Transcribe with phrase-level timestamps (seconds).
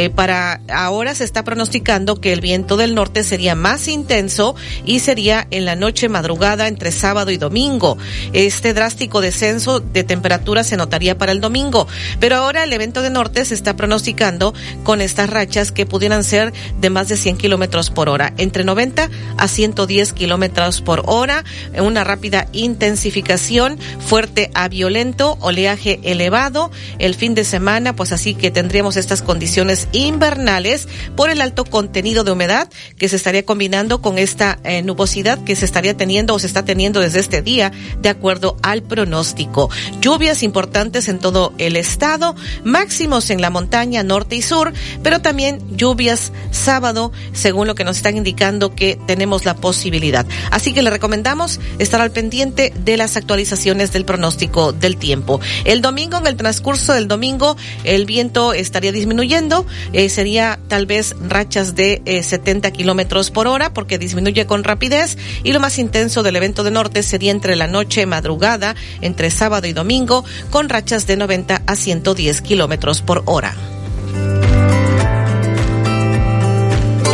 [0.00, 4.54] Eh, para ahora se está pronosticando que el viento del norte sería más intenso
[4.86, 7.98] y sería en la noche madrugada entre sábado y domingo.
[8.32, 11.86] Este drástico descenso de temperatura se notaría para el domingo,
[12.18, 16.54] pero ahora el evento de norte se está pronosticando con estas rachas que pudieran ser
[16.80, 21.44] de más de 100 kilómetros por hora, entre 90 a 110 kilómetros por hora,
[21.78, 26.70] una rápida intensificación, fuerte a violento, oleaje elevado.
[26.98, 32.24] El fin de semana, pues así que tendríamos estas condiciones invernales por el alto contenido
[32.24, 32.68] de humedad
[32.98, 36.64] que se estaría combinando con esta eh, nubosidad que se estaría teniendo o se está
[36.64, 39.70] teniendo desde este día, de acuerdo al pronóstico.
[40.00, 44.72] Lluvias importantes en todo el estado, máximos en la montaña norte y sur,
[45.02, 50.26] pero también lluvias sábado, según lo que nos están indicando que tenemos la posibilidad.
[50.50, 55.40] Así que le recomendamos estar al pendiente de las actualizaciones del pronóstico del tiempo.
[55.64, 61.16] El domingo, en el transcurso del domingo, el viento estaría disminuyendo, eh, sería tal vez
[61.20, 66.22] rachas de 70 eh, kilómetros por hora, porque disminuye con rapidez, y lo más intenso
[66.22, 71.06] del evento de norte sería entre la noche madrugada, entre sábado y domingo, con rachas
[71.06, 73.54] de 90 a 110 kilómetros por hora.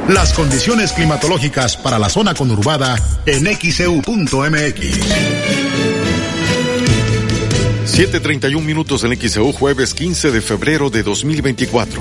[0.09, 2.97] Las condiciones climatológicas para la zona conurbada
[3.27, 5.70] en xeu.mx.
[7.87, 11.99] 7.31 minutos en XEU, jueves 15 de febrero de 2024.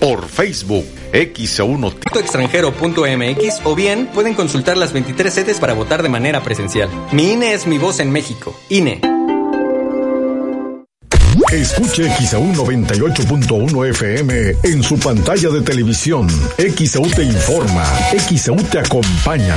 [0.00, 6.42] por Facebook XEU extranjero.mx o bien pueden consultar las 23 sedes para votar de manera
[6.42, 6.90] presencial.
[7.12, 8.58] Mi INE es mi voz en México.
[8.68, 9.00] INE.
[11.52, 16.26] Escuche XEU 98.1 FM en su pantalla de televisión.
[16.58, 17.84] XEU te informa.
[18.28, 19.56] XEU te acompaña.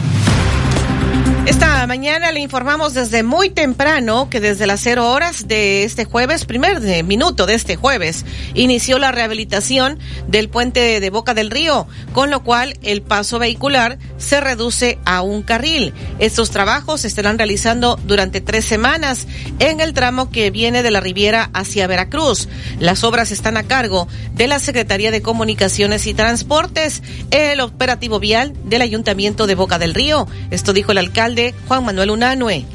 [1.47, 6.45] Esta mañana le informamos desde muy temprano que desde las cero horas de este jueves,
[6.45, 9.97] primer minuto de este jueves, inició la rehabilitación
[10.27, 15.23] del puente de Boca del Río, con lo cual el paso vehicular se reduce a
[15.23, 15.95] un carril.
[16.19, 19.25] Estos trabajos se estarán realizando durante tres semanas
[19.57, 22.49] en el tramo que viene de la Riviera hacia Veracruz.
[22.79, 27.01] Las obras están a cargo de la Secretaría de Comunicaciones y Transportes,
[27.31, 30.27] el operativo vial del Ayuntamiento de Boca del Río.
[30.51, 31.30] Esto dijo el alcalde
[31.67, 32.65] Juan Manuel Unanue.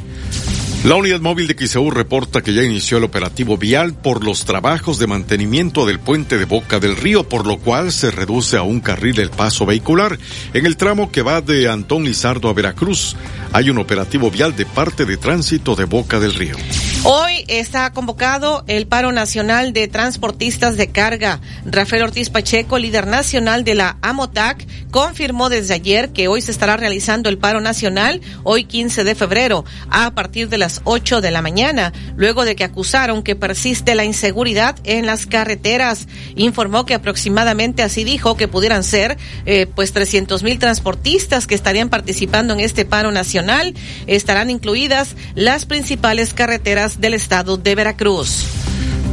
[0.87, 5.01] La unidad móvil de Quiseú reporta que ya inició el operativo vial por los trabajos
[5.01, 8.79] de mantenimiento del puente de Boca del Río, por lo cual se reduce a un
[8.79, 10.17] carril el paso vehicular.
[10.55, 13.17] En el tramo que va de Antón Lizardo a Veracruz,
[13.53, 16.55] hay un operativo vial de parte de tránsito de Boca del Río.
[17.03, 21.41] Hoy está convocado el paro nacional de transportistas de carga.
[21.65, 26.77] Rafael Ortiz Pacheco, líder nacional de la AMOTAC, confirmó desde ayer que hoy se estará
[26.77, 31.43] realizando el paro nacional, hoy 15 de febrero, a partir de las 8 de la
[31.43, 36.09] mañana, luego de que acusaron que persiste la inseguridad en las carreteras.
[36.35, 41.89] Informó que aproximadamente, así dijo, que pudieran ser eh, pues 300 mil transportistas que estarían
[41.89, 43.75] participando en este paro nacional.
[44.07, 48.66] Estarán incluidas las principales carreteras del estado de Veracruz.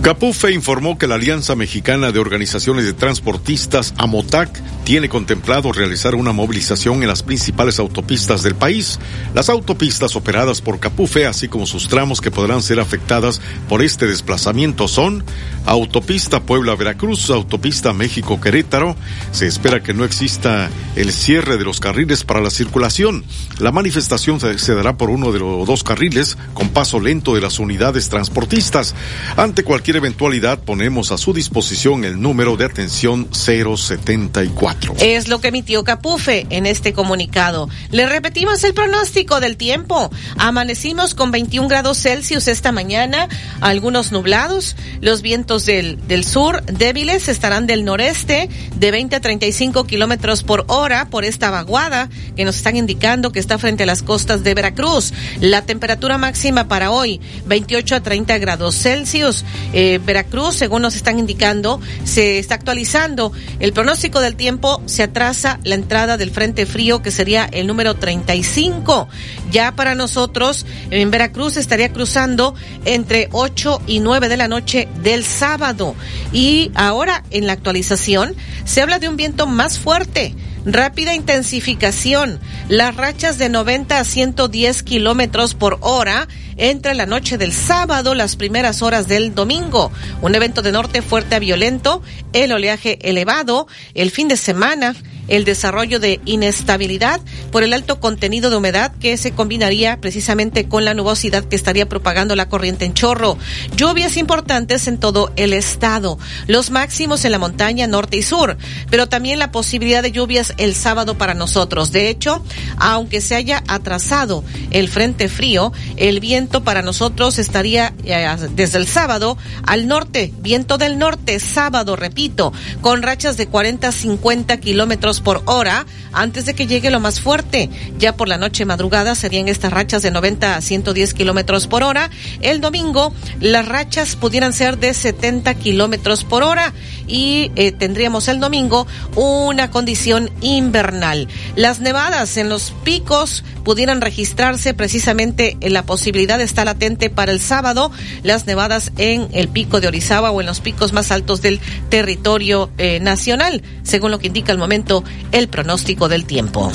[0.04, 6.34] Capufe informó que la Alianza Mexicana de Organizaciones de Transportistas, AMOTAC, tiene contemplado realizar una
[6.34, 9.00] movilización en las principales autopistas del país.
[9.34, 13.40] Las autopistas operadas por Capufe, así como sus tramos que podrán ser afectadas
[13.70, 15.24] por este desplazamiento son
[15.66, 18.98] Autopista Puebla-Veracruz, Autopista México-Querétaro.
[19.32, 23.24] Se espera que no exista el cierre de los carriles para la circulación.
[23.58, 27.58] La manifestación se dará por uno de los dos carriles con paso lento de las
[27.60, 28.94] unidades transportistas.
[29.38, 34.96] Ante cualquier cualquier eventualidad ponemos a su disposición el número de atención 074.
[35.00, 37.70] Es lo que emitió Capufe en este comunicado.
[37.92, 40.10] Le repetimos el pronóstico del tiempo.
[40.38, 43.28] Amanecimos con 21 grados Celsius esta mañana,
[43.62, 44.76] algunos nublados.
[45.02, 50.66] Los vientos del, del sur débiles estarán del noreste de 20 a 35 kilómetros por
[50.70, 54.54] hora por esta vaguada que nos están indicando que está frente a las costas de
[54.56, 55.14] Veracruz.
[55.40, 59.44] La temperatura máxima para hoy, 28 a 30 grados Celsius.
[59.74, 63.32] Eh, Veracruz, según nos están indicando, se está actualizando.
[63.60, 67.96] El pronóstico del tiempo se atrasa la entrada del frente frío que sería el número
[67.96, 69.08] 35.
[69.52, 75.24] Ya para nosotros, en Veracruz estaría cruzando entre 8 y 9 de la noche del
[75.24, 75.96] sábado.
[76.32, 82.40] Y ahora, en la actualización, se habla de un viento más fuerte rápida intensificación,
[82.70, 86.28] las rachas de 90 a 110 kilómetros por hora
[86.58, 89.92] entre la noche del sábado, las primeras horas del domingo.
[90.22, 92.02] Un evento de norte fuerte a violento,
[92.34, 94.96] el oleaje elevado, el fin de semana,
[95.28, 97.22] el desarrollo de inestabilidad
[97.52, 101.88] por el alto contenido de humedad que se combinaría precisamente con la nubosidad que estaría
[101.88, 103.38] propagando la corriente en chorro.
[103.76, 106.18] Lluvias importantes en todo el estado,
[106.48, 108.58] los máximos en la montaña norte y sur,
[108.90, 111.92] pero también la posibilidad de lluvias el sábado para nosotros.
[111.92, 112.44] De hecho,
[112.78, 118.88] aunque se haya atrasado el frente frío, el viento para nosotros estaría eh, desde el
[118.88, 125.22] sábado al norte, viento del norte, sábado, repito, con rachas de 40 a 50 kilómetros
[125.22, 127.70] por hora antes de que llegue lo más fuerte.
[127.98, 132.10] Ya por la noche madrugada serían estas rachas de 90 a 110 kilómetros por hora.
[132.42, 136.74] El domingo las rachas pudieran ser de 70 kilómetros por hora
[137.08, 141.28] y eh, tendríamos el domingo una condición invernal.
[141.56, 147.40] Las nevadas en los picos pudieran registrarse precisamente en la posibilidad está latente para el
[147.40, 147.92] sábado
[148.24, 151.60] las nevadas en el pico de Orizaba o en los picos más altos del
[151.90, 156.72] territorio eh, nacional, según lo que indica el momento el pronóstico del tiempo.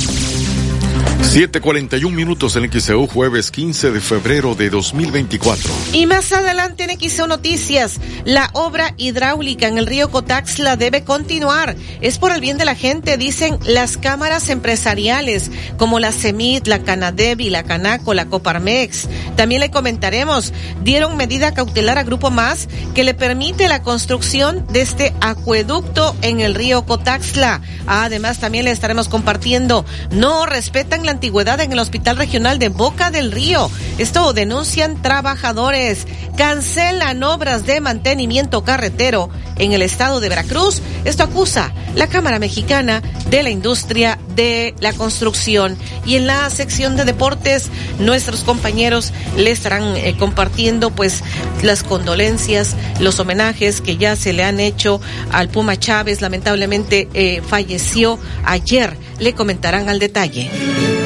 [1.20, 5.70] 7:41 minutos en XEU, jueves 15 de febrero de 2024.
[5.92, 11.76] Y más adelante en XEU Noticias, la obra hidráulica en el río Cotaxla debe continuar.
[12.00, 16.82] Es por el bien de la gente, dicen las cámaras empresariales como la CEMIT, la
[16.82, 19.08] Canadevi, la Canaco, la Coparmex.
[19.36, 24.82] También le comentaremos, dieron medida cautelar a Grupo Más que le permite la construcción de
[24.82, 27.60] este acueducto en el río Cotaxla.
[27.86, 33.10] Además, también le estaremos compartiendo, no respetan la antigüedad en el Hospital Regional de Boca
[33.10, 33.70] del Río.
[33.96, 36.06] Esto denuncian trabajadores.
[36.36, 40.82] Cancelan obras de mantenimiento carretero en el estado de Veracruz.
[41.06, 45.78] Esto acusa la Cámara Mexicana de la Industria de la Construcción.
[46.04, 51.24] Y en la sección de deportes, nuestros compañeros le estarán eh, compartiendo pues
[51.62, 55.00] las condolencias, los homenajes que ya se le han hecho
[55.32, 56.20] al Puma Chávez.
[56.20, 58.94] Lamentablemente eh, falleció ayer.
[59.18, 60.97] Le comentarán al detalle.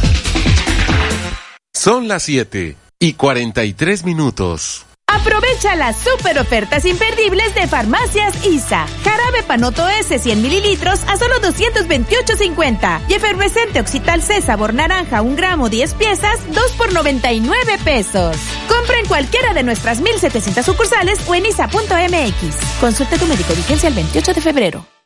[1.72, 4.86] Son las 7 y 43 minutos.
[5.10, 8.86] Aprovecha las super ofertas imperdibles de Farmacias ISA.
[9.02, 13.00] Jarabe Panoto S 100 mililitros a solo 228.50.
[13.08, 18.36] Y efervescente Oxital C sabor naranja 1 gramo 10 piezas 2 por 99 pesos.
[18.68, 22.80] Compra en cualquiera de nuestras 1700 sucursales o en isa.mx.
[22.80, 24.99] Consulta tu médico vigencia el 28 de febrero.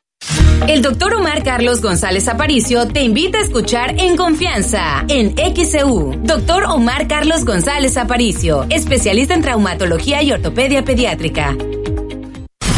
[0.69, 6.19] El doctor Omar Carlos González Aparicio te invita a escuchar En Confianza en XEU.
[6.23, 11.55] Doctor Omar Carlos González Aparicio, especialista en traumatología y ortopedia pediátrica.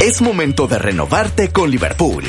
[0.00, 2.24] Es momento de renovarte con Liverpool.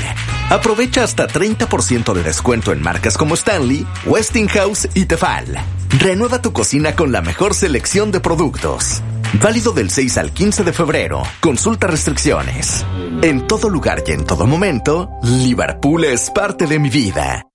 [0.50, 5.58] Aprovecha hasta 30% de descuento en marcas como Stanley, Westinghouse y Tefal.
[5.98, 9.02] Renueva tu cocina con la mejor selección de productos.
[9.42, 11.24] Válido del 6 al 15 de febrero.
[11.40, 12.86] Consulta restricciones.
[13.22, 17.51] En todo lugar y en todo momento, Liverpool es parte de mi vida.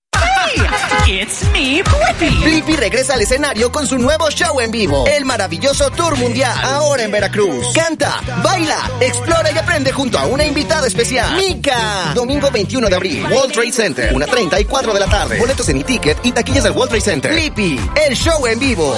[1.09, 2.43] It's me, Blippi.
[2.43, 7.03] Blippi regresa al escenario con su nuevo show en vivo, el maravilloso Tour Mundial, ahora
[7.03, 7.71] en Veracruz.
[7.73, 12.11] Canta, baila, explora y aprende junto a una invitada especial, Mika.
[12.13, 15.39] Domingo 21 de abril, World Trade Center, 1.30 y 4 de la tarde.
[15.39, 17.31] Boletos en e-ticket y taquillas del World Trade Center.
[17.31, 18.93] Blippi, el show en vivo.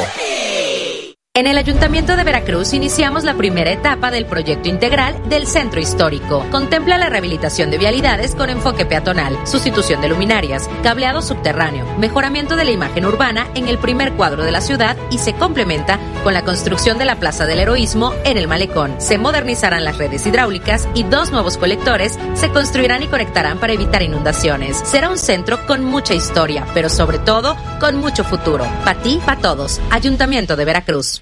[1.39, 6.45] En el Ayuntamiento de Veracruz iniciamos la primera etapa del proyecto integral del Centro Histórico.
[6.51, 12.65] Contempla la rehabilitación de vialidades con enfoque peatonal, sustitución de luminarias, cableado subterráneo, mejoramiento de
[12.65, 16.43] la imagen urbana en el primer cuadro de la ciudad y se complementa con la
[16.43, 18.99] construcción de la Plaza del Heroísmo en el Malecón.
[18.99, 24.01] Se modernizarán las redes hidráulicas y dos nuevos colectores se construirán y conectarán para evitar
[24.01, 24.77] inundaciones.
[24.83, 28.65] Será un centro con mucha historia, pero sobre todo con mucho futuro.
[28.83, 29.79] Para ti, para todos.
[29.89, 31.21] Ayuntamiento de Veracruz.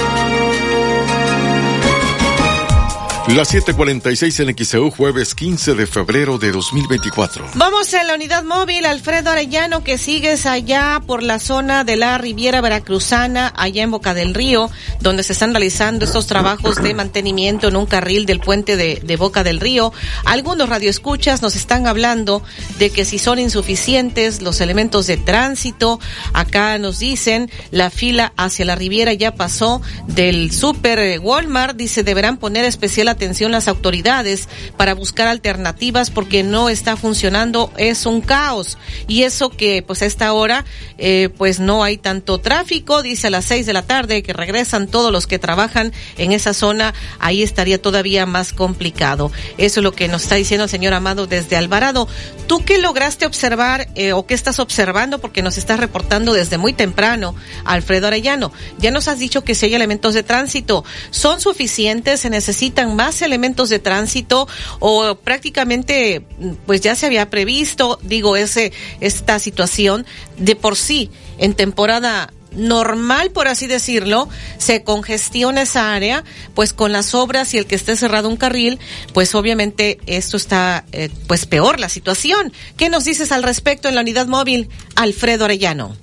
[3.27, 7.45] Las 7:46 en XEU, jueves 15 de febrero de 2024.
[7.53, 12.17] Vamos a la unidad móvil, Alfredo Arellano, que sigues allá por la zona de la
[12.17, 17.67] Riviera Veracruzana, allá en Boca del Río, donde se están realizando estos trabajos de mantenimiento
[17.67, 19.93] en un carril del puente de, de Boca del Río.
[20.25, 22.41] Algunos radioescuchas nos están hablando
[22.79, 25.99] de que si son insuficientes los elementos de tránsito,
[26.33, 32.37] acá nos dicen la fila hacia la Riviera ya pasó del Super Walmart, dice deberán
[32.37, 38.77] poner especial atención las autoridades para buscar alternativas porque no está funcionando, es un caos.
[39.07, 40.65] Y eso que pues a esta hora
[40.97, 44.87] eh, pues no hay tanto tráfico, dice a las seis de la tarde que regresan
[44.87, 49.31] todos los que trabajan en esa zona, ahí estaría todavía más complicado.
[49.57, 52.07] Eso es lo que nos está diciendo el señor Amado desde Alvarado.
[52.47, 55.19] ¿Tú qué lograste observar eh, o qué estás observando?
[55.19, 58.51] Porque nos estás reportando desde muy temprano, Alfredo Arellano.
[58.77, 62.21] Ya nos has dicho que si hay elementos de tránsito, ¿son suficientes?
[62.21, 64.47] ¿Se necesitan más elementos de tránsito
[64.79, 66.23] o prácticamente
[66.67, 70.05] pues ya se había previsto, digo, ese, esta situación
[70.37, 76.91] de por sí en temporada normal, por así decirlo, se congestiona esa área, pues con
[76.91, 78.77] las obras y el que esté cerrado un carril,
[79.15, 82.53] pues obviamente esto está, eh, pues peor la situación.
[82.77, 85.95] ¿Qué nos dices al respecto en la unidad móvil, Alfredo Arellano?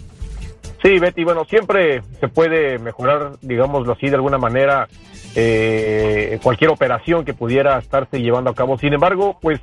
[0.83, 4.89] Sí, Betty, bueno, siempre se puede mejorar, digámoslo así, de alguna manera,
[5.41, 8.77] eh, cualquier operación que pudiera estarse llevando a cabo.
[8.77, 9.61] Sin embargo, pues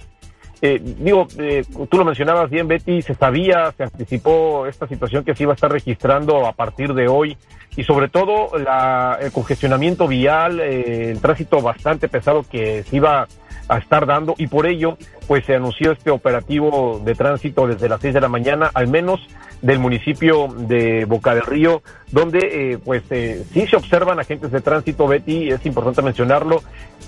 [0.61, 5.35] eh, digo, eh, tú lo mencionabas bien, Betty, se sabía, se anticipó esta situación que
[5.35, 7.37] se iba a estar registrando a partir de hoy
[7.75, 13.27] y sobre todo la, el congestionamiento vial, eh, el tránsito bastante pesado que se iba
[13.67, 18.01] a estar dando y por ello pues se anunció este operativo de tránsito desde las
[18.01, 19.19] 6 de la mañana, al menos
[19.61, 22.39] del municipio de Boca del Río, donde
[22.73, 26.61] eh, pues eh, sí se observan agentes de tránsito, Betty, es importante mencionarlo,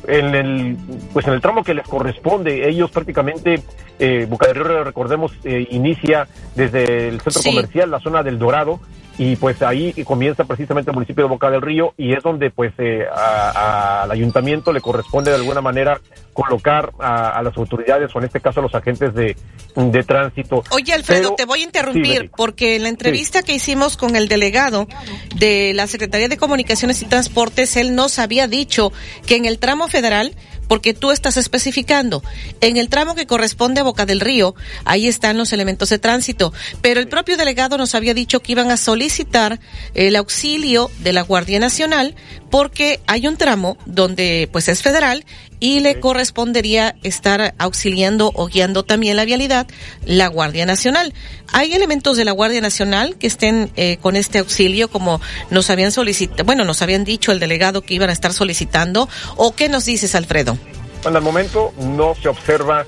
[0.07, 0.77] en el
[1.13, 3.61] pues en el tramo que les corresponde, ellos prácticamente
[3.99, 8.79] eh, Boca del Río, recordemos, inicia desde el centro comercial, la zona del Dorado,
[9.17, 12.71] y pues ahí comienza precisamente el municipio de Boca del Río y es donde pues
[12.77, 15.99] eh, al ayuntamiento le corresponde de alguna manera
[16.33, 19.35] colocar a, las autoridades o en este caso a los agentes de,
[19.75, 20.63] de tránsito.
[20.71, 24.87] Oye Alfredo, te voy a interrumpir porque en la entrevista que hicimos con el delegado
[25.35, 28.91] de la Secretaría de Comunicaciones y Transportes, él nos había dicho
[29.25, 30.35] que en el tramo federal
[30.67, 32.23] porque tú estás especificando.
[32.61, 36.53] En el tramo que corresponde a Boca del Río, ahí están los elementos de tránsito,
[36.81, 39.59] pero el propio delegado nos había dicho que iban a solicitar
[39.93, 42.15] el auxilio de la Guardia Nacional
[42.49, 45.25] porque hay un tramo donde pues es federal
[45.59, 49.67] y le correspondería estar auxiliando o guiando también la vialidad
[50.05, 51.13] la Guardia Nacional.
[51.53, 55.91] ¿Hay elementos de la Guardia Nacional que estén eh, con este auxilio como nos habían
[55.91, 59.85] solicitado, bueno, nos habían dicho el delegado que iban a estar solicitando o qué nos
[59.85, 60.57] dices, Alfredo?
[61.03, 62.85] Bueno, al momento no se observa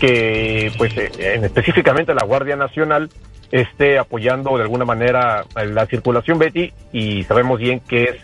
[0.00, 3.10] que pues eh, en, específicamente la Guardia Nacional
[3.52, 8.16] esté apoyando de alguna manera la circulación Betty y sabemos bien que es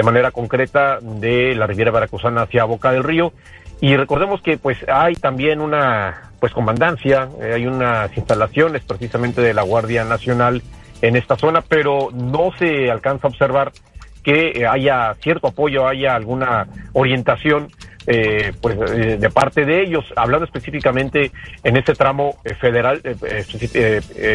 [0.00, 3.34] de manera concreta de la Riviera Veracruzana hacia Boca del Río.
[3.82, 9.52] Y recordemos que pues hay también una pues comandancia, eh, hay unas instalaciones precisamente de
[9.52, 10.62] la Guardia Nacional
[11.02, 13.72] en esta zona, pero no se alcanza a observar
[14.22, 17.68] que haya cierto apoyo, haya alguna orientación
[18.06, 21.30] eh, pues eh, de parte de ellos, hablando específicamente
[21.62, 23.00] en este tramo eh, federal,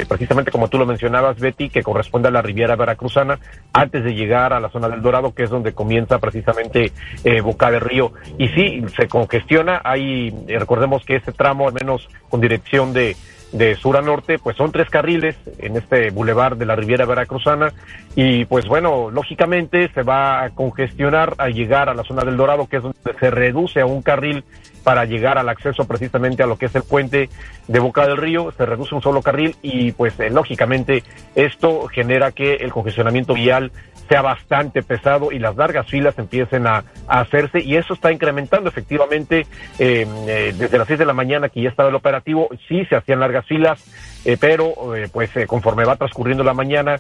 [0.08, 3.40] precisamente como tú lo mencionabas, Betty, que corresponde a la Riviera Veracruzana,
[3.74, 6.92] antes de llegar a la zona del Dorado, que es donde comienza precisamente
[7.44, 8.14] Boca del Río.
[8.38, 13.18] Y sí, se congestiona, hay, recordemos que este tramo, al menos con dirección de
[13.52, 17.74] de sur a norte, pues son tres carriles en este bulevar de la Riviera Veracruzana.
[18.16, 22.68] Y pues bueno, lógicamente se va a congestionar al llegar a la zona del Dorado,
[22.68, 24.44] que es donde se reduce a un carril
[24.86, 27.30] para llegar al acceso precisamente a lo que es el puente
[27.68, 32.32] de Boca del Río, se reduce un solo carril y pues eh, lógicamente esto genera
[32.32, 33.72] que el congestionamiento vial
[34.08, 39.46] sea bastante pesado y las largas filas empiecen a, hacerse y eso está incrementando efectivamente
[39.80, 42.96] em, eh, desde las 6 de la mañana que ya estaba el operativo, sí se
[42.96, 43.84] hacían largas filas,
[44.26, 47.00] eh, pero eh, pues conforme va transcurriendo la mañana,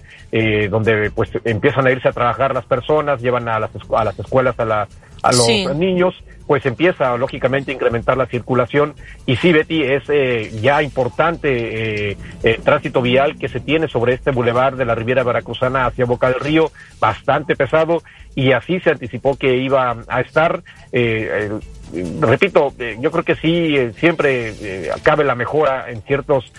[0.69, 4.59] donde pues empiezan a irse a trabajar las personas, llevan a las, a las escuelas
[4.59, 4.87] a, la,
[5.23, 6.13] a los niños,
[6.47, 8.93] pues empieza lógicamente a incrementar la circulación
[9.25, 14.13] y sí, Betty, es eh, ya importante eh, el tránsito vial que se tiene sobre
[14.13, 18.01] este bulevar de la Riviera Veracruzana hacia Boca del Río, bastante pesado
[18.35, 20.61] y así se anticipó que iba a estar.
[20.91, 21.51] Eh,
[22.19, 26.51] repito, yo creo que sí, siempre cabe la mejora en ciertos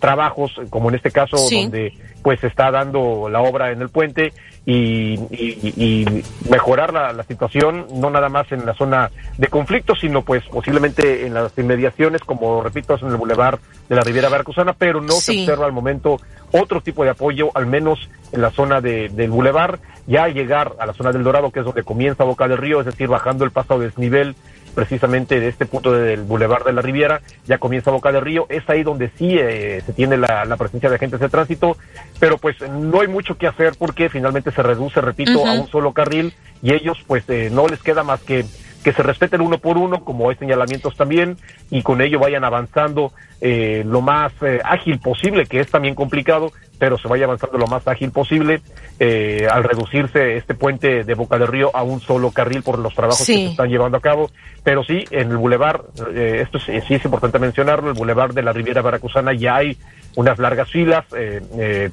[0.00, 4.32] trabajos, como en este caso donde pues se está dando la obra en el puente
[4.66, 6.04] y,
[6.50, 11.32] mejorar la, situación, no nada más en la zona de conflicto, sino pues posiblemente en
[11.32, 15.40] las inmediaciones, como repito, es en el bulevar de la Riviera Veracruzana, pero no se
[15.40, 16.20] observa al momento
[16.52, 20.86] otro tipo de apoyo, al menos en la zona de, del bulevar, ya llegar a
[20.86, 23.50] la zona del Dorado, que es donde comienza Boca del Río, es decir, bajando el
[23.50, 24.34] paso a desnivel
[24.78, 28.62] precisamente de este punto del Boulevard de la Riviera, ya comienza Boca del Río, es
[28.70, 31.76] ahí donde sí eh, se tiene la, presencia de agentes de tránsito,
[32.20, 35.92] pero pues no hay mucho que hacer porque finalmente se reduce, repito, a un solo
[35.92, 38.44] carril y ellos pues eh, no les queda más que
[38.88, 41.36] que se respeten uno por uno, como hay señalamientos también,
[41.70, 46.52] y con ello vayan avanzando eh, lo más eh, ágil posible, que es también complicado,
[46.78, 48.62] pero se vaya avanzando lo más ágil posible
[48.98, 52.94] eh, al reducirse este puente de Boca del Río a un solo carril por los
[52.94, 54.30] trabajos que se están llevando a cabo.
[54.64, 55.82] Pero sí, en el bulevar,
[56.14, 59.76] esto sí es importante mencionarlo, el bulevar de la Riviera Veracruzana ya hay
[60.16, 61.04] unas largas filas,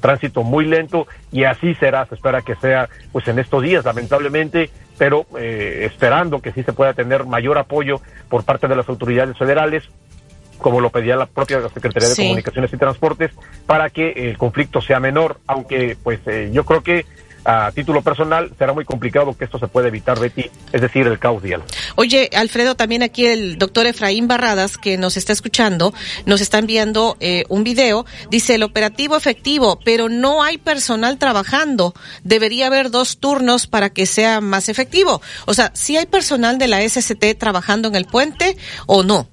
[0.00, 4.70] tránsito muy lento y así será, se espera que sea pues en estos días, lamentablemente
[4.98, 9.36] pero eh, esperando que sí se pueda tener mayor apoyo por parte de las autoridades
[9.36, 9.84] federales
[10.58, 13.30] como lo pedía la propia Secretaría de Comunicaciones y Transportes,
[13.66, 17.04] para que el conflicto sea menor, aunque pues eh, yo creo que
[17.46, 21.18] a título personal será muy complicado que esto se pueda evitar, Betty, es decir, el
[21.20, 21.62] caos vial.
[21.94, 27.16] Oye, Alfredo, también aquí el doctor Efraín Barradas, que nos está escuchando, nos está enviando
[27.20, 33.18] eh, un video, dice el operativo efectivo, pero no hay personal trabajando, debería haber dos
[33.18, 35.22] turnos para que sea más efectivo.
[35.46, 38.56] O sea, si hay personal de la SCT trabajando en el puente
[38.86, 39.28] o no.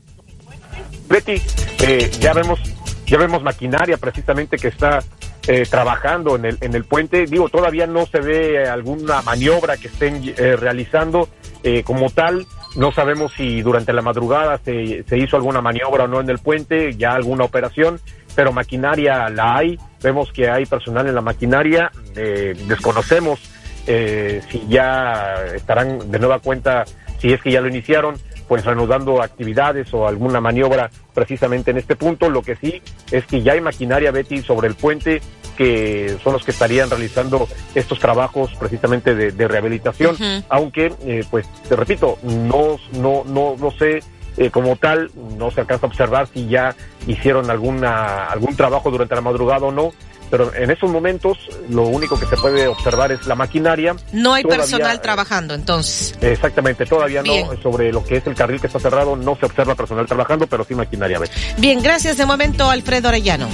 [1.10, 1.42] Betty,
[1.82, 2.60] eh, ya vemos
[3.06, 5.04] ya vemos maquinaria precisamente que está
[5.46, 7.26] eh, trabajando en el, en el puente.
[7.26, 11.28] Digo, todavía no se ve alguna maniobra que estén eh, realizando
[11.64, 12.46] eh, como tal.
[12.78, 16.40] No sabemos si durante la madrugada se, se hizo alguna maniobra o no en el
[16.40, 18.00] puente, ya alguna operación,
[18.36, 19.78] pero maquinaria la hay.
[20.02, 21.92] Vemos que hay personal en la maquinaria.
[22.16, 23.40] desconocemos
[23.86, 26.86] si ya estarán de nueva cuenta,
[27.20, 28.16] si es que ya lo iniciaron,
[28.48, 32.30] pues reanudando actividades o alguna maniobra precisamente en este punto.
[32.30, 35.22] Lo que sí es que ya hay maquinaria, Betty, sobre el puente
[35.58, 40.18] que son los que estarían realizando estos trabajos precisamente de, rehabilitación,
[40.50, 44.02] aunque, eh, pues, te repito, no, no, no, no sé
[44.36, 46.76] eh, como tal, no se alcanza a observar si ya
[47.06, 49.94] hicieron alguna, algún trabajo durante la madrugada o no,
[50.34, 51.38] pero en esos momentos
[51.70, 53.96] lo único que se puede observar es la maquinaria.
[54.14, 56.18] No hay personal trabajando, entonces.
[56.22, 59.76] Exactamente, todavía no sobre lo que es el carril que está cerrado, no se observa
[59.76, 61.20] personal trabajando, pero sí maquinaria.
[61.60, 63.48] Bien, gracias de momento, Alfredo Arellano.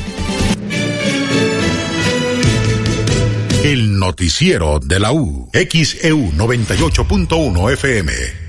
[3.61, 8.48] El noticiero de la U, XEU 98.1 FM.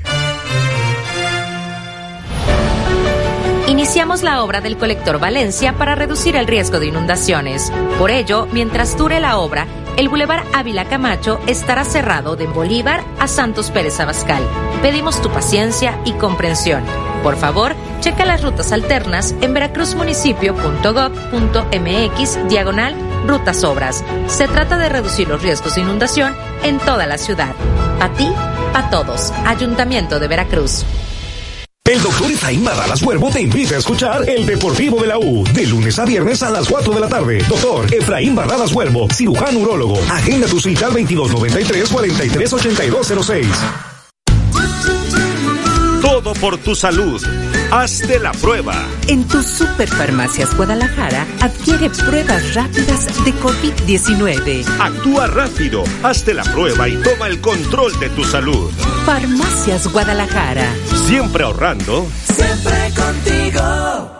[4.11, 7.73] La obra del colector Valencia para reducir el riesgo de inundaciones.
[7.97, 13.29] Por ello, mientras dure la obra, el Boulevard Ávila Camacho estará cerrado de Bolívar a
[13.29, 14.43] Santos Pérez Abascal.
[14.83, 16.83] Pedimos tu paciencia y comprensión.
[17.23, 22.97] Por favor, checa las rutas alternas en veracruzmunicipio.gov.mx diagonal
[23.29, 24.03] rutas obras.
[24.27, 27.55] Se trata de reducir los riesgos de inundación en toda la ciudad.
[28.01, 28.29] A ti,
[28.75, 29.31] a todos.
[29.47, 30.85] Ayuntamiento de Veracruz.
[31.85, 35.67] El doctor Efraín Barralas Huervo te invita a escuchar El Deportivo de la U, de
[35.67, 37.43] lunes a viernes a las 4 de la tarde.
[37.49, 39.99] Doctor Efraín Barralas Huervo, cirujano urólogo.
[40.11, 43.47] Agenda tu cita al 2293-438206.
[46.03, 47.21] Todo por tu salud.
[47.73, 48.75] Hazte la prueba.
[49.07, 54.67] En tu Superfarmacias Guadalajara adquiere pruebas rápidas de COVID-19.
[54.81, 58.73] Actúa rápido, hazte la prueba y toma el control de tu salud.
[59.07, 60.75] Farmacias Guadalajara.
[61.07, 62.09] Siempre ahorrando.
[62.25, 64.20] Siempre contigo.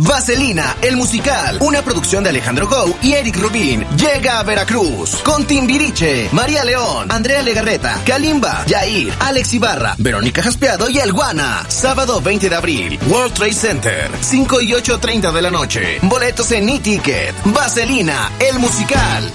[0.00, 5.44] Vaselina, el musical, una producción de Alejandro Gou y Eric Rubin, llega a Veracruz con
[5.44, 11.66] Timbiriche, María León, Andrea Legarreta, Kalimba, Yair, Alex Ibarra, Verónica Jaspeado y El Guana.
[11.66, 15.98] Sábado 20 de abril, World Trade Center, 5 y 8.30 de la noche.
[16.02, 17.34] Boletos en e-ticket.
[17.46, 19.32] Vaselina, el musical.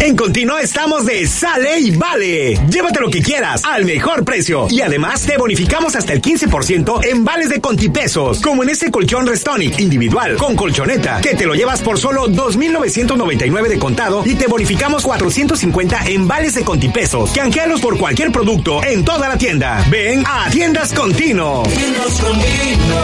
[0.01, 2.55] En Continuo estamos de sale y vale.
[2.71, 4.69] Llévate lo que quieras al mejor precio.
[4.71, 8.41] Y además te bonificamos hasta el 15% en vales de contipesos.
[8.41, 13.69] Como en este colchón Restonic individual con colchoneta que te lo llevas por solo 2,999
[13.69, 17.33] de contado y te bonificamos 450 en vales de contipesos.
[17.33, 19.85] Canjealos por cualquier producto en toda la tienda.
[19.91, 21.65] Ven a Tiendas Continuo.
[21.65, 23.01] Tiendas Continuo.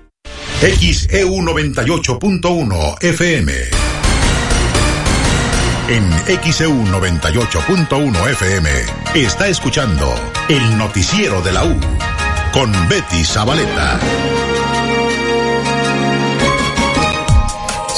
[0.60, 3.52] XEU 98.1 FM.
[5.88, 6.10] En
[6.52, 8.68] XEU 98.1 FM
[9.14, 10.12] está escuchando
[10.48, 11.78] el noticiero de la U
[12.52, 14.00] con Betty Zabaleta.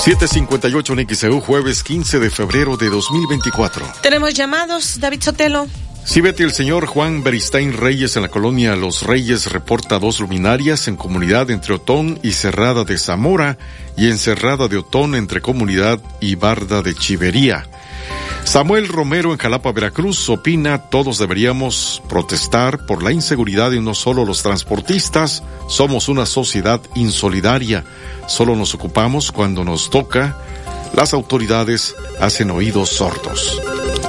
[0.05, 3.87] 758 en XEU, jueves 15 de febrero de 2024.
[4.03, 5.67] Tenemos llamados, David Sotelo.
[6.05, 10.89] Sí, Betty, el señor Juan Beristain Reyes en la colonia Los Reyes reporta dos luminarias
[10.89, 13.59] en comunidad entre Otón y Cerrada de Zamora
[13.97, 17.69] y en Cerrada de Otón entre comunidad y Barda de Chivería.
[18.45, 24.25] Samuel Romero en Jalapa, Veracruz, opina todos deberíamos protestar por la inseguridad y no solo
[24.25, 25.45] los transportistas.
[25.69, 27.85] Somos una sociedad insolidaria.
[28.27, 30.37] Solo nos ocupamos cuando nos toca.
[30.95, 33.61] Las autoridades hacen oídos sordos.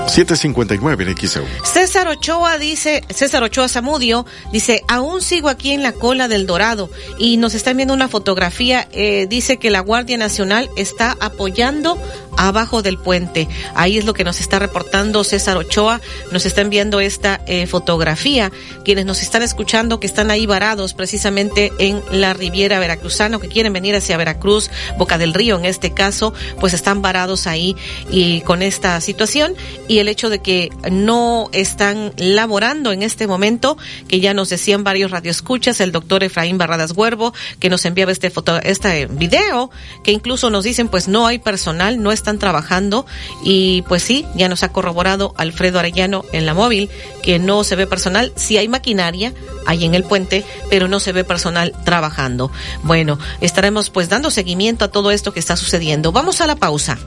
[0.07, 1.45] 759 en XEU.
[1.63, 6.89] César Ochoa dice, César Ochoa Zamudio dice, aún sigo aquí en la cola del Dorado
[7.17, 11.97] y nos están viendo una fotografía, eh, dice que la Guardia Nacional está apoyando
[12.37, 13.47] abajo del puente.
[13.75, 18.51] Ahí es lo que nos está reportando César Ochoa, nos está enviando esta eh, fotografía.
[18.83, 23.73] Quienes nos están escuchando que están ahí varados precisamente en la Riviera Veracruzana, que quieren
[23.73, 27.75] venir hacia Veracruz, Boca del Río en este caso, pues están varados ahí
[28.09, 29.55] y con esta situación
[29.87, 34.83] y el hecho de que no están laborando en este momento, que ya nos decían
[34.83, 39.69] varios radioescuchas, el doctor Efraín Barradas Huervo, que nos enviaba este foto, este video,
[40.03, 43.05] que incluso nos dicen pues no hay personal, no están trabajando
[43.43, 46.89] y pues sí, ya nos ha corroborado Alfredo Arellano en la móvil
[47.21, 49.33] que no se ve personal, sí hay maquinaria
[49.65, 52.51] ahí en el puente, pero no se ve personal trabajando.
[52.83, 56.11] Bueno, estaremos pues dando seguimiento a todo esto que está sucediendo.
[56.11, 56.97] Vamos a la pausa.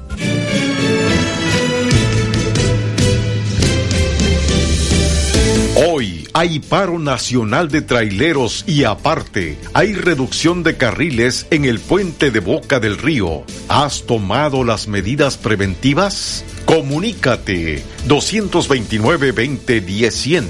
[6.36, 12.40] Hay paro nacional de traileros y aparte hay reducción de carriles en el puente de
[12.40, 13.44] Boca del Río.
[13.68, 16.44] ¿Has tomado las medidas preventivas?
[16.64, 20.42] Comunícate 229-2010-100,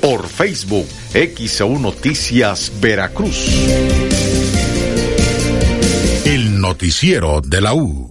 [0.01, 3.47] por Facebook XEU Noticias Veracruz.
[6.61, 8.10] Noticiero de la U.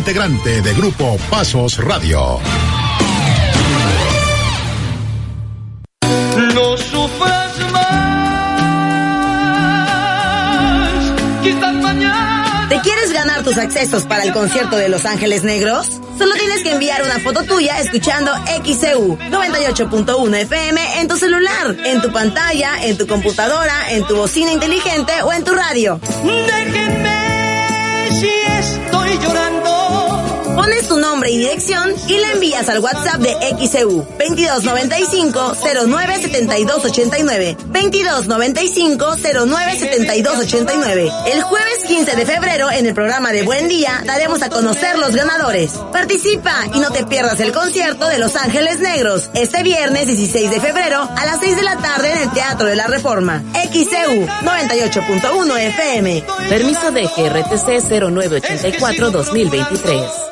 [0.01, 2.39] integrante de Grupo Pasos Radio.
[6.55, 7.93] No sufras más,
[11.43, 12.65] quizás mañana.
[12.67, 16.01] ¿Te quieres ganar tus accesos para el concierto de Los Ángeles Negros?
[16.17, 22.01] Solo tienes que enviar una foto tuya escuchando XCU 98.1 FM en tu celular, en
[22.01, 25.99] tu pantalla, en tu computadora, en tu bocina inteligente o en tu radio.
[26.23, 27.20] Déjenme
[30.61, 33.35] Pones tu nombre y dirección y la envías al WhatsApp de
[33.67, 35.55] XEU 2295
[35.87, 44.43] 097289 2295 097289 El jueves 15 de febrero en el programa de Buen Día daremos
[44.43, 45.71] a conocer los ganadores.
[45.91, 50.59] Participa y no te pierdas el concierto de Los Ángeles Negros este viernes 16 de
[50.59, 53.41] febrero a las 6 de la tarde en el Teatro de la Reforma.
[53.53, 56.23] XEU 98.1 FM.
[56.49, 60.31] Permiso de GRTC 0984-2023.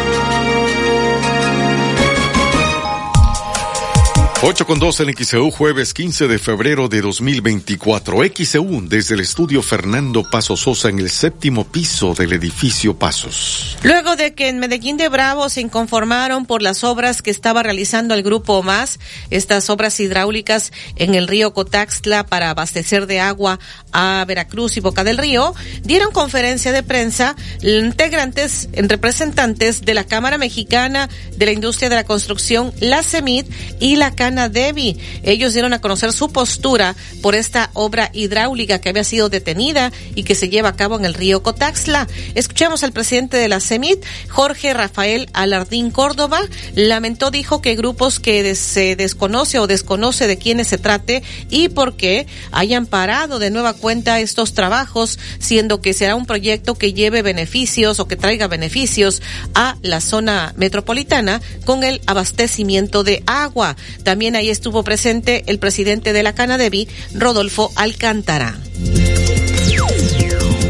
[4.43, 8.23] 8 con 2 en XEU, jueves 15 de febrero de 2024.
[8.33, 13.77] XEU desde el estudio Fernando Paso Sosa en el séptimo piso del edificio Pasos.
[13.83, 18.15] Luego de que en Medellín de Bravo se inconformaron por las obras que estaba realizando
[18.15, 18.99] el grupo más,
[19.29, 23.59] estas obras hidráulicas en el río Cotaxtla para abastecer de agua
[23.91, 30.39] a Veracruz y Boca del Río, dieron conferencia de prensa integrantes, representantes de la Cámara
[30.39, 33.45] Mexicana de la Industria de la Construcción, la CEMIT
[33.79, 34.97] y la Devi.
[35.23, 40.23] Ellos dieron a conocer su postura por esta obra hidráulica que había sido detenida y
[40.23, 42.07] que se lleva a cabo en el río Cotaxla.
[42.35, 46.41] Escuchamos al presidente de la CEMIT, Jorge Rafael Alardín Córdoba,
[46.75, 51.95] lamentó, dijo que grupos que se desconoce o desconoce de quiénes se trate y por
[51.95, 57.21] qué hayan parado de nueva cuenta estos trabajos, siendo que será un proyecto que lleve
[57.21, 59.21] beneficios o que traiga beneficios
[59.53, 63.75] a la zona metropolitana con el abastecimiento de agua.
[64.03, 68.53] También también ahí estuvo presente el presidente de la Canadevi, Rodolfo Alcántara.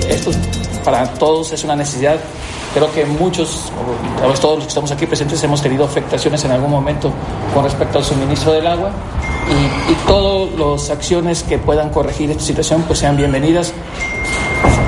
[0.08, 0.32] Esto
[0.86, 2.18] para todos es una necesidad
[2.74, 3.70] creo que muchos,
[4.40, 7.12] todos los que estamos aquí presentes, hemos tenido afectaciones en algún momento
[7.54, 8.92] con respecto al suministro del agua
[9.50, 13.74] y, y todas las acciones que puedan corregir esta situación pues sean bienvenidas.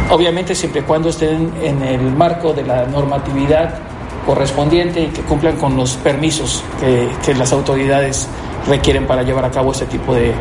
[0.09, 3.77] Obviamente siempre y cuando estén en el marco de la normatividad
[4.25, 8.27] correspondiente y que cumplan con los permisos que, que las autoridades
[8.67, 10.33] requieren para llevar a cabo este tipo de,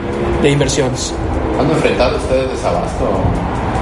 [0.43, 1.15] de inversiones.
[1.59, 3.05] ¿Han enfrentado ustedes desabasto?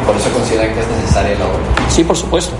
[0.06, 1.88] ¿Por eso consideran que es necesaria la obra?
[1.88, 2.52] Sí, por supuesto.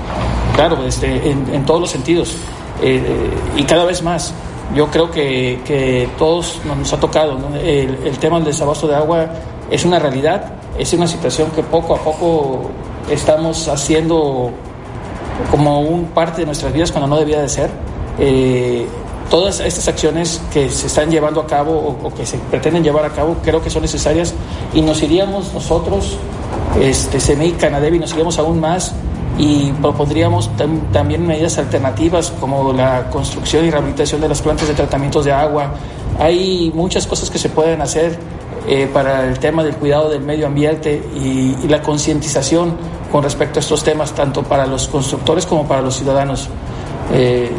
[0.54, 2.36] Claro, este, en, en todos los sentidos.
[2.82, 4.32] Eh, y cada vez más.
[4.72, 7.36] Yo creo que, que todos nos ha tocado.
[7.36, 7.56] ¿no?
[7.56, 9.26] El, el tema del desabasto de agua
[9.68, 10.44] es una realidad,
[10.78, 12.70] es una situación que poco a poco
[13.10, 14.52] estamos haciendo
[15.50, 17.68] como un parte de nuestras vidas cuando no debía de ser.
[18.20, 18.86] Eh,
[19.30, 23.10] todas estas acciones que se están llevando a cabo o, que se pretenden llevar a
[23.10, 24.34] cabo creo que son necesarias
[24.74, 26.18] y nos iríamos nosotros,
[26.80, 28.92] este, CMI, Canadevi, nos iríamos aún más
[29.38, 34.74] y propondríamos tam, también medidas alternativas como la construcción y rehabilitación de las plantas de
[34.74, 35.74] tratamientos de agua.
[36.18, 38.18] Hay muchas cosas que se pueden hacer
[38.68, 42.76] eh, para el tema del cuidado del medio ambiente y, y la concientización
[43.10, 46.48] con respecto a estos temas, tanto para los constructores como para los ciudadanos.
[47.12, 47.50] Eh,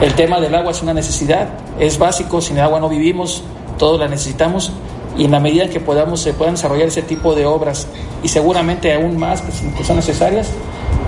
[0.00, 1.48] el tema del agua es una necesidad,
[1.78, 3.42] es básico, sin agua no vivimos,
[3.78, 4.72] todos la necesitamos
[5.16, 7.88] y en la medida que podamos se puedan desarrollar ese tipo de obras
[8.22, 10.50] y seguramente aún más que, que son necesarias,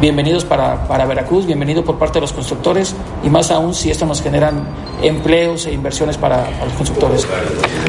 [0.01, 4.07] bienvenidos para, para, Veracruz, bienvenido por parte de los constructores y más aún si esto
[4.07, 4.67] nos generan
[5.03, 7.29] empleos e inversiones para, los constructores.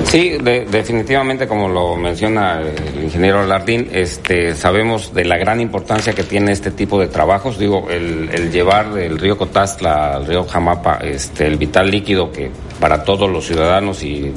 [0.06, 6.14] Sí, de, definitivamente como lo menciona el ingeniero Lardín, este, sabemos de la gran importancia
[6.14, 11.00] que tiene este tipo de trabajos, digo, el, llevar del río Cotastla al río Jamapa
[11.02, 14.34] este, el vital líquido que para todos los ciudadanos y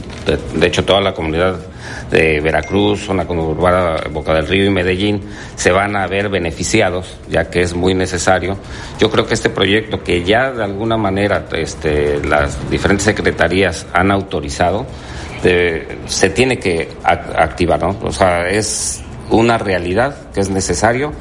[0.55, 1.57] de hecho toda la comunidad
[2.11, 5.21] de Veracruz, zona conurbada Boca del Río y Medellín
[5.57, 8.57] se van a ver beneficiados, ya que es muy necesario.
[8.99, 14.11] Yo creo que este proyecto que ya de alguna manera este, las diferentes secretarías han
[14.11, 14.87] autorizado,
[15.43, 17.97] se tiene que activar, ¿no?
[18.03, 21.13] O sea, es una realidad que es necesario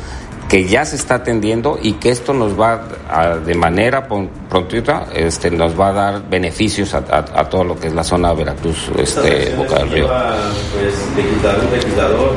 [0.54, 5.50] que ya se está atendiendo y que esto nos va a, de manera prontita este
[5.50, 8.92] nos va a dar beneficios a, a, a, todo lo que es la zona Veracruz
[8.96, 12.32] este Boca del Río pues legislador, un legislador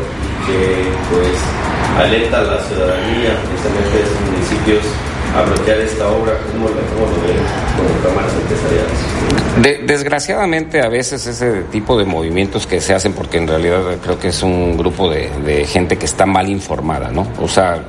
[0.47, 4.85] que pues alerta a la ciudadanía precisamente de esos municipios
[5.37, 7.37] a bloquear esta obra ¿cómo, cómo lo ven
[7.77, 9.61] como cámaras empresariales?
[9.63, 14.19] De, desgraciadamente a veces ese tipo de movimientos que se hacen porque en realidad creo
[14.19, 17.27] que es un grupo de, de gente que está mal informada, ¿no?
[17.43, 17.83] O sea,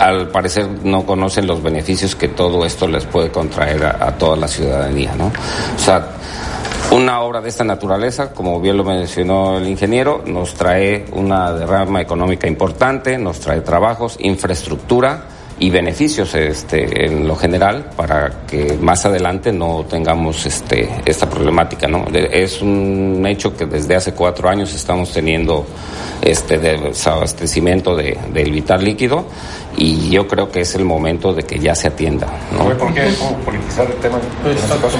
[0.00, 4.48] al parecer no conocen los beneficios que todo esto les puede contraer a, toda la
[4.48, 5.26] ciudadanía, ¿no?
[5.26, 6.12] O sea,
[6.92, 12.00] una obra de esta naturaleza, como bien lo mencionó el ingeniero, nos trae una derrama
[12.00, 15.24] económica importante, nos trae trabajos, infraestructura
[15.60, 21.86] y beneficios este, en lo general para que más adelante no tengamos este, esta problemática.
[21.86, 22.06] ¿no?
[22.12, 25.66] Es un hecho que desde hace cuatro años estamos teniendo
[26.22, 29.26] este desabastecimiento de, del vital líquido
[29.76, 32.26] y yo creo que es el momento de que ya se atienda.
[32.52, 32.64] ¿no?
[32.78, 33.12] ¿Por qué
[33.44, 34.18] politizar el tema?
[34.44, 34.98] En este caso?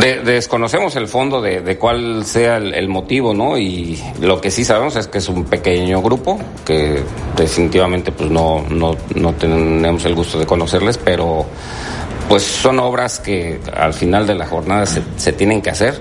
[0.00, 3.58] De, desconocemos el fondo de, de cuál sea el, motivo, ¿no?
[3.58, 7.02] Y lo que sí sabemos es que es un pequeño grupo que
[7.36, 11.46] definitivamente pues no, no, no tenemos el gusto de conocerles, pero
[12.28, 16.00] pues son obras que al final de la jornada se, se tienen que hacer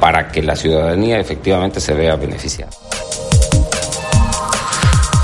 [0.00, 2.70] para que la ciudadanía efectivamente se vea beneficiada.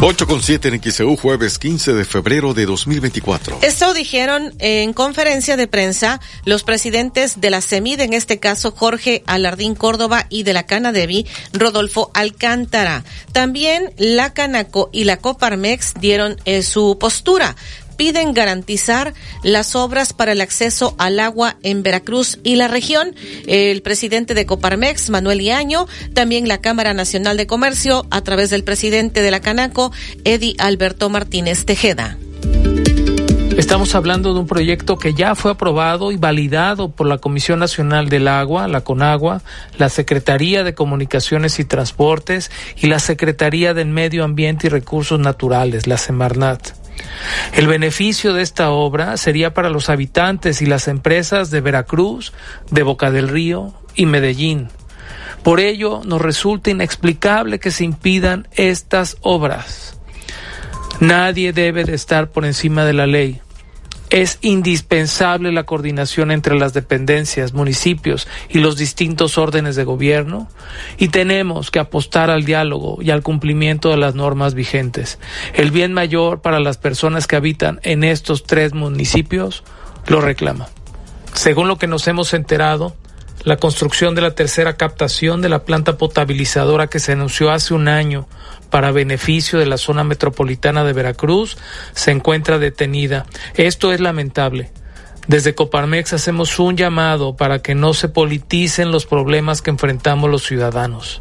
[0.02, 3.58] 8 con 7 en XEU, jueves 15 de febrero de 2024.
[3.60, 9.22] Esto dijeron en conferencia de prensa los presidentes de la CEMID, en este caso Jorge
[9.26, 13.04] Alardín Córdoba y de la Canadevi, Rodolfo Alcántara.
[13.32, 17.54] También la Canaco y la Coparmex dieron eh, su postura
[18.00, 23.14] piden garantizar las obras para el acceso al agua en Veracruz y la región.
[23.46, 28.64] El presidente de Coparmex, Manuel Iaño, también la Cámara Nacional de Comercio, a través del
[28.64, 29.92] presidente de la Canaco,
[30.24, 32.16] Eddie Alberto Martínez Tejeda.
[33.58, 38.08] Estamos hablando de un proyecto que ya fue aprobado y validado por la Comisión Nacional
[38.08, 39.42] del Agua, la CONAGUA,
[39.76, 45.86] la Secretaría de Comunicaciones y Transportes y la Secretaría del Medio Ambiente y Recursos Naturales,
[45.86, 46.79] la Semarnat.
[47.52, 52.32] El beneficio de esta obra sería para los habitantes y las empresas de Veracruz,
[52.70, 54.68] de Boca del Río y Medellín.
[55.42, 59.98] Por ello, nos resulta inexplicable que se impidan estas obras.
[61.00, 63.40] Nadie debe de estar por encima de la ley.
[64.10, 70.48] Es indispensable la coordinación entre las dependencias, municipios y los distintos órdenes de gobierno
[70.98, 75.20] y tenemos que apostar al diálogo y al cumplimiento de las normas vigentes.
[75.54, 79.62] El bien mayor para las personas que habitan en estos tres municipios
[80.08, 80.68] lo reclama.
[81.32, 82.96] Según lo que nos hemos enterado,
[83.42, 87.88] la construcción de la tercera captación de la planta potabilizadora que se anunció hace un
[87.88, 88.28] año
[88.70, 91.56] para beneficio de la zona metropolitana de Veracruz
[91.94, 93.26] se encuentra detenida.
[93.54, 94.70] Esto es lamentable.
[95.26, 100.44] Desde Coparmex hacemos un llamado para que no se politicen los problemas que enfrentamos los
[100.44, 101.20] ciudadanos.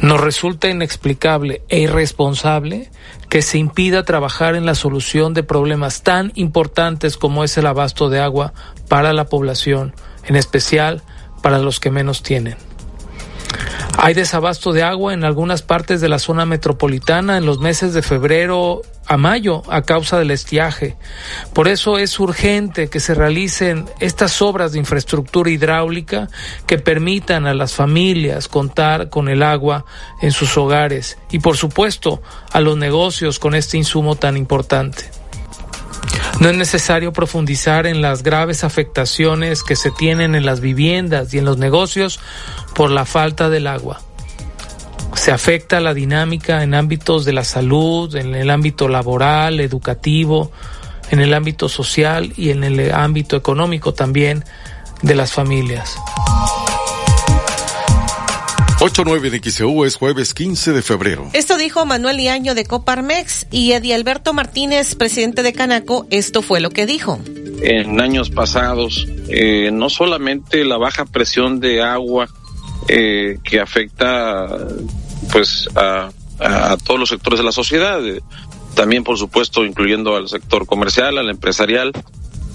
[0.00, 2.90] Nos resulta inexplicable e irresponsable
[3.28, 8.08] que se impida trabajar en la solución de problemas tan importantes como es el abasto
[8.08, 8.54] de agua
[8.88, 9.94] para la población,
[10.24, 11.02] en especial
[11.42, 12.56] para los que menos tienen.
[13.98, 18.02] Hay desabasto de agua en algunas partes de la zona metropolitana en los meses de
[18.02, 20.96] febrero a mayo a causa del estiaje.
[21.52, 26.28] Por eso es urgente que se realicen estas obras de infraestructura hidráulica
[26.66, 29.84] que permitan a las familias contar con el agua
[30.22, 32.22] en sus hogares y por supuesto
[32.52, 35.19] a los negocios con este insumo tan importante.
[36.40, 41.38] No es necesario profundizar en las graves afectaciones que se tienen en las viviendas y
[41.38, 42.18] en los negocios
[42.74, 44.00] por la falta del agua.
[45.14, 50.50] Se afecta la dinámica en ámbitos de la salud, en el ámbito laboral, educativo,
[51.10, 54.44] en el ámbito social y en el ámbito económico también
[55.02, 55.96] de las familias.
[58.82, 61.28] 89 de XEU es jueves 15 de febrero.
[61.34, 66.60] Esto dijo Manuel Liaño de Coparmex y Eddie Alberto Martínez, presidente de Canaco, esto fue
[66.60, 67.20] lo que dijo.
[67.60, 72.30] En años pasados, eh, no solamente la baja presión de agua
[72.88, 74.46] eh, que afecta
[75.30, 76.08] pues a,
[76.38, 78.22] a, todos los sectores de la sociedad, eh,
[78.74, 81.92] también por supuesto incluyendo al sector comercial, al empresarial,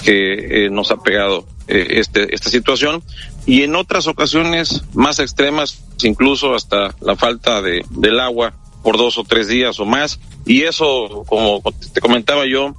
[0.05, 3.01] que eh, nos ha pegado eh, este, esta situación
[3.45, 9.17] y en otras ocasiones más extremas, incluso hasta la falta de, del agua por dos
[9.17, 11.61] o tres días o más y eso, como
[11.93, 12.75] te comentaba yo,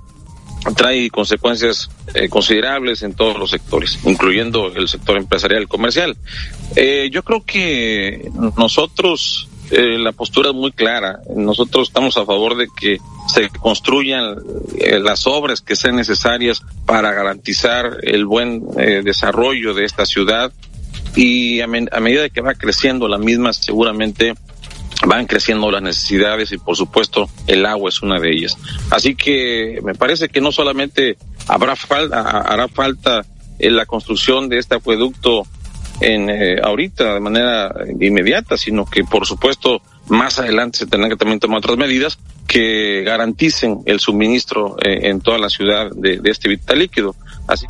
[0.74, 6.16] trae consecuencias eh, considerables en todos los sectores, incluyendo el sector empresarial y comercial.
[6.74, 11.20] Eh, yo creo que nosotros eh, la postura es muy clara.
[11.34, 14.36] Nosotros estamos a favor de que se construyan
[14.78, 20.52] eh, las obras que sean necesarias para garantizar el buen eh, desarrollo de esta ciudad
[21.14, 24.34] y a, medida que va creciendo la misma seguramente
[25.06, 28.56] van creciendo las necesidades y por supuesto el agua es una de ellas.
[28.90, 31.16] Así que me parece que no solamente
[31.48, 33.24] habrá falta, hará falta
[33.58, 35.46] en la construcción de este acueducto
[36.00, 41.16] en eh, ahorita de manera inmediata, sino que por supuesto más adelante se tendrán que
[41.16, 46.30] también tomar otras medidas que garanticen el suministro eh, en toda la ciudad de, de
[46.30, 47.14] este vital líquido.
[47.48, 47.66] Así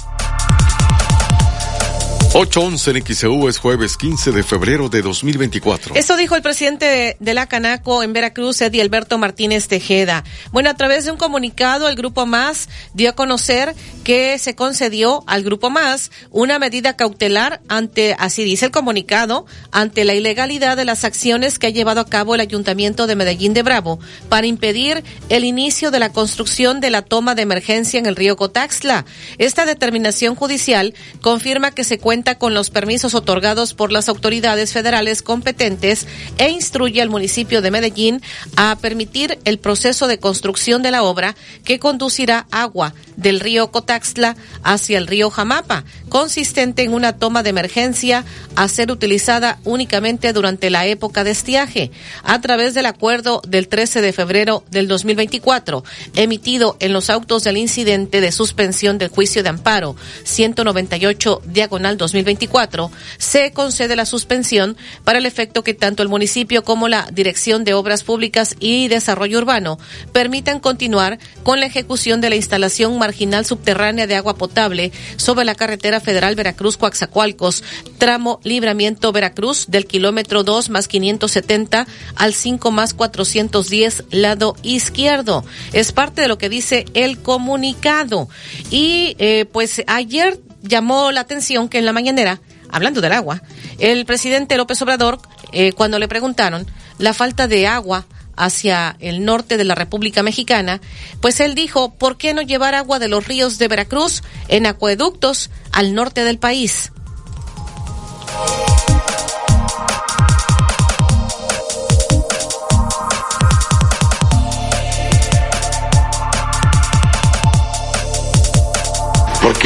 [2.39, 5.95] 811 en XEU es jueves 15 de febrero de 2024.
[5.95, 10.22] Esto dijo el presidente de la Canaco en Veracruz, Eddie Alberto Martínez Tejeda.
[10.53, 13.74] Bueno, a través de un comunicado, el Grupo Más dio a conocer
[14.05, 20.05] que se concedió al Grupo Más una medida cautelar ante, así dice el comunicado, ante
[20.05, 23.62] la ilegalidad de las acciones que ha llevado a cabo el Ayuntamiento de Medellín de
[23.62, 28.14] Bravo para impedir el inicio de la construcción de la toma de emergencia en el
[28.14, 29.07] río Cotaxla.
[29.39, 35.22] Esta determinación judicial confirma que se cuenta con los permisos otorgados por las autoridades federales
[35.22, 36.07] competentes
[36.39, 38.20] e instruye al municipio de Medellín
[38.57, 44.37] a permitir el proceso de construcción de la obra que conducirá agua del río Cotaxtla
[44.62, 48.24] hacia el río Jamapa, consistente en una toma de emergencia
[48.57, 51.91] a ser utilizada únicamente durante la época de estiaje,
[52.22, 57.57] a través del acuerdo del 13 de febrero del 2024, emitido en los autos del
[57.57, 65.19] incidente de suspensión del juicio de amparo 198 diagonal 2024, se concede la suspensión para
[65.19, 69.79] el efecto que tanto el municipio como la Dirección de Obras Públicas y Desarrollo Urbano
[70.13, 75.55] permitan continuar con la ejecución de la instalación marginal subterránea de agua potable sobre la
[75.55, 77.63] carretera federal Veracruz-Coaxacualcos,
[77.99, 85.45] tramo Libramiento Veracruz del kilómetro 2 más 570 al 5 más 410 lado izquierdo.
[85.73, 88.29] Es parte de lo que dice el comunicado.
[88.71, 92.41] Y eh, pues ayer llamó la atención que en la mañanera,
[92.71, 93.43] hablando del agua,
[93.79, 95.21] el presidente López Obrador,
[95.53, 96.67] eh, cuando le preguntaron
[96.99, 98.07] la falta de agua
[98.37, 100.81] hacia el norte de la República Mexicana,
[101.21, 105.51] pues él dijo, ¿por qué no llevar agua de los ríos de Veracruz en acueductos
[105.73, 106.93] al norte del país?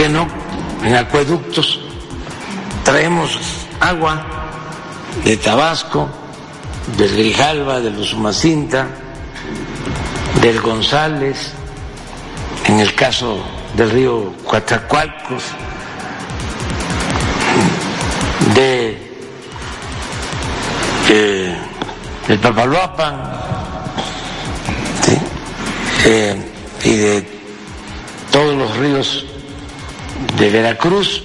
[0.00, 0.39] qué no?
[0.82, 1.80] En acueductos
[2.84, 3.38] traemos
[3.80, 4.24] agua
[5.24, 6.08] de Tabasco,
[6.96, 8.86] del Grijalva, de los Umacinta,
[10.40, 11.52] del González,
[12.66, 13.42] en el caso
[13.76, 15.42] del río Coatzacoalcos,
[18.54, 19.12] de,
[21.08, 21.70] de
[22.30, 23.16] del Papaloapan
[26.04, 26.36] eh,
[26.84, 27.40] y de
[28.30, 29.26] todos los ríos
[30.38, 31.24] de Veracruz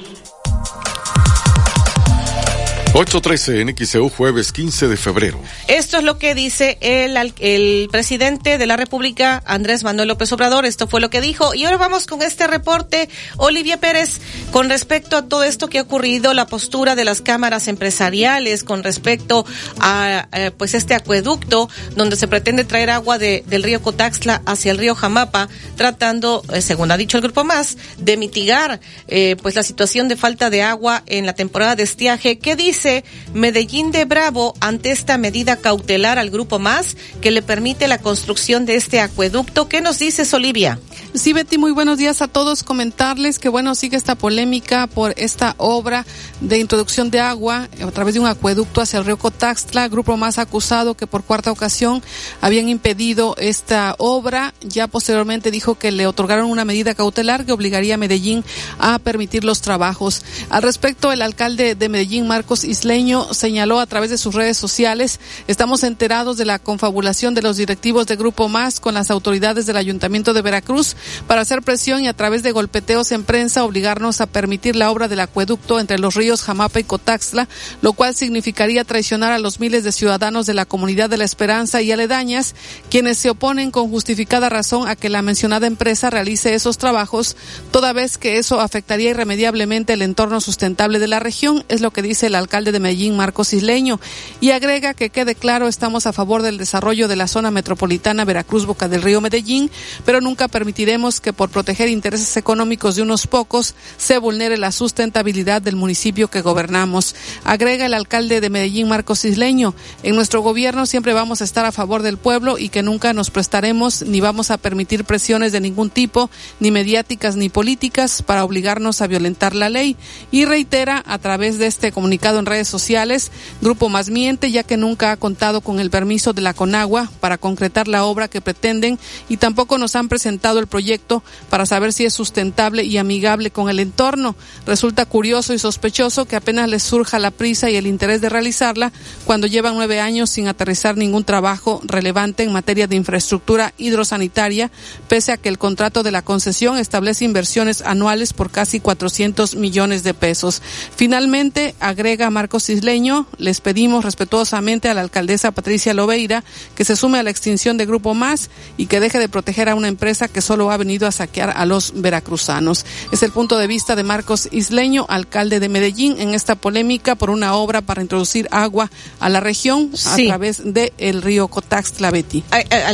[2.97, 5.37] 813 en XEU jueves 15 de febrero.
[5.67, 10.65] Esto es lo que dice el, el presidente de la República, Andrés Manuel López Obrador.
[10.65, 11.53] Esto fue lo que dijo.
[11.53, 14.21] Y ahora vamos con este reporte, Olivia Pérez,
[14.51, 18.81] con respecto a todo esto que ha ocurrido, la postura de las cámaras empresariales con
[18.81, 19.45] respecto
[19.81, 21.67] a eh, pues este acueducto
[21.97, 26.61] donde se pretende traer agua de, del río Cotaxla hacia el río Jamapa, tratando, eh,
[26.61, 28.79] según ha dicho el grupo más, de mitigar
[29.09, 32.39] eh, pues la situación de falta de agua en la temporada de estiaje.
[32.39, 32.84] ¿Qué dice?
[33.33, 38.65] Medellín de Bravo ante esta medida cautelar al Grupo Más que le permite la construcción
[38.65, 39.67] de este acueducto.
[39.67, 40.79] ¿Qué nos dices, Olivia?
[41.13, 42.63] Sí, Betty, muy buenos días a todos.
[42.63, 46.05] Comentarles que, bueno, sigue esta polémica por esta obra
[46.41, 49.87] de introducción de agua a través de un acueducto hacia el río Cotaxtla.
[49.87, 52.03] Grupo Más acusado que por cuarta ocasión
[52.41, 54.53] habían impedido esta obra.
[54.61, 58.43] Ya posteriormente dijo que le otorgaron una medida cautelar que obligaría a Medellín
[58.77, 60.23] a permitir los trabajos.
[60.49, 65.21] Al respecto, el alcalde de Medellín, Marcos Isleño señaló a través de sus redes sociales,
[65.47, 69.77] estamos enterados de la confabulación de los directivos de Grupo Más con las autoridades del
[69.77, 74.25] Ayuntamiento de Veracruz para hacer presión y a través de golpeteos en prensa obligarnos a
[74.25, 77.47] permitir la obra del acueducto entre los ríos Jamapa y Cotaxla,
[77.81, 81.81] lo cual significaría traicionar a los miles de ciudadanos de la comunidad de la Esperanza
[81.81, 82.55] y aledañas,
[82.89, 87.37] quienes se oponen con justificada razón a que la mencionada empresa realice esos trabajos,
[87.71, 92.01] toda vez que eso afectaría irremediablemente el entorno sustentable de la región, es lo que
[92.01, 93.99] dice el alcalde de Medellín, Marcos Isleño,
[94.41, 98.65] y agrega que quede claro, estamos a favor del desarrollo de la zona metropolitana Veracruz
[98.65, 99.69] Boca del Río Medellín,
[100.05, 105.61] pero nunca permitiremos que por proteger intereses económicos de unos pocos se vulnere la sustentabilidad
[105.61, 107.15] del municipio que gobernamos.
[107.43, 111.71] Agrega el alcalde de Medellín, Marcos Isleño, en nuestro gobierno siempre vamos a estar a
[111.71, 115.89] favor del pueblo y que nunca nos prestaremos ni vamos a permitir presiones de ningún
[115.89, 119.95] tipo, ni mediáticas ni políticas, para obligarnos a violentar la ley.
[120.31, 123.31] Y reitera a través de este comunicado redes sociales,
[123.61, 127.37] Grupo Más Miente, ya que nunca ha contado con el permiso de la Conagua para
[127.37, 132.05] concretar la obra que pretenden y tampoco nos han presentado el proyecto para saber si
[132.05, 134.35] es sustentable y amigable con el entorno.
[134.65, 138.91] Resulta curioso y sospechoso que apenas les surja la prisa y el interés de realizarla
[139.25, 144.71] cuando llevan nueve años sin aterrizar ningún trabajo relevante en materia de infraestructura hidrosanitaria,
[145.07, 150.03] pese a que el contrato de la concesión establece inversiones anuales por casi 400 millones
[150.03, 150.61] de pesos.
[150.95, 156.43] Finalmente, agrega Marcos Isleño, les pedimos respetuosamente a la alcaldesa Patricia Lobeira
[156.75, 159.75] que se sume a la extinción de Grupo Más y que deje de proteger a
[159.75, 162.85] una empresa que solo ha venido a saquear a los veracruzanos.
[163.13, 167.29] Es el punto de vista de Marcos Isleño, alcalde de Medellín, en esta polémica por
[167.29, 172.43] una obra para introducir agua a la región a través del el río Cotaxtla Betty.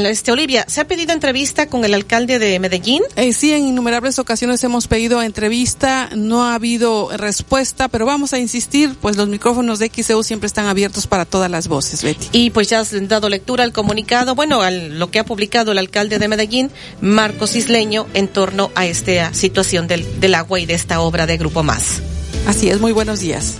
[0.05, 3.01] Este, Olivia, ¿se ha pedido entrevista con el alcalde de Medellín?
[3.15, 8.39] Eh, sí, en innumerables ocasiones hemos pedido entrevista, no ha habido respuesta, pero vamos a
[8.39, 12.27] insistir, pues los micrófonos de XEU siempre están abiertos para todas las voces, Betty.
[12.31, 15.77] Y pues ya has dado lectura al comunicado, bueno, a lo que ha publicado el
[15.77, 16.71] alcalde de Medellín,
[17.01, 21.37] Marcos Isleño, en torno a esta situación del, del agua y de esta obra de
[21.37, 22.01] Grupo Más.
[22.45, 23.55] Así es, muy buenos días.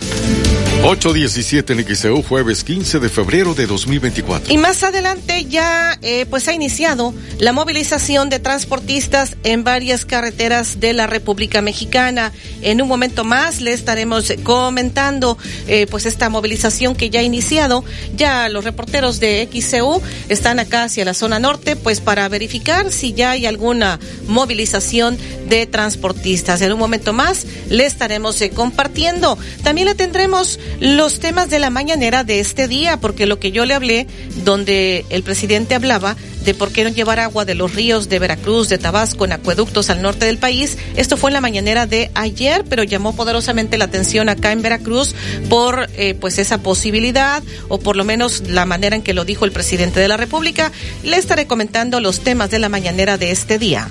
[0.83, 4.51] 817 en XEU, jueves 15 de febrero de 2024.
[4.51, 10.79] Y más adelante ya eh, pues ha iniciado la movilización de transportistas en varias carreteras
[10.79, 12.31] de la República Mexicana.
[12.63, 15.37] En un momento más le estaremos comentando
[15.67, 17.85] eh, pues esta movilización que ya ha iniciado.
[18.15, 23.13] Ya los reporteros de XEU están acá hacia la zona norte pues para verificar si
[23.13, 26.61] ya hay alguna movilización de transportistas.
[26.61, 29.37] En un momento más le estaremos eh, compartiendo.
[29.63, 30.40] También le tendremos
[30.79, 34.07] los temas de la mañanera de este día, porque lo que yo le hablé,
[34.43, 38.69] donde el presidente hablaba de por qué no llevar agua de los ríos de Veracruz,
[38.69, 40.77] de Tabasco, en acueductos al norte del país.
[40.95, 45.15] Esto fue en la mañanera de ayer, pero llamó poderosamente la atención acá en Veracruz
[45.49, 49.45] por eh, pues esa posibilidad o por lo menos la manera en que lo dijo
[49.45, 50.71] el presidente de la República.
[51.03, 53.89] Le estaré comentando los temas de la mañanera de este día.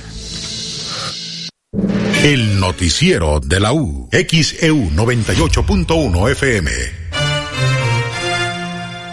[2.23, 6.71] El noticiero de la U, XEU 98.1 FM.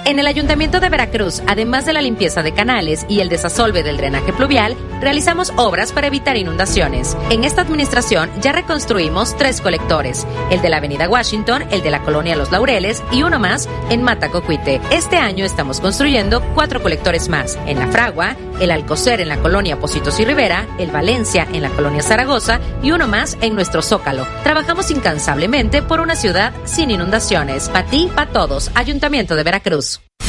[0.04, 3.96] En el Ayuntamiento de Veracruz, además de la limpieza de canales y el desasolve del
[3.98, 7.16] drenaje pluvial, realizamos obras para evitar inundaciones.
[7.30, 12.02] En esta administración ya reconstruimos tres colectores, el de la Avenida Washington, el de la
[12.04, 14.82] Colonia Los Laureles y uno más en Matacocuite.
[14.92, 19.80] Este año estamos construyendo cuatro colectores más, en La Fragua, el Alcocer en la Colonia
[19.80, 24.28] Positos y Rivera, el Valencia en la Colonia Zaragoza y uno más en nuestro Zócalo.
[24.44, 27.70] Trabajamos incansablemente por una ciudad sin inundaciones.
[27.70, 28.72] Pa' ti, pa' todos.
[28.76, 30.02] Ayuntamiento de Veracruz.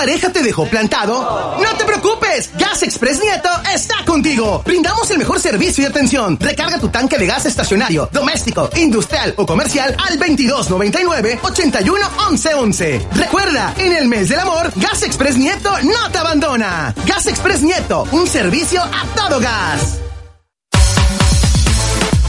[0.00, 1.58] Pareja te dejó plantado?
[1.62, 4.62] No te preocupes, Gas Express Nieto está contigo.
[4.64, 6.38] Brindamos el mejor servicio y atención.
[6.40, 13.08] Recarga tu tanque de gas estacionario, doméstico, industrial o comercial al 2299 81 11 11.
[13.12, 16.94] Recuerda, en el mes del amor, Gas Express Nieto no te abandona.
[17.04, 20.09] Gas Express Nieto, un servicio a todo gas.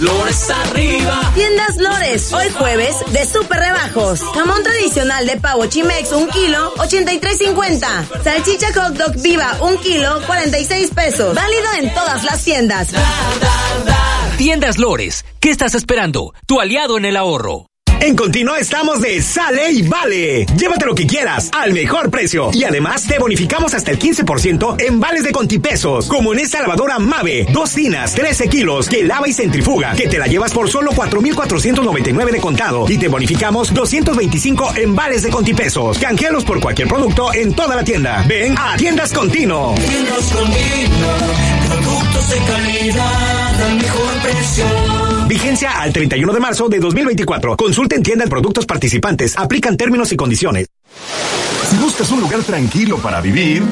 [0.02, 1.32] Lores arriba.
[1.36, 4.20] Tiendas Lores, hoy jueves de super rebajos.
[4.34, 8.24] Jamón tradicional de pavo Chimex, un kilo, 83.50.
[8.24, 11.36] Salchicha hot dog viva, un kilo, 46 pesos.
[11.36, 12.89] Válido en todas las tiendas.
[14.39, 16.34] Tiendas Lores, ¿qué estás esperando?
[16.47, 17.70] Tu aliado en el ahorro.
[18.02, 20.47] En continuo estamos de Sale y Vale.
[20.58, 22.49] Llévate lo que quieras al mejor precio.
[22.52, 26.08] Y además te bonificamos hasta el 15% en vales de contipesos.
[26.08, 27.45] Como en esta lavadora Mave.
[27.54, 29.93] Dos tinas, 13 kilos, que lava y centrifuga.
[29.93, 32.89] Que te la llevas por solo 4,499 de contado.
[32.89, 35.99] Y te bonificamos 225 en vales de contipesos.
[35.99, 38.26] Canjealos por cualquier producto en toda la tienda.
[38.28, 39.76] Ven a Tiendas Continuo.
[39.76, 41.12] Tiendas Continuo.
[41.70, 45.20] Productos de calidad al mejor precio.
[45.32, 47.55] Vigencia al 31 de marzo de 2024.
[47.55, 49.38] Consulta en productos participantes.
[49.38, 50.67] Aplican términos y condiciones.
[51.69, 53.63] Si buscas un lugar tranquilo para vivir,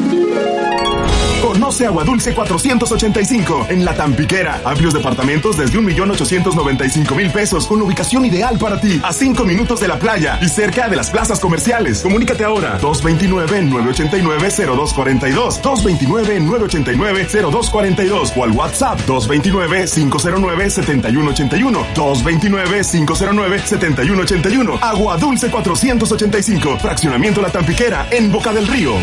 [1.69, 4.59] Agua Dulce 485 en La Tampiquera.
[4.65, 9.99] Amplios departamentos desde 1.895.000 pesos con ubicación ideal para ti, a 5 minutos de la
[9.99, 12.01] playa y cerca de las plazas comerciales.
[12.01, 24.79] Comunícate ahora 229-989-0242, 229-989-0242 o al WhatsApp 229-509-7181, 229-509-7181.
[24.81, 28.93] Agua Dulce 485, fraccionamiento La Tampiquera en Boca del Río.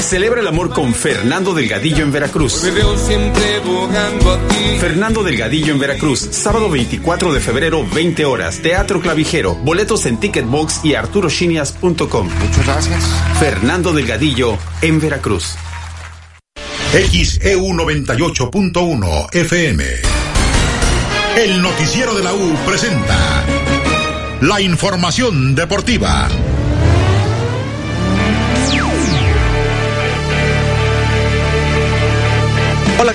[0.00, 2.62] Celebra el amor con Fernando Delgadillo en Veracruz.
[4.80, 10.84] Fernando Delgadillo en Veracruz, sábado 24 de febrero, 20 horas, Teatro Clavijero, boletos en Ticketbox
[10.84, 12.28] y arturoshinias.com.
[12.28, 13.04] Muchas gracias.
[13.38, 15.56] Fernando Delgadillo en Veracruz.
[16.92, 19.84] XEU 98.1 FM.
[21.36, 23.44] El noticiero de la U presenta
[24.40, 26.28] la información deportiva.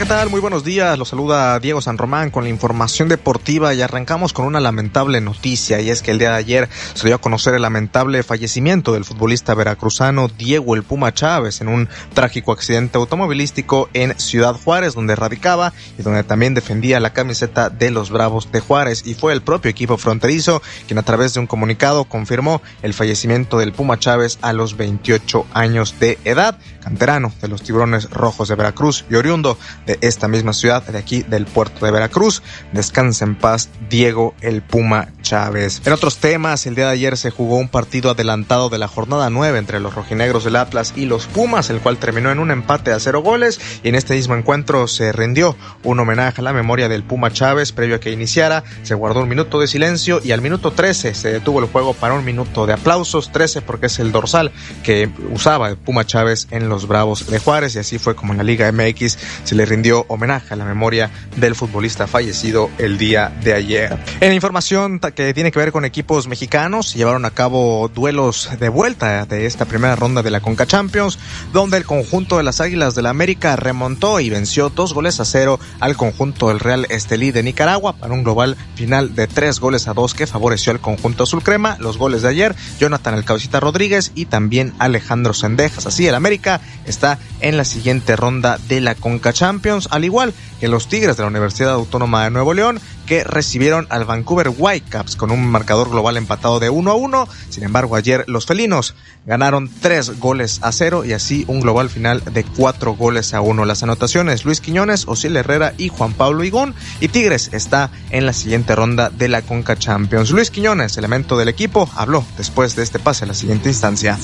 [0.03, 0.29] ¿Qué tal?
[0.29, 0.99] Muy buenos días.
[0.99, 5.79] Los saluda Diego San Román con la información deportiva y arrancamos con una lamentable noticia
[5.79, 9.05] y es que el día de ayer se dio a conocer el lamentable fallecimiento del
[9.05, 15.15] futbolista veracruzano Diego El Puma Chávez en un trágico accidente automovilístico en Ciudad Juárez donde
[15.15, 19.41] radicaba y donde también defendía la camiseta de los Bravos de Juárez y fue el
[19.41, 24.37] propio equipo fronterizo quien a través de un comunicado confirmó el fallecimiento del Puma Chávez
[24.41, 29.57] a los 28 años de edad, canterano de los Tiburones Rojos de Veracruz y oriundo
[29.86, 32.43] de esta misma ciudad, de aquí del puerto de Veracruz.
[32.73, 35.81] Descansa en paz Diego el Puma Chávez.
[35.86, 39.29] En otros temas, el día de ayer se jugó un partido adelantado de la jornada
[39.29, 42.91] 9 entre los rojinegros del Atlas y los Pumas, el cual terminó en un empate
[42.91, 46.89] a cero goles y en este mismo encuentro se rindió un homenaje a la memoria
[46.89, 50.41] del Puma Chávez previo a que iniciara, se guardó un minuto de silencio y al
[50.41, 54.11] minuto 13 se detuvo el juego para un minuto de aplausos, 13 porque es el
[54.11, 54.51] dorsal
[54.84, 58.39] que usaba el Puma Chávez en los Bravos de Juárez y así fue como en
[58.39, 63.32] la Liga MX se le rindió homenaje a la memoria del futbolista fallecido el día
[63.43, 63.97] de ayer.
[64.21, 69.26] En información que tiene que ver con equipos mexicanos, llevaron a cabo duelos de vuelta
[69.26, 71.19] de esta primera ronda de la Conca Champions,
[71.51, 75.26] donde el conjunto de las Águilas del la América remontó y venció dos goles a
[75.26, 79.88] cero al conjunto del Real Estelí de Nicaragua para un global final de tres goles
[79.88, 81.76] a dos que favoreció al conjunto azul crema.
[81.80, 85.86] Los goles de ayer, Jonathan El Rodríguez y también Alejandro Sendejas.
[85.86, 90.68] Así el América está en la siguiente ronda de la Conca Champions, al igual que
[90.68, 95.32] los Tigres de la Universidad Autónoma de Nuevo León, que recibieron al Vancouver Whitecaps con
[95.32, 97.28] un marcador global empatado de 1 a 1.
[97.49, 98.95] Sin embargo, ayer los felinos
[99.26, 103.66] ganaron tres goles a cero y así un global final de cuatro goles a uno.
[103.66, 106.76] Las anotaciones Luis Quiñones, Osiel Herrera y Juan Pablo Higón.
[106.99, 110.32] Y Tigres está en la siguiente ronda de la Conca Champions.
[110.32, 114.18] Luis Quiñones, elemento del equipo, habló después de este pase a la siguiente instancia.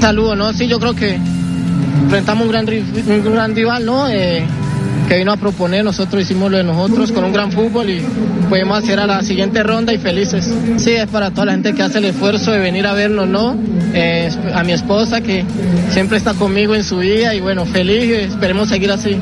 [0.00, 0.52] Saludo, ¿no?
[0.52, 1.18] Sí, yo creo que
[2.04, 4.08] enfrentamos un gran, un gran rival, ¿no?
[4.08, 4.44] Eh,
[5.08, 8.02] que vino a proponer, nosotros hicimos lo de nosotros con un gran fútbol y
[8.48, 10.48] podemos hacer a la siguiente ronda y felices.
[10.76, 13.56] Sí, es para toda la gente que hace el esfuerzo de venir a vernos, ¿no?
[13.94, 15.44] Eh, a mi esposa que
[15.90, 19.18] siempre está conmigo en su día y bueno, feliz, esperemos seguir así.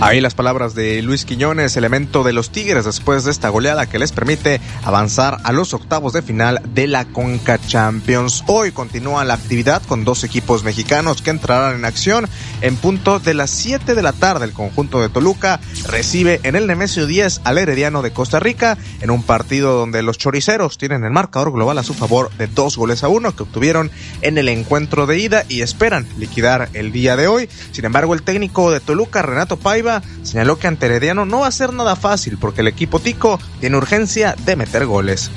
[0.00, 4.00] Ahí las palabras de Luis Quiñones, elemento de los Tigres después de esta goleada que
[4.00, 8.44] les permite avanzar a los octavos de final de la Conca Champions.
[8.48, 12.28] Hoy continúa la actividad con dos equipos mexicanos que entrarán en acción
[12.60, 14.44] en punto de las 7 de la tarde.
[14.44, 19.10] El conjunto de Toluca recibe en el Nemesio 10 al Herediano de Costa Rica en
[19.10, 23.04] un partido donde los choriceros tienen el marcador global a su favor de dos goles
[23.04, 23.90] a uno que obtuvieron
[24.22, 27.48] en el encuentro de ida y esperan liquidar el día de hoy.
[27.70, 29.83] Sin embargo, el técnico de Toluca, Renato Paiva,
[30.22, 33.76] señaló que ante Herediano no va a ser nada fácil porque el equipo tico tiene
[33.76, 35.30] urgencia de meter goles.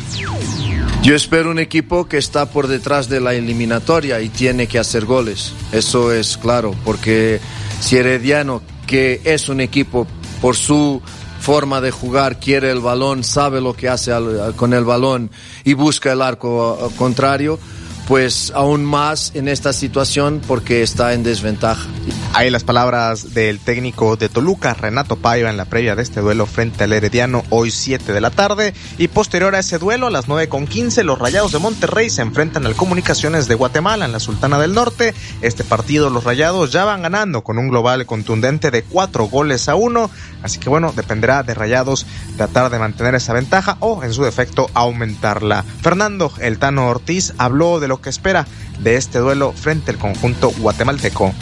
[1.04, 5.06] Yo espero un equipo que está por detrás de la eliminatoria y tiene que hacer
[5.06, 5.54] goles.
[5.72, 7.40] Eso es claro, porque
[7.80, 10.08] si Herediano, que es un equipo
[10.42, 11.02] por su
[11.40, 14.12] forma de jugar, quiere el balón, sabe lo que hace
[14.56, 15.32] con el balón
[15.64, 17.60] y busca el arco contrario,
[18.08, 21.88] pues aún más en esta situación porque está en desventaja.
[22.34, 26.46] Ahí las palabras del técnico de Toluca, Renato Paiva, en la previa de este duelo
[26.46, 28.74] frente al Herediano, hoy 7 de la tarde.
[28.98, 32.22] Y posterior a ese duelo, a las 9 con 15, los Rayados de Monterrey se
[32.22, 35.14] enfrentan al Comunicaciones de Guatemala en la Sultana del Norte.
[35.42, 39.76] Este partido, los Rayados ya van ganando con un global contundente de 4 goles a
[39.76, 40.10] 1.
[40.44, 42.06] Así que bueno, dependerá de Rayados
[42.38, 45.64] tratar de mantener esa ventaja o, en su defecto, aumentarla.
[45.82, 48.46] Fernando El Tano Ortiz habló de lo que espera
[48.80, 51.34] de este duelo frente al conjunto guatemalteco.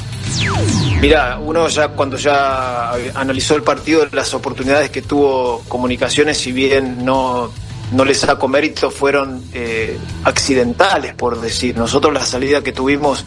[1.02, 7.06] Mira, uno ya cuando ya analizó el partido, las oportunidades que tuvo comunicaciones, si bien
[7.06, 7.52] no,
[7.92, 11.78] no les saco mérito, fueron eh, accidentales, por decir.
[11.78, 13.26] Nosotros la salida que tuvimos,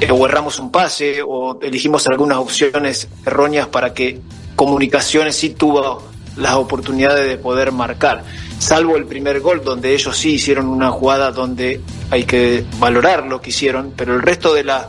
[0.00, 4.20] eh, o erramos un pase, o elegimos algunas opciones erróneas para que
[4.56, 6.02] comunicaciones sí tuvo
[6.36, 8.24] las oportunidades de poder marcar
[8.58, 11.80] salvo el primer gol donde ellos sí hicieron una jugada donde
[12.10, 14.86] hay que valorar lo que hicieron, pero el resto de las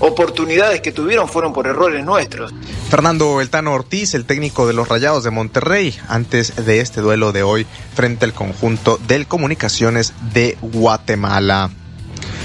[0.00, 2.52] oportunidades que tuvieron fueron por errores nuestros.
[2.88, 7.42] Fernando Eltano Ortiz, el técnico de los Rayados de Monterrey, antes de este duelo de
[7.42, 11.70] hoy frente al conjunto del Comunicaciones de Guatemala.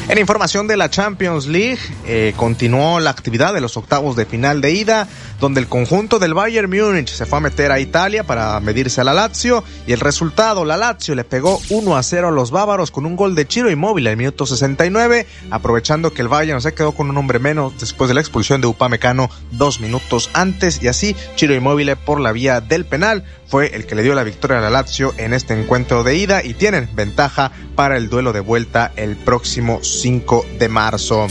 [0.08, 4.62] En información de la Champions League, eh, continuó la actividad de los octavos de final
[4.62, 5.08] de ida,
[5.40, 9.04] donde el conjunto del Bayern Múnich se fue a meter a Italia para medirse a
[9.04, 12.92] la Lazio y el resultado, la Lazio le pegó 1 a 0 a los bávaros
[12.92, 16.92] con un gol de Chiro Inmóvil el minuto 69, aprovechando que el Bayern se quedó
[16.92, 21.16] con un hombre menos después de la expulsión de Upamecano dos minutos antes y así
[21.36, 23.24] Chiro Inmóvil por la vía del penal
[23.56, 26.44] fue el que le dio la victoria a la Lazio en este encuentro de ida
[26.44, 31.28] y tienen ventaja para el duelo de vuelta el próximo 5 de marzo.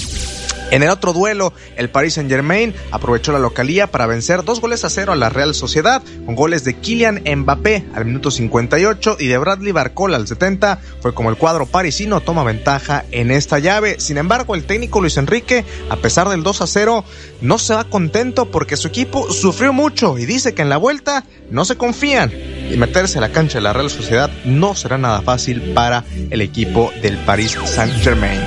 [0.70, 4.84] En el otro duelo, el Paris Saint Germain aprovechó la localía para vencer dos goles
[4.84, 9.28] a cero a la Real Sociedad, con goles de Kylian Mbappé al minuto 58 y
[9.28, 10.80] de Bradley Barcola al 70.
[11.00, 13.96] Fue como el cuadro parisino toma ventaja en esta llave.
[14.00, 17.04] Sin embargo, el técnico Luis Enrique, a pesar del 2 a 0,
[17.40, 21.24] no se va contento porque su equipo sufrió mucho y dice que en la vuelta
[21.50, 22.32] no se confían
[22.70, 26.40] y meterse a la cancha de la Real Sociedad no será nada fácil para el
[26.40, 28.40] equipo del Paris Saint Germain.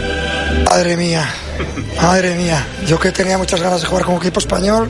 [0.66, 1.28] Madre mía,
[2.02, 2.66] madre mía.
[2.86, 4.90] Yo que tenía muchas ganas de jugar con equipo español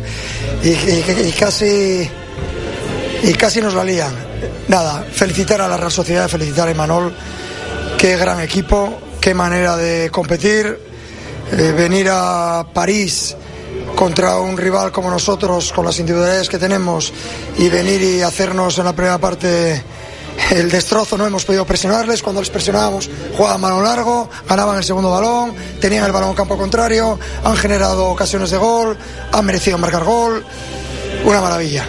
[0.64, 2.10] y, casi
[3.24, 4.14] y casi nos valían.
[4.68, 7.14] nada, felicitar a la Real Sociedad, felicitar a Imanol,
[7.98, 10.80] qué gran equipo, qué manera de competir,
[11.52, 13.36] eh, venir a París
[13.96, 17.12] contra un rival como nosotros, con las individualidades que tenemos,
[17.58, 19.82] y venir y hacernos en la primera parte
[20.52, 25.12] el destrozo, no hemos podido presionarles, cuando les presionábamos jugaban mano largo, ganaban el segundo
[25.12, 28.98] balón, tenían el balón campo contrario, han generado ocasiones de gol,
[29.32, 30.46] han merecido marcar gol,
[31.26, 31.86] una maravilla.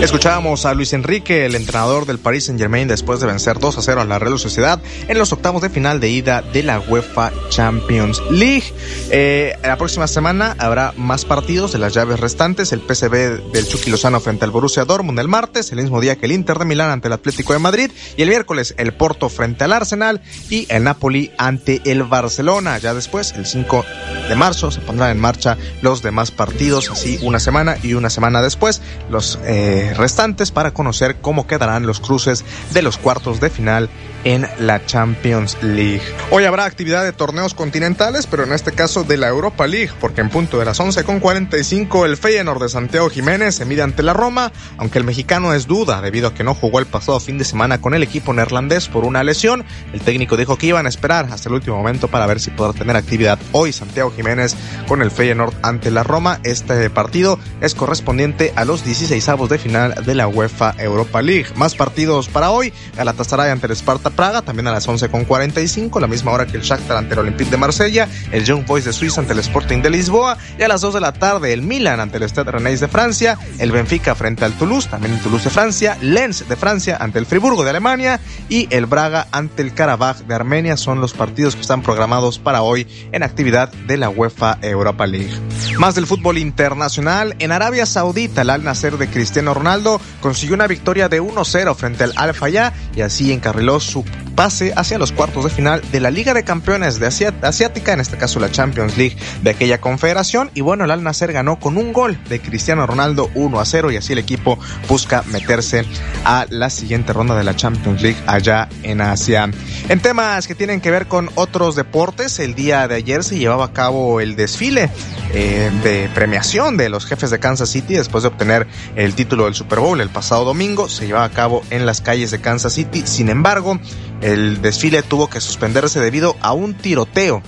[0.00, 3.82] Escuchábamos a Luis Enrique, el entrenador del Paris Saint Germain, después de vencer 2 a
[3.82, 7.32] 0 a la Real Sociedad en los octavos de final de ida de la UEFA
[7.48, 8.72] Champions League.
[9.10, 12.72] Eh, la próxima semana habrá más partidos de las llaves restantes.
[12.72, 16.26] El PSV del Chucky Lozano frente al Borussia Dortmund el martes, el mismo día que
[16.26, 17.90] el Inter de Milán ante el Atlético de Madrid.
[18.16, 22.78] Y el miércoles el Porto frente al Arsenal y el Napoli ante el Barcelona.
[22.78, 23.84] Ya después, el 5
[24.28, 28.42] de marzo, se pondrán en marcha los demás partidos, así una semana y una semana
[28.42, 28.80] después,
[29.10, 33.88] los eh, restantes para conocer cómo quedarán los cruces de los cuartos de final
[34.24, 36.02] en la Champions League.
[36.30, 40.20] Hoy habrá actividad de torneos continentales, pero en este caso de la Europa League, porque
[40.20, 44.52] en punto de las 11.45 el Feyenoord de Santiago Jiménez se mide ante la Roma,
[44.76, 47.80] aunque el mexicano es duda debido a que no jugó el pasado fin de semana
[47.80, 49.64] con el equipo neerlandés por una lesión.
[49.92, 52.72] El técnico dijo que iban a esperar hasta el último momento para ver si podrá
[52.72, 54.56] tener actividad hoy Santiago Jiménez
[54.86, 56.40] con el Feyenoord ante la Roma.
[56.44, 61.46] Este partido es correspondiente a los 16 avos de final de la UEFA Europa League.
[61.54, 66.32] Más partidos para hoy, Galatasaray ante el Sparta Praga, también a las 11.45, la misma
[66.32, 69.32] hora que el Shakhtar ante el Olympique de Marsella, el Young Boys de Suiza ante
[69.32, 72.24] el Sporting de Lisboa, y a las 2 de la tarde el Milan ante el
[72.24, 76.48] Stade Rennais de Francia, el Benfica frente al Toulouse, también el Toulouse de Francia, Lens
[76.48, 80.76] de Francia ante el Friburgo de Alemania y el Braga ante el Karabakh de Armenia
[80.76, 85.32] son los partidos que están programados para hoy en actividad de la UEFA Europa League.
[85.78, 90.66] Más del fútbol internacional, en Arabia Saudita el Al Nasser de Cristiano Ronaldo consiguió una
[90.66, 93.97] victoria de 1-0 frente al Al Fayah y así encarriló su
[94.34, 98.16] pase hacia los cuartos de final de la Liga de Campeones de Asiática, en este
[98.16, 100.50] caso la Champions League de aquella confederación.
[100.54, 103.90] Y bueno, el Al Nasser ganó con un gol de Cristiano Ronaldo 1 a 0
[103.90, 105.84] y así el equipo busca meterse
[106.24, 109.50] a la siguiente ronda de la Champions League allá en Asia.
[109.88, 113.66] En temas que tienen que ver con otros deportes, el día de ayer se llevaba
[113.66, 114.90] a cabo el desfile
[115.34, 119.54] eh, de premiación de los jefes de Kansas City después de obtener el título del
[119.54, 120.88] Super Bowl el pasado domingo.
[120.88, 123.02] Se llevaba a cabo en las calles de Kansas City.
[123.06, 123.78] Sin embargo,
[124.20, 127.42] el desfile tuvo que suspenderse debido a un tiroteo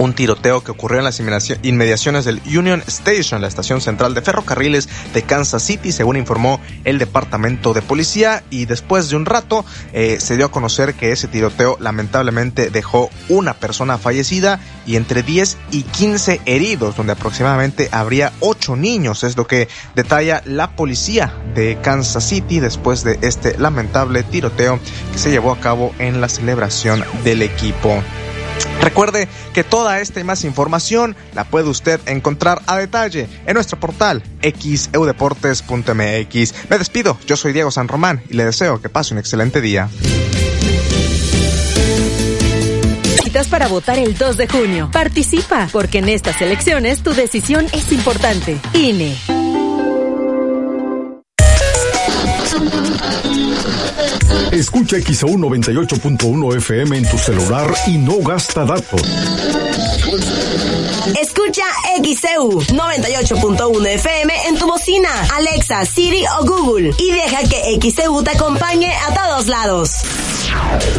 [0.00, 4.88] un tiroteo que ocurrió en las inmediaciones del Union Station, la estación central de ferrocarriles
[5.12, 8.42] de Kansas City, según informó el departamento de policía.
[8.48, 13.10] Y después de un rato eh, se dio a conocer que ese tiroteo lamentablemente dejó
[13.28, 19.36] una persona fallecida y entre 10 y 15 heridos, donde aproximadamente habría 8 niños, es
[19.36, 24.80] lo que detalla la policía de Kansas City después de este lamentable tiroteo
[25.12, 28.02] que se llevó a cabo en la celebración del equipo.
[28.82, 33.78] Recuerde que toda esta y más información la puede usted encontrar a detalle en nuestro
[33.78, 36.54] portal xeudeportes.mx.
[36.68, 39.88] Me despido, yo soy Diego San Román y le deseo que pase un excelente día.
[43.48, 44.90] Para votar el 2 de junio.
[44.92, 48.60] Participa, porque en estas elecciones tu decisión es importante.
[48.74, 49.39] INE.
[54.52, 59.00] Escucha XAU 98.1 FM en tu celular y no gasta datos.
[61.20, 61.64] Escucha
[62.02, 68.30] XEU 98.1 FM en tu bocina, Alexa, Siri o Google y deja que XEU te
[68.32, 69.90] acompañe a todos lados.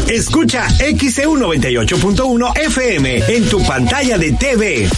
[0.08, 4.90] Escucha XEU 98.1 FM en tu pantalla de TV.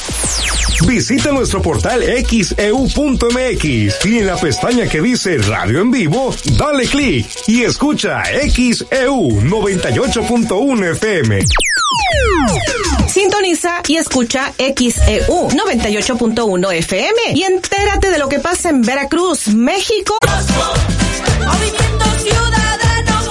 [0.86, 7.26] Visita nuestro portal xeu.mx y en la pestaña que dice Radio en Vivo, dale clic
[7.48, 11.40] y escucha XEU 98.1 FM.
[13.08, 20.18] Sintoniza y escucha XEU 98.1 FM y entérate de lo que pasa en Veracruz, México.
[21.46, 23.22] Movimiento Ciudadano.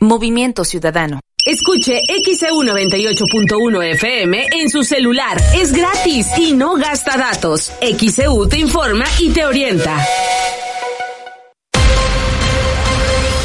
[0.00, 1.20] Movimiento Ciudadano.
[1.48, 5.40] Escuche XEU 98.1 FM en su celular.
[5.54, 7.72] Es gratis y no gasta datos.
[7.80, 9.96] XEU te informa y te orienta.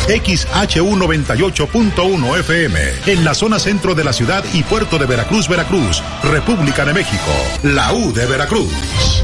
[0.05, 6.03] XHU 98.1 FM, en la zona centro de la ciudad y puerto de Veracruz, Veracruz,
[6.23, 7.31] República de México,
[7.63, 9.23] la U de Veracruz.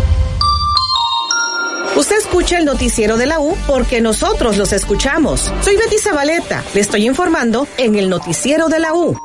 [2.00, 5.52] Usted escucha el noticiero de la U porque nosotros los escuchamos.
[5.62, 6.64] Soy Betty Zabaleta.
[6.74, 9.18] Le estoy informando en el noticiero de la U.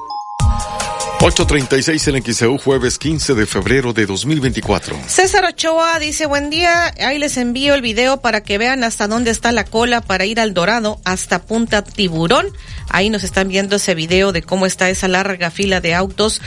[1.20, 4.98] 836 en XEU, jueves 15 de febrero de 2024.
[5.06, 9.30] César Ochoa dice, buen día, ahí les envío el video para que vean hasta dónde
[9.30, 12.48] está la cola para ir al Dorado, hasta Punta Tiburón.
[12.90, 16.42] Ahí nos están viendo ese video de cómo está esa larga fila de autos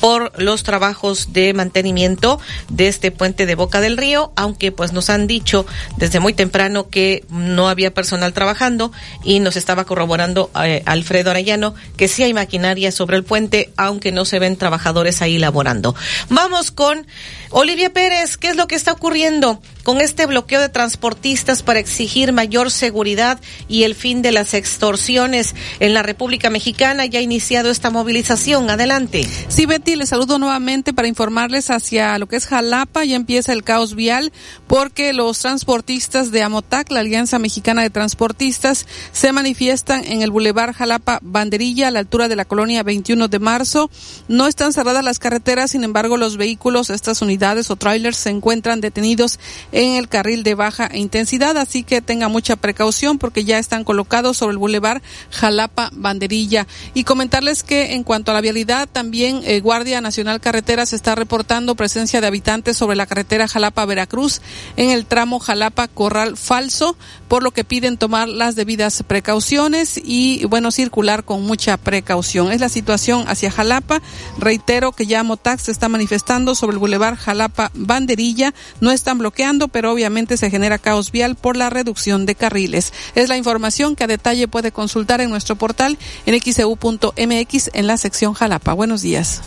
[0.00, 5.10] por los trabajos de mantenimiento de este puente de Boca del Río, aunque pues nos
[5.10, 8.92] han dicho desde muy temprano que no había personal trabajando
[9.22, 14.12] y nos estaba corroborando eh, Alfredo Arellano que sí hay maquinaria sobre el puente, aunque
[14.12, 15.94] no se ven trabajadores ahí laborando.
[16.28, 17.06] Vamos con
[17.50, 22.32] Olivia Pérez, ¿qué es lo que está ocurriendo con este bloqueo de transportistas para exigir
[22.32, 27.06] mayor seguridad y el fin de las extorsiones en la República Mexicana?
[27.06, 28.70] Ya ha iniciado esta movilización.
[28.70, 29.26] Adelante.
[29.48, 33.04] Sí, Betty, les saludo nuevamente para informarles hacia lo que es Jalapa.
[33.04, 34.32] Ya empieza el caos vial
[34.66, 40.74] porque los transportistas de Amotac, la Alianza Mexicana de Transportistas, se manifiestan en el Boulevard
[40.74, 43.90] Jalapa Banderilla a la altura de la colonia 21 de marzo.
[44.28, 48.80] No están cerradas las carreteras, sin embargo, los vehículos, estas unidades o trailers se encuentran
[48.80, 49.38] detenidos
[49.72, 54.36] en el carril de baja intensidad, así que tenga mucha precaución porque ya están colocados
[54.36, 56.66] sobre el bulevar Jalapa Banderilla.
[56.94, 61.74] Y comentarles que en cuanto a la vialidad, también eh, Guardia Nacional Carreteras está reportando
[61.74, 64.40] presencia de habitantes sobre la carretera Jalapa Veracruz
[64.76, 66.96] en el tramo Jalapa Corral Falso,
[67.28, 72.52] por lo que piden tomar las debidas precauciones y bueno, circular con mucha precaución.
[72.52, 74.02] Es la situación hacia Jalapa.
[74.38, 79.59] Reitero que ya Motax se está manifestando sobre el bulevar Jalapa Banderilla no están bloqueando,
[79.68, 82.92] pero obviamente se genera caos vial por la reducción de carriles.
[83.14, 87.96] Es la información que a detalle puede consultar en nuestro portal en xeu.mx en la
[87.96, 88.72] sección Jalapa.
[88.72, 89.42] Buenos días.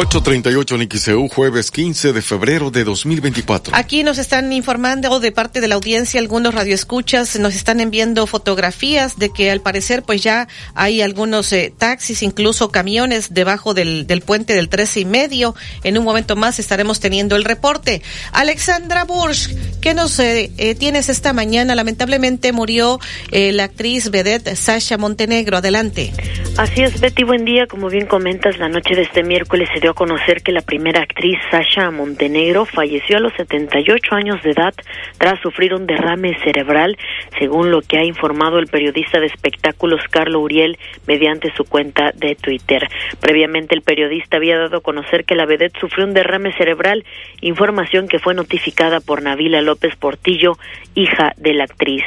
[0.00, 3.74] 838 en XEU, jueves 15 de febrero de 2024.
[3.74, 9.18] Aquí nos están informando de parte de la audiencia, algunos radioescuchas nos están enviando fotografías
[9.18, 10.46] de que al parecer pues ya
[10.76, 15.56] hay algunos eh, taxis, incluso camiones debajo del, del puente del 13 y medio.
[15.82, 18.00] En un momento más estaremos teniendo el reporte.
[18.30, 21.74] Alexandra Bursch, ¿qué nos eh, eh, tienes esta mañana?
[21.74, 23.00] Lamentablemente murió
[23.32, 25.56] la actriz vedette Sasha Montenegro.
[25.56, 26.12] Adelante.
[26.56, 27.66] Así es, Betty, buen día.
[27.66, 31.02] Como bien comentas, la noche de este miércoles se dio a conocer que la primera
[31.02, 34.74] actriz, Sasha Montenegro, falleció a los 78 años de edad
[35.18, 36.96] tras sufrir un derrame cerebral,
[37.38, 42.34] según lo que ha informado el periodista de espectáculos Carlo Uriel mediante su cuenta de
[42.34, 42.88] Twitter.
[43.20, 47.04] Previamente, el periodista había dado a conocer que la vedette sufrió un derrame cerebral,
[47.40, 50.52] información que fue notificada por Navila López Portillo,
[50.94, 52.04] hija de la actriz.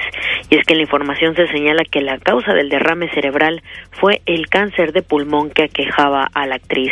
[0.49, 3.61] Y es que la información se señala que la causa del derrame cerebral
[3.91, 6.91] fue el cáncer de pulmón que aquejaba a la actriz.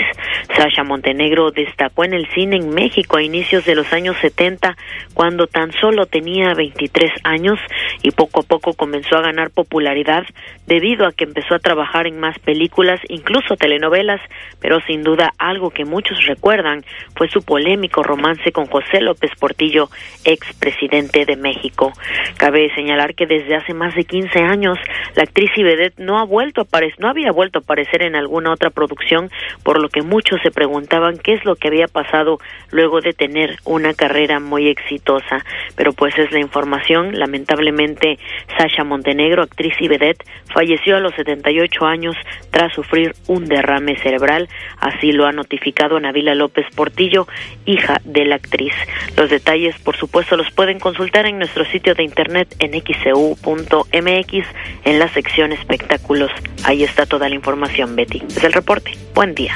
[0.55, 4.76] Sasha Montenegro destacó en el cine en México a inicios de los años 70,
[5.13, 7.59] cuando tan solo tenía 23 años
[8.01, 10.24] y poco a poco comenzó a ganar popularidad
[10.67, 14.22] debido a que empezó a trabajar en más películas, incluso telenovelas,
[14.61, 16.84] pero sin duda algo que muchos recuerdan
[17.15, 19.89] fue su polémico romance con José López Portillo,
[20.24, 21.91] expresidente de México.
[22.38, 24.78] Cabe señalar que desde hace más de 15 años
[25.15, 26.65] la actriz y vedette no ha vuelto a
[26.97, 29.30] no había vuelto a aparecer en alguna otra producción,
[29.63, 32.38] por lo que muchos se preguntaban qué es lo que había pasado
[32.70, 35.45] luego de tener una carrera muy exitosa.
[35.78, 38.20] Pero pues es la información, lamentablemente
[38.57, 42.18] Sasha Montenegro, actriz y vedette, falleció a los 78 años
[42.51, 44.49] tras sufrir un derrame cerebral,
[44.80, 47.26] así lo ha notificado Navila López Portillo,
[47.66, 48.74] hija de la actriz.
[49.16, 54.47] Los detalles, por supuesto, los pueden consultar en nuestro sitio de internet en xcu.mx
[54.84, 56.32] en la sección espectáculos.
[56.66, 58.22] Ahí está toda la información, Betty.
[58.28, 58.91] Es el reporte.
[59.16, 59.55] Buen día.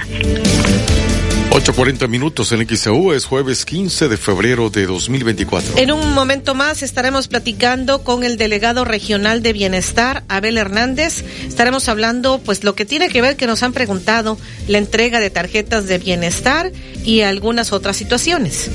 [1.54, 5.78] 8.40 minutos en XEU es jueves 15 de febrero de 2024.
[5.78, 11.24] En un momento más estaremos platicando con el delegado regional de bienestar, Abel Hernández.
[11.47, 15.30] Estaremos hablando pues lo que tiene que ver que nos han preguntado la entrega de
[15.30, 16.72] tarjetas de bienestar
[17.06, 18.72] y algunas otras situaciones.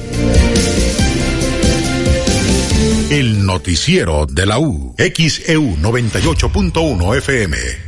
[3.11, 7.88] El noticiero de la U, XEU 98.1 FM.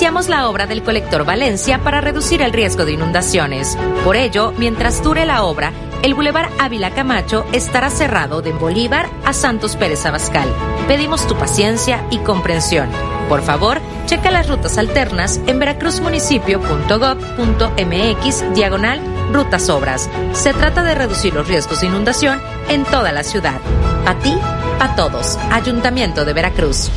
[0.00, 3.76] Iniciamos la obra del colector Valencia para reducir el riesgo de inundaciones.
[4.02, 9.34] Por ello, mientras dure la obra, el Boulevard Ávila Camacho estará cerrado de Bolívar a
[9.34, 10.48] Santos Pérez Abascal.
[10.88, 12.88] Pedimos tu paciencia y comprensión.
[13.28, 19.02] Por favor, checa las rutas alternas en veracruzmunicipio.gov.mx diagonal
[19.34, 20.08] rutas obras.
[20.32, 22.40] Se trata de reducir los riesgos de inundación
[22.70, 23.60] en toda la ciudad.
[24.06, 24.34] A ti,
[24.80, 25.36] a todos.
[25.50, 26.90] Ayuntamiento de Veracruz.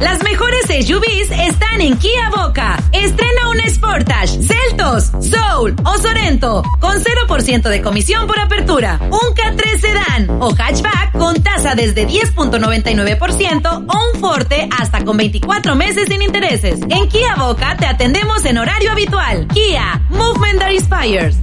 [0.00, 2.82] Las mejores SUVs están en Kia Boca.
[2.90, 9.78] Estrena un Sportage, Celtos, Soul o Sorento con 0% de comisión por apertura, un K3
[9.78, 16.22] Sedan o hatchback con tasa desde 10.99% o un Forte hasta con 24 meses sin
[16.22, 16.80] intereses.
[16.88, 19.46] En Kia Boca te atendemos en horario habitual.
[19.48, 21.36] Kia, movement that inspires.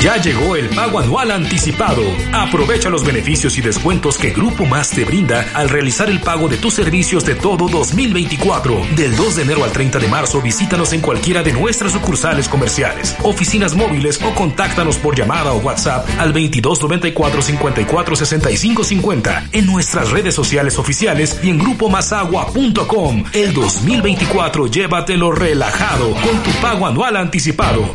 [0.00, 2.02] Ya llegó el pago anual anticipado.
[2.32, 6.56] Aprovecha los beneficios y descuentos que Grupo Más te brinda al realizar el pago de
[6.56, 8.80] tus servicios de todo 2024.
[8.96, 13.14] Del 2 de enero al 30 de marzo, visítanos en cualquiera de nuestras sucursales comerciales,
[13.22, 20.10] oficinas móviles o contáctanos por llamada o WhatsApp al 2294 54 65 50 en nuestras
[20.10, 23.24] redes sociales oficiales y en grupomasagua.com.
[23.34, 27.94] El 2024 llévatelo relajado con tu pago anual anticipado.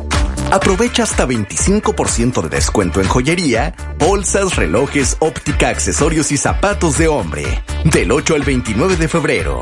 [0.51, 7.63] Aprovecha hasta 25% de descuento en joyería, bolsas, relojes, óptica, accesorios y zapatos de hombre.
[7.85, 9.61] Del 8 al 29 de febrero.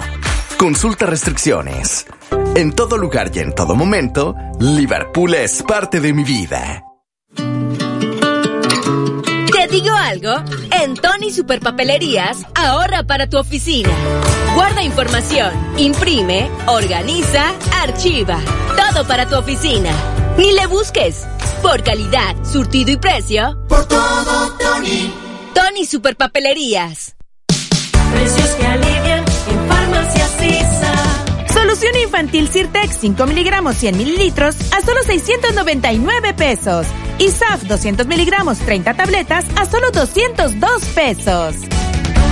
[0.58, 2.08] Consulta restricciones.
[2.56, 6.84] En todo lugar y en todo momento, Liverpool es parte de mi vida.
[9.52, 10.44] ¿Te digo algo?
[10.82, 13.92] En Tony Superpapelerías, ahorra para tu oficina.
[14.56, 18.40] Guarda información, imprime, organiza, archiva.
[18.76, 19.92] Todo para tu oficina.
[20.38, 21.26] Ni le busques.
[21.62, 23.58] Por calidad, surtido y precio.
[23.68, 25.14] Por todo, Tony.
[25.54, 27.16] Tony Superpapelerías.
[28.14, 31.54] Precios que alivian en Farmacias Sisa.
[31.54, 36.88] Solución infantil Sirtex 5 miligramos 100 mililitros a solo 699 pesos.
[37.18, 41.56] Y SAF 200 miligramos 30 tabletas a solo 202 pesos.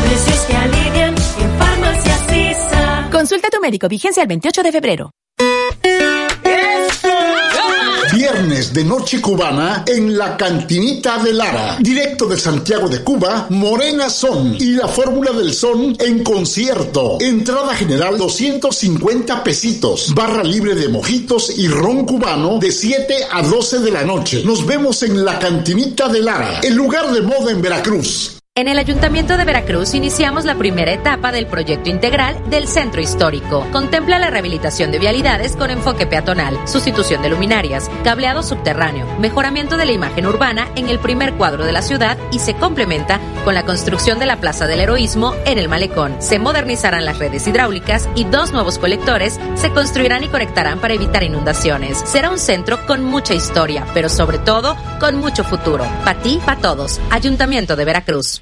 [0.04, 3.10] Precios que alivian en Farmacias Sisa.
[3.12, 3.88] Consulta a tu médico.
[3.90, 5.12] Vigencia el 28 de febrero.
[8.18, 11.78] Viernes de Noche Cubana en la Cantinita de Lara.
[11.80, 17.20] Directo de Santiago de Cuba, Morena Son y la Fórmula del Son en concierto.
[17.22, 20.16] Entrada general 250 pesitos.
[20.16, 24.42] Barra libre de mojitos y ron cubano de 7 a 12 de la noche.
[24.44, 28.37] Nos vemos en la Cantinita de Lara, el lugar de moda en Veracruz.
[28.58, 33.64] En el Ayuntamiento de Veracruz iniciamos la primera etapa del proyecto integral del Centro Histórico.
[33.72, 39.86] Contempla la rehabilitación de vialidades con enfoque peatonal, sustitución de luminarias, cableado subterráneo, mejoramiento de
[39.86, 43.64] la imagen urbana en el primer cuadro de la ciudad y se complementa con la
[43.64, 46.16] construcción de la Plaza del Heroísmo en el Malecón.
[46.18, 51.22] Se modernizarán las redes hidráulicas y dos nuevos colectores se construirán y conectarán para evitar
[51.22, 52.00] inundaciones.
[52.08, 55.86] Será un centro con mucha historia, pero sobre todo con mucho futuro.
[56.04, 57.00] Para ti, para todos.
[57.12, 58.42] Ayuntamiento de Veracruz.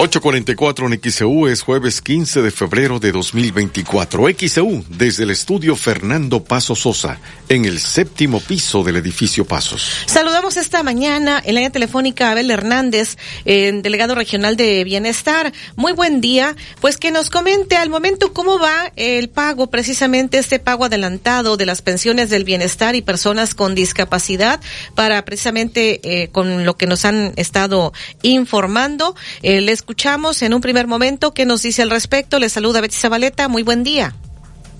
[0.00, 4.28] 844 en XEU es jueves 15 de febrero de 2024.
[4.38, 7.18] XEU desde el estudio Fernando Paso Sosa
[7.48, 10.04] en el séptimo piso del edificio Pasos.
[10.06, 15.52] Saludamos esta mañana en la línea telefónica a Abel Hernández, delegado regional de Bienestar.
[15.74, 16.54] Muy buen día.
[16.80, 21.66] Pues que nos comente al momento cómo va el pago, precisamente este pago adelantado de
[21.66, 24.60] las pensiones del bienestar y personas con discapacidad
[24.94, 27.92] para precisamente eh, con lo que nos han estado
[28.22, 29.16] informando.
[29.42, 31.32] Eh, les escuchamos en un primer momento.
[31.32, 32.38] ¿Qué nos dice al respecto?
[32.38, 33.48] Le saluda Betty Zabaleta.
[33.48, 34.12] Muy buen día.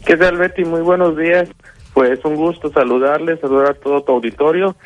[0.05, 0.67] ¿Qué tal, Betty?
[0.67, 1.49] Muy buenos días.
[1.95, 4.77] Pues un gusto saludarles, saludar a todo tu auditorio.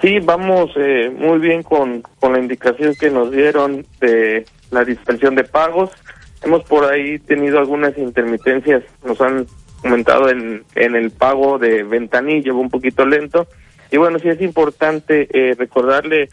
[0.00, 5.34] Sí, vamos eh, muy bien con, con la indicación que nos dieron de la dispensión
[5.34, 5.90] de pagos.
[6.44, 9.48] Hemos por ahí tenido algunas intermitencias, nos han
[9.80, 13.48] comentado en, en el pago de ventanilla, un poquito lento.
[13.90, 16.28] Y bueno, sí es importante eh, recordarle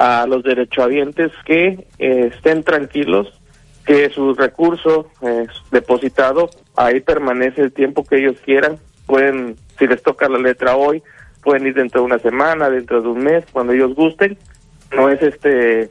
[0.00, 3.38] a los derechohabientes que eh, estén tranquilos,
[3.84, 10.02] que su recurso es depositado, ahí permanece el tiempo que ellos quieran, pueden, si les
[10.02, 11.02] toca la letra hoy,
[11.42, 14.38] pueden ir dentro de una semana, dentro de un mes, cuando ellos gusten,
[14.96, 15.90] no es este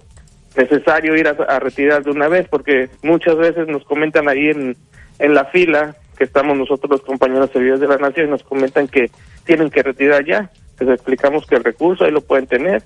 [0.57, 4.75] necesario ir a, retirar de una vez, porque muchas veces nos comentan ahí en,
[5.19, 9.11] en la fila, que estamos nosotros los compañeros servidores de la nación, nos comentan que
[9.43, 10.49] tienen que retirar ya,
[10.79, 12.81] les explicamos que el recurso ahí lo pueden tener,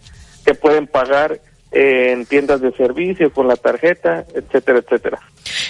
[0.45, 1.39] que pueden pagar
[1.71, 5.19] en tiendas de servicio con la tarjeta, etcétera, etcétera.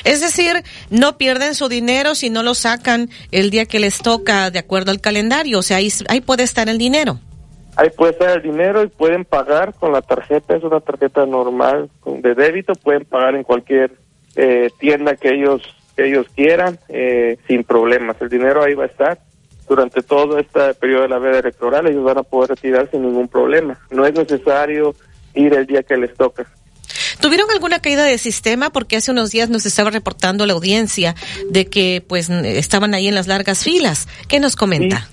[0.03, 4.51] Es decir, no pierden su dinero si no lo sacan el día que les toca
[4.51, 7.19] de acuerdo al calendario, o sea, ahí, ahí puede estar el dinero.
[7.75, 11.89] Ahí puede estar el dinero y pueden pagar con la tarjeta, es una tarjeta normal
[12.05, 13.93] de débito, pueden pagar en cualquier
[14.35, 15.61] eh, tienda que ellos
[15.95, 18.19] que ellos quieran eh, sin problemas.
[18.19, 19.19] El dinero ahí va a estar
[19.67, 23.27] durante todo este periodo de la veda electoral, ellos van a poder retirar sin ningún
[23.27, 23.79] problema.
[23.91, 24.95] No es necesario
[25.33, 26.45] ir el día que les toca.
[27.21, 28.69] ¿Tuvieron alguna caída de sistema?
[28.69, 31.15] Porque hace unos días nos estaba reportando la audiencia
[31.49, 34.07] de que pues estaban ahí en las largas filas.
[34.27, 35.07] ¿Qué nos comenta?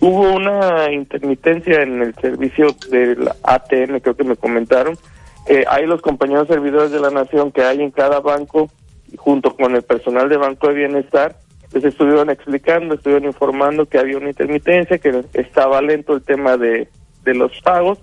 [0.00, 4.98] Hubo una intermitencia en el servicio del ATM, creo que me comentaron.
[5.46, 8.70] Eh, hay los compañeros servidores de la nación que hay en cada banco,
[9.16, 11.38] junto con el personal de Banco de Bienestar,
[11.74, 16.88] les estuvieron explicando, estuvieron informando que había una intermitencia, que estaba lento el tema de,
[17.24, 17.98] de los pagos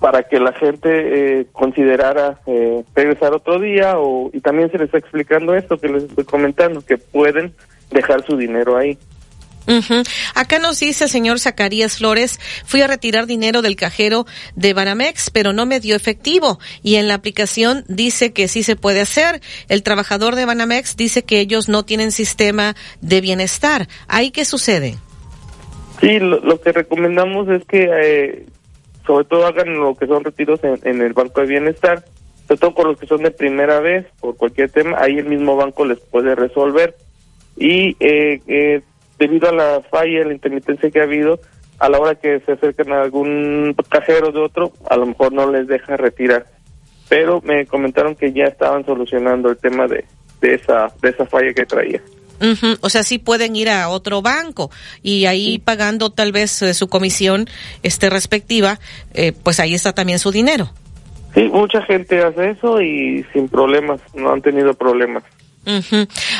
[0.00, 4.86] para que la gente eh, considerara eh, regresar otro día o, y también se les
[4.86, 7.54] está explicando esto que les estoy comentando, que pueden
[7.90, 8.98] dejar su dinero ahí.
[10.34, 15.30] Acá nos dice el señor Zacarías Flores, fui a retirar dinero del cajero de Banamex,
[15.30, 19.40] pero no me dio efectivo y en la aplicación dice que sí se puede hacer.
[19.68, 23.88] El trabajador de Banamex dice que ellos no tienen sistema de bienestar.
[24.08, 24.96] ¿Ahí qué sucede?
[26.00, 28.46] Sí, lo, que recomendamos es que eh,
[29.06, 32.04] sobre todo hagan lo que son retiros en, el Banco de Bienestar,
[32.46, 35.56] sobre todo con los que son de primera vez, por cualquier tema, ahí el mismo
[35.56, 36.96] banco les puede resolver.
[37.56, 38.82] Y eh, eh,
[39.18, 41.40] debido a la falla, la intermitencia que ha habido,
[41.78, 45.50] a la hora que se acercan a algún cajero de otro, a lo mejor no
[45.50, 46.46] les deja retirar.
[47.08, 50.04] Pero me comentaron que ya estaban solucionando el tema de,
[50.40, 52.00] de esa de esa falla que traía.
[52.80, 54.70] O sea, sí pueden ir a otro banco
[55.02, 57.46] y ahí pagando tal vez eh, su comisión
[57.82, 58.78] este respectiva,
[59.14, 60.70] eh, pues ahí está también su dinero.
[61.34, 65.24] Sí, mucha gente hace eso y sin problemas, no han tenido problemas.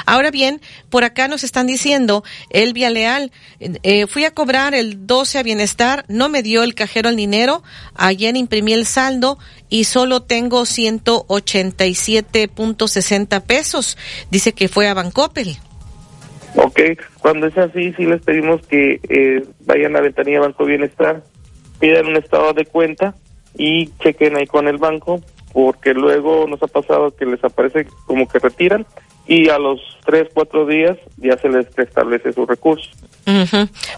[0.07, 0.61] Ahora bien,
[0.91, 6.05] por acá nos están diciendo, Elvia Leal, eh, fui a cobrar el 12 a Bienestar,
[6.09, 7.63] no me dio el cajero el dinero,
[7.95, 9.39] ayer imprimí el saldo
[9.69, 13.99] y solo tengo 187.60 pesos.
[14.31, 15.57] Dice que fue a Bancopel.
[16.57, 16.81] Ok,
[17.19, 21.25] cuando es así, sí les pedimos que eh, vayan a ventanilla Banco Bienestar,
[21.81, 23.15] pidan un estado de cuenta
[23.57, 25.21] y chequen ahí con el banco,
[25.53, 28.87] porque luego nos ha pasado que les aparece como que retiran
[29.27, 32.91] y a los tres, cuatro días ya se les establece su recurso.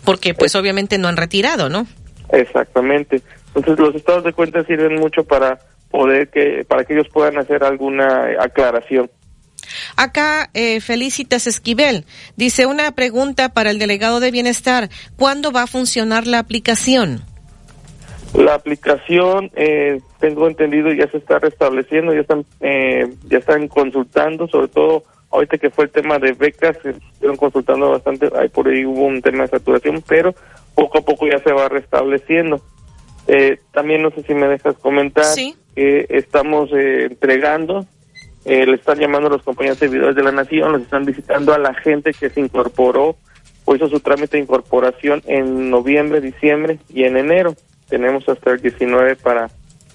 [0.04, 1.86] Porque pues obviamente no han retirado, ¿no?
[2.30, 3.22] Exactamente.
[3.54, 5.58] Entonces los estados de cuenta sirven mucho para
[5.90, 9.10] poder que, para que ellos puedan hacer alguna aclaración.
[9.96, 12.04] Acá, eh, Felicitas Esquivel
[12.36, 14.90] dice una pregunta para el delegado de bienestar.
[15.16, 17.22] ¿Cuándo va a funcionar la aplicación?
[18.34, 24.48] La aplicación, eh, tengo entendido, ya se está restableciendo, ya están, eh, ya están consultando,
[24.48, 28.84] sobre todo ahorita que fue el tema de becas, estuvieron consultando bastante, ahí por ahí
[28.84, 30.34] hubo un tema de saturación, pero
[30.74, 32.60] poco a poco ya se va restableciendo.
[33.26, 35.24] Eh, también no sé si me dejas comentar
[35.74, 37.86] que estamos eh, entregando
[38.46, 41.58] eh, le están llamando a los compañeros servidores de la nación, los están visitando a
[41.58, 43.16] la gente que se incorporó
[43.64, 47.56] o hizo su trámite de incorporación en noviembre, diciembre y en enero.
[47.88, 49.50] Tenemos hasta el 19 para,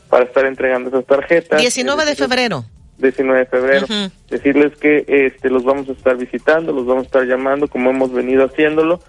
[0.09, 1.59] para estar entregando esas tarjetas.
[1.59, 2.65] 19 de febrero.
[2.97, 3.87] 19 de febrero.
[4.29, 8.13] Decirles que este los vamos a estar visitando, los vamos a estar llamando como hemos
[8.13, 8.99] venido haciéndolo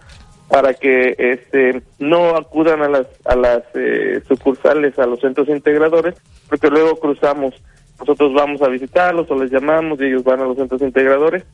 [0.48, 6.14] para que este no acudan a las a las eh, sucursales, a los centros integradores,
[6.48, 7.54] porque luego cruzamos
[8.02, 11.44] nosotros vamos a visitarlos o les llamamos y ellos van a los centros integradores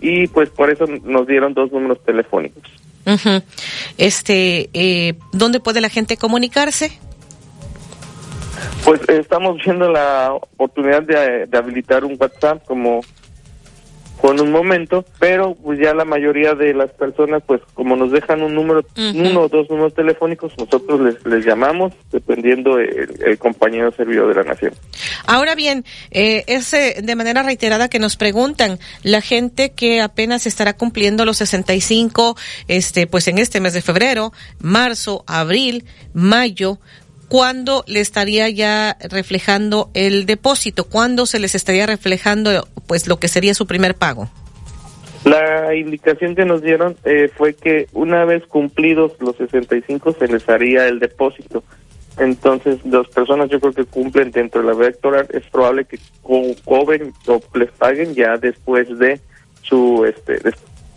[0.00, 2.62] y pues por eso nos dieron dos números telefónicos.
[3.98, 6.98] Este, eh, ¿dónde puede la gente comunicarse?
[8.84, 13.00] Pues estamos viendo la oportunidad de habilitar un WhatsApp como
[14.20, 18.42] con un momento, pero pues ya la mayoría de las personas, pues como nos dejan
[18.42, 24.28] un número, uno o dos números telefónicos, nosotros les, les llamamos dependiendo el, compañero servidor
[24.28, 24.72] de la nación.
[25.26, 30.46] Ahora bien, eh, es eh, de manera reiterada que nos preguntan la gente que apenas
[30.46, 32.36] estará cumpliendo los 65,
[32.66, 36.80] este, pues en este mes de febrero, marzo, abril, mayo,
[37.28, 40.84] ¿cuándo le estaría ya reflejando el depósito?
[40.84, 44.28] ¿Cuándo se les estaría reflejando pues lo que sería su primer pago?
[45.24, 50.48] La indicación que nos dieron eh, fue que una vez cumplidos los 65 se les
[50.48, 51.64] haría el depósito.
[52.18, 55.98] Entonces, las personas yo creo que cumplen dentro de la veda electoral, es probable que
[56.64, 59.20] cobren o les paguen ya después de
[59.62, 60.40] su este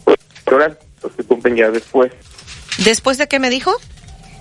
[0.08, 2.12] electoral, los que cumplen ya después.
[2.84, 3.72] ¿Después de qué me dijo?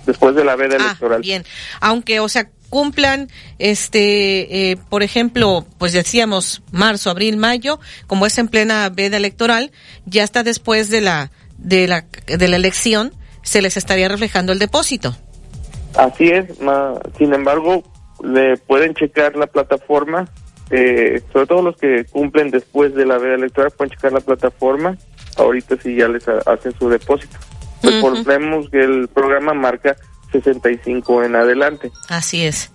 [0.05, 1.21] Después de la veda ah, electoral.
[1.21, 1.43] Bien,
[1.79, 3.29] aunque, o sea, cumplan,
[3.59, 9.71] este, eh, por ejemplo, pues decíamos marzo, abril, mayo, como es en plena veda electoral,
[10.05, 13.13] ya está después de la, de la, de la elección,
[13.43, 15.15] se les estaría reflejando el depósito.
[15.95, 17.83] Así es, ma- sin embargo,
[18.23, 20.29] le pueden checar la plataforma,
[20.69, 24.97] eh, sobre todo los que cumplen después de la veda electoral, pueden checar la plataforma,
[25.35, 27.37] ahorita sí ya les ha- hacen su depósito.
[27.81, 29.95] Recordemos que el programa marca
[30.31, 31.91] 65 en adelante.
[32.09, 32.71] Así es.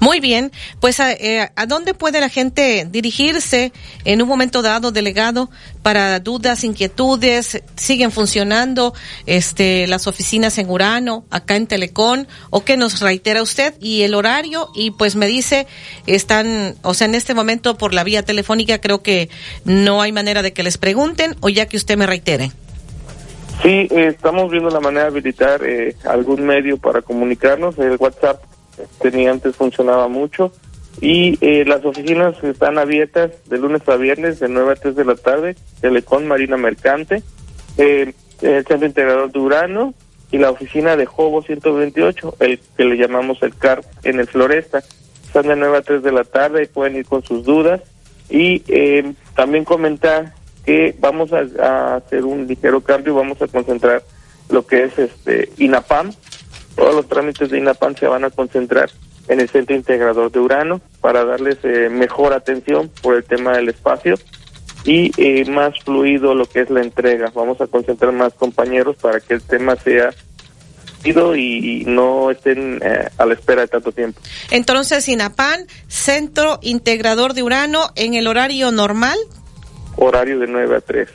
[0.00, 3.72] Muy bien, pues a, eh, ¿a dónde puede la gente dirigirse
[4.04, 5.50] en un momento dado, delegado,
[5.82, 7.62] para dudas, inquietudes?
[7.76, 8.94] ¿Siguen funcionando
[9.26, 12.26] este, las oficinas en Urano, acá en Telecom?
[12.50, 13.74] ¿O qué nos reitera usted?
[13.80, 15.66] Y el horario, y pues me dice,
[16.06, 19.28] están, o sea, en este momento por la vía telefónica creo que
[19.64, 22.52] no hay manera de que les pregunten, o ya que usted me reitere.
[23.62, 27.78] Sí, eh, estamos viendo la manera de habilitar eh, algún medio para comunicarnos.
[27.78, 28.42] El WhatsApp
[29.00, 30.52] tenía antes funcionaba mucho
[31.00, 35.04] y eh, las oficinas están abiertas de lunes a viernes de 9 a 3 de
[35.04, 35.56] la tarde.
[35.80, 37.22] Telecom Marina Mercante,
[37.76, 39.94] el Centro Integrador de Urano
[40.30, 44.82] y la oficina de Jobo 128, el que le llamamos el CAR en el Floresta.
[45.26, 47.80] Están de 9 a 3 de la tarde y pueden ir con sus dudas.
[48.30, 50.34] Y eh, también comentar
[50.68, 54.02] que vamos a, hacer un ligero cambio, vamos a concentrar
[54.50, 56.12] lo que es este INAPAM.
[56.76, 58.90] Todos los trámites de INAPAM se van a concentrar
[59.28, 63.70] en el Centro Integrador de Urano para darles eh, mejor atención por el tema del
[63.70, 64.16] espacio
[64.84, 67.32] y eh, más fluido lo que es la entrega.
[67.34, 70.10] Vamos a concentrar más compañeros para que el tema sea
[71.00, 74.20] fluido y no estén eh, a la espera de tanto tiempo.
[74.50, 79.16] Entonces, INAPAN, Centro Integrador de Urano, en el horario normal,
[79.98, 81.08] Horario de 9 a 3.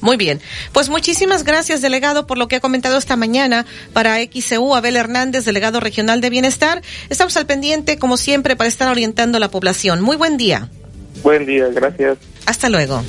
[0.00, 0.40] Muy bien.
[0.72, 4.74] Pues muchísimas gracias, delegado, por lo que ha comentado esta mañana para XCU.
[4.74, 6.82] Abel Hernández, delegado regional de Bienestar.
[7.10, 10.00] Estamos al pendiente, como siempre, para estar orientando a la población.
[10.00, 10.68] Muy buen día.
[11.22, 12.18] Buen día, gracias.
[12.46, 13.04] Hasta luego.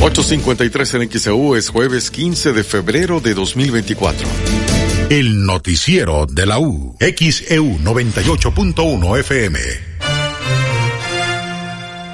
[0.00, 4.26] 853 en XEU es jueves 15 de febrero de 2024.
[5.10, 6.96] El noticiero de la U.
[6.98, 9.89] XEU 98.1 FM.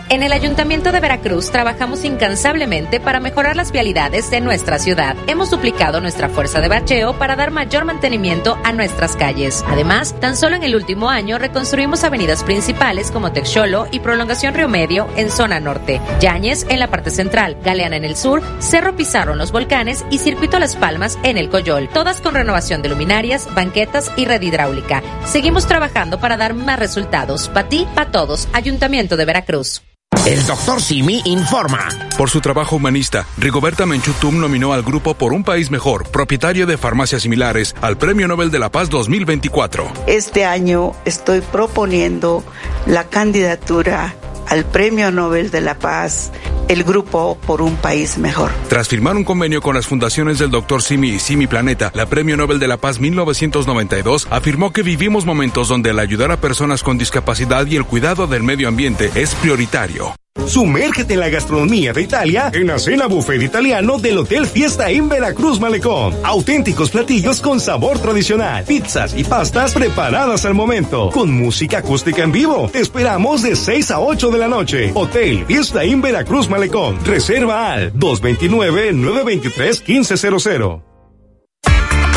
[0.09, 5.16] En el Ayuntamiento de Veracruz trabajamos incansablemente para mejorar las vialidades de nuestra ciudad.
[5.27, 9.65] Hemos duplicado nuestra fuerza de bacheo para dar mayor mantenimiento a nuestras calles.
[9.66, 14.69] Además, tan solo en el último año reconstruimos avenidas principales como Texolo y Prolongación Río
[14.69, 19.33] Medio en zona norte, Yáñez en la parte central, Galeana en el sur, Cerro Pizarro
[19.33, 23.53] en los volcanes y Circuito Las Palmas en el Coyol, todas con renovación de luminarias,
[23.57, 25.03] banquetas y red hidráulica.
[25.24, 27.49] Seguimos trabajando para dar más resultados.
[27.49, 28.47] Para ti, para todos.
[28.53, 29.83] Ayuntamiento de Veracruz.
[30.27, 31.89] El doctor Simi informa.
[32.19, 36.77] Por su trabajo humanista, Rigoberta Menchutum nominó al grupo Por un País Mejor, propietario de
[36.77, 39.87] farmacias similares, al Premio Nobel de la Paz 2024.
[40.09, 42.43] Este año estoy proponiendo
[42.87, 44.16] la candidatura
[44.48, 46.32] al Premio Nobel de la Paz,
[46.68, 48.51] el grupo Por un País Mejor.
[48.68, 50.82] Tras firmar un convenio con las fundaciones del Dr.
[50.82, 55.68] Simi y Simi Planeta, la Premio Nobel de la Paz 1992 afirmó que vivimos momentos
[55.68, 60.14] donde el ayudar a personas con discapacidad y el cuidado del medio ambiente es prioritario.
[60.47, 65.09] Sumérgete en la gastronomía de Italia en la cena buffet italiano del Hotel Fiesta en
[65.09, 66.15] Veracruz Malecón.
[66.23, 72.31] Auténticos platillos con sabor tradicional, pizzas y pastas preparadas al momento, con música acústica en
[72.33, 72.69] vivo.
[72.73, 74.91] Te esperamos de 6 a 8 de la noche.
[74.95, 77.05] Hotel Fiesta en Veracruz Malecón.
[77.05, 80.83] Reserva al 229-923-1500.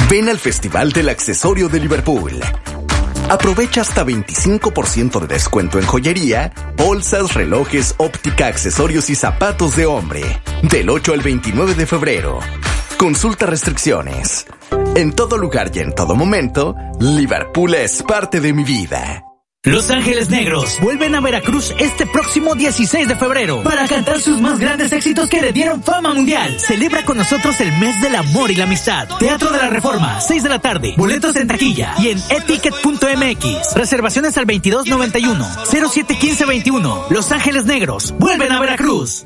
[0.10, 2.42] Ven al Festival del Accesorio de Liverpool.
[3.30, 10.24] Aprovecha hasta 25% de descuento en joyería, bolsas, relojes, óptica, accesorios y zapatos de hombre.
[10.64, 12.40] Del 8 al 29 de febrero.
[12.98, 14.48] Consulta restricciones.
[14.96, 19.29] En todo lugar y en todo momento, Liverpool es parte de mi vida.
[19.66, 24.58] Los Ángeles Negros vuelven a Veracruz este próximo 16 de febrero para cantar sus más
[24.58, 26.58] grandes éxitos que le dieron fama mundial.
[26.62, 29.10] Celebra con nosotros el mes del amor y la amistad.
[29.20, 30.94] Teatro de la Reforma, 6 de la tarde.
[30.96, 33.76] Boletos en taquilla y en eticket.mx.
[33.76, 37.08] Reservaciones al 2291 071521.
[37.10, 39.26] Los Ángeles Negros vuelven a Veracruz.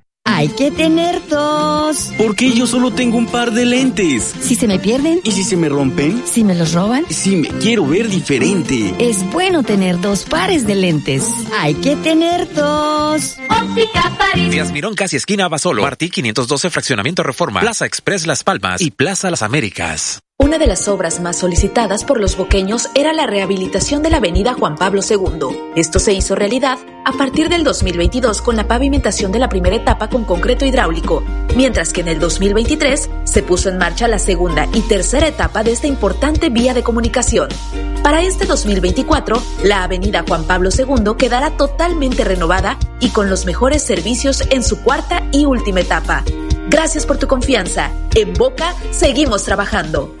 [0.23, 2.11] Hay que tener dos dos.
[2.17, 4.33] ¿Por qué yo solo tengo un par de lentes?
[4.41, 5.21] Si se me pierden.
[5.23, 6.23] ¿Y si se me rompen?
[6.25, 7.05] Si me los roban.
[7.09, 8.93] Si me quiero ver diferente.
[8.99, 11.25] Es bueno tener dos pares de lentes.
[11.59, 13.37] Hay que tener dos.
[13.49, 14.51] Óptica París.
[14.51, 15.81] Díaz Mirón, casi esquina Basolo.
[15.81, 17.61] Martí 512, Fraccionamiento Reforma.
[17.61, 20.21] Plaza Express Las Palmas y Plaza Las Américas.
[20.41, 24.55] Una de las obras más solicitadas por los boqueños era la rehabilitación de la avenida
[24.55, 25.55] Juan Pablo II.
[25.75, 30.09] Esto se hizo realidad a partir del 2022 con la pavimentación de la primera etapa
[30.09, 31.23] con concreto hidráulico,
[31.55, 35.73] mientras que en el 2023 se puso en marcha la segunda y tercera etapa de
[35.73, 37.47] esta importante vía de comunicación.
[38.01, 43.83] Para este 2024, la avenida Juan Pablo II quedará totalmente renovada y con los mejores
[43.83, 46.23] servicios en su cuarta y última etapa.
[46.67, 47.91] Gracias por tu confianza.
[48.15, 50.20] En Boca seguimos trabajando.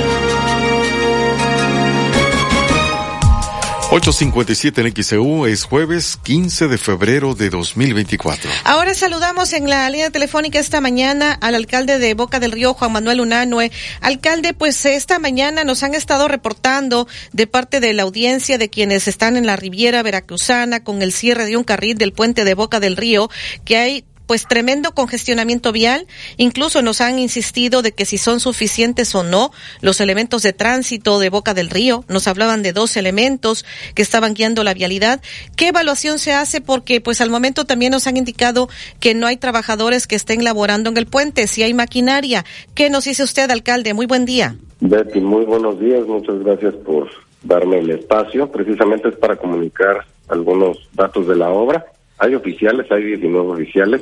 [3.93, 8.49] 857 en XEU es jueves 15 de febrero de 2024.
[8.63, 12.93] Ahora saludamos en la línea telefónica esta mañana al alcalde de Boca del Río, Juan
[12.93, 13.69] Manuel Unanue.
[13.99, 19.09] Alcalde, pues esta mañana nos han estado reportando de parte de la audiencia de quienes
[19.09, 22.79] están en la Riviera Veracruzana con el cierre de un carril del puente de Boca
[22.79, 23.29] del Río
[23.65, 26.07] que hay pues tremendo congestionamiento vial.
[26.37, 29.51] Incluso nos han insistido de que si son suficientes o no
[29.81, 32.05] los elementos de tránsito de Boca del Río.
[32.07, 35.21] Nos hablaban de dos elementos que estaban guiando la vialidad.
[35.57, 36.61] ¿Qué evaluación se hace?
[36.61, 38.69] Porque pues al momento también nos han indicado
[39.01, 42.45] que no hay trabajadores que estén laborando en el puente, si hay maquinaria.
[42.73, 43.93] ¿Qué nos dice usted, alcalde?
[43.93, 44.55] Muy buen día.
[44.79, 46.07] Betty, muy buenos días.
[46.07, 47.09] Muchas gracias por
[47.43, 48.49] darme el espacio.
[48.49, 51.85] Precisamente es para comunicar algunos datos de la obra.
[52.17, 54.01] Hay oficiales, hay 19 oficiales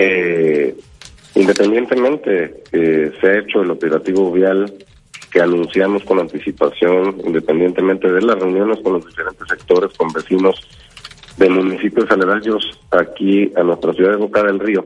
[0.00, 0.76] eh,
[1.34, 4.72] independientemente que se ha hecho el operativo vial
[5.32, 10.68] que anunciamos con anticipación, independientemente de las reuniones con los diferentes sectores, con vecinos
[11.36, 14.84] de municipios aledaños aquí a nuestra ciudad de Boca del Río,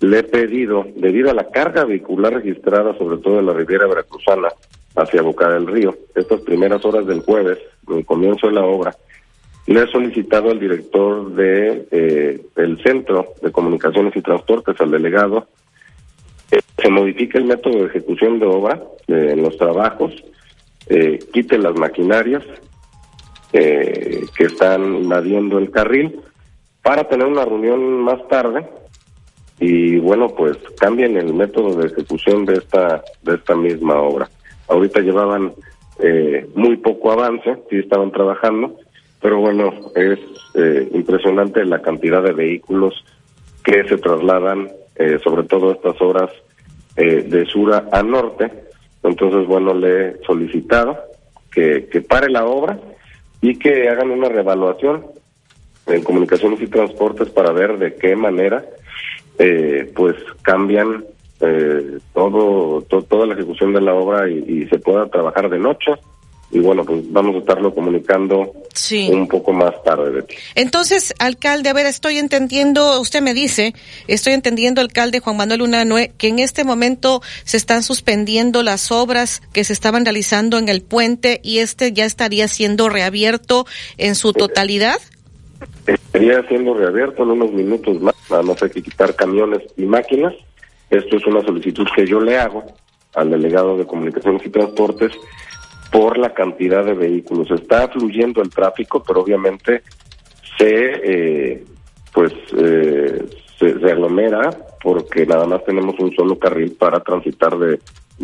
[0.00, 4.48] le he pedido, debido a la carga vehicular registrada, sobre todo en la Riviera Veracruzana,
[4.96, 7.58] hacia Boca del Río, estas primeras horas del jueves,
[7.88, 8.94] el comienzo de la obra,
[9.66, 15.46] le he solicitado al director de eh, el Centro de Comunicaciones y Transportes, al delegado,
[16.50, 20.12] que se modifique el método de ejecución de obra en los trabajos,
[20.88, 22.42] eh, quite las maquinarias
[23.52, 26.20] eh, que están invadiendo el carril
[26.82, 28.66] para tener una reunión más tarde
[29.60, 34.28] y bueno pues cambien el método de ejecución de esta de esta misma obra.
[34.66, 35.52] Ahorita llevaban
[36.54, 38.76] muy poco avance, sí estaban trabajando,
[39.22, 40.18] pero bueno, es
[40.54, 43.04] eh, impresionante la cantidad de vehículos
[43.64, 46.30] que se trasladan, eh, sobre todo estas horas
[46.96, 48.50] eh, de sur a, norte.
[49.04, 50.98] Entonces, bueno, le he solicitado
[51.52, 52.80] que, que pare la obra
[53.40, 55.06] y que hagan una revaluación
[55.86, 58.64] en comunicaciones y transportes para ver de qué manera
[59.96, 61.04] pues cambian
[62.12, 65.90] todo, toda la ejecución de la obra y se pueda trabajar de noche
[66.52, 68.52] y bueno, pues vamos a estarlo comunicando
[69.10, 70.10] un poco más tarde.
[70.10, 70.34] Betty.
[70.54, 73.74] Entonces, alcalde, a ver, estoy entendiendo, usted me dice,
[74.06, 79.40] estoy entendiendo, alcalde Juan Manuel Unanue, que en este momento se están suspendiendo las obras
[79.54, 83.66] que se estaban realizando en el puente y este ya estaría siendo reabierto
[83.96, 84.98] en su totalidad.
[85.86, 90.34] Estaría siendo reabierto en unos minutos más, nada más hay que quitar camiones y máquinas.
[90.90, 92.62] Esto es una solicitud que yo le hago
[93.14, 95.12] al delegado de Comunicaciones y Transportes
[95.92, 97.50] por la cantidad de vehículos.
[97.50, 99.82] Está fluyendo el tráfico, pero obviamente
[100.58, 101.64] se, eh,
[102.12, 103.24] pues, eh,
[103.58, 104.50] se, aglomera
[104.82, 107.78] porque nada más tenemos un solo carril para transitar de,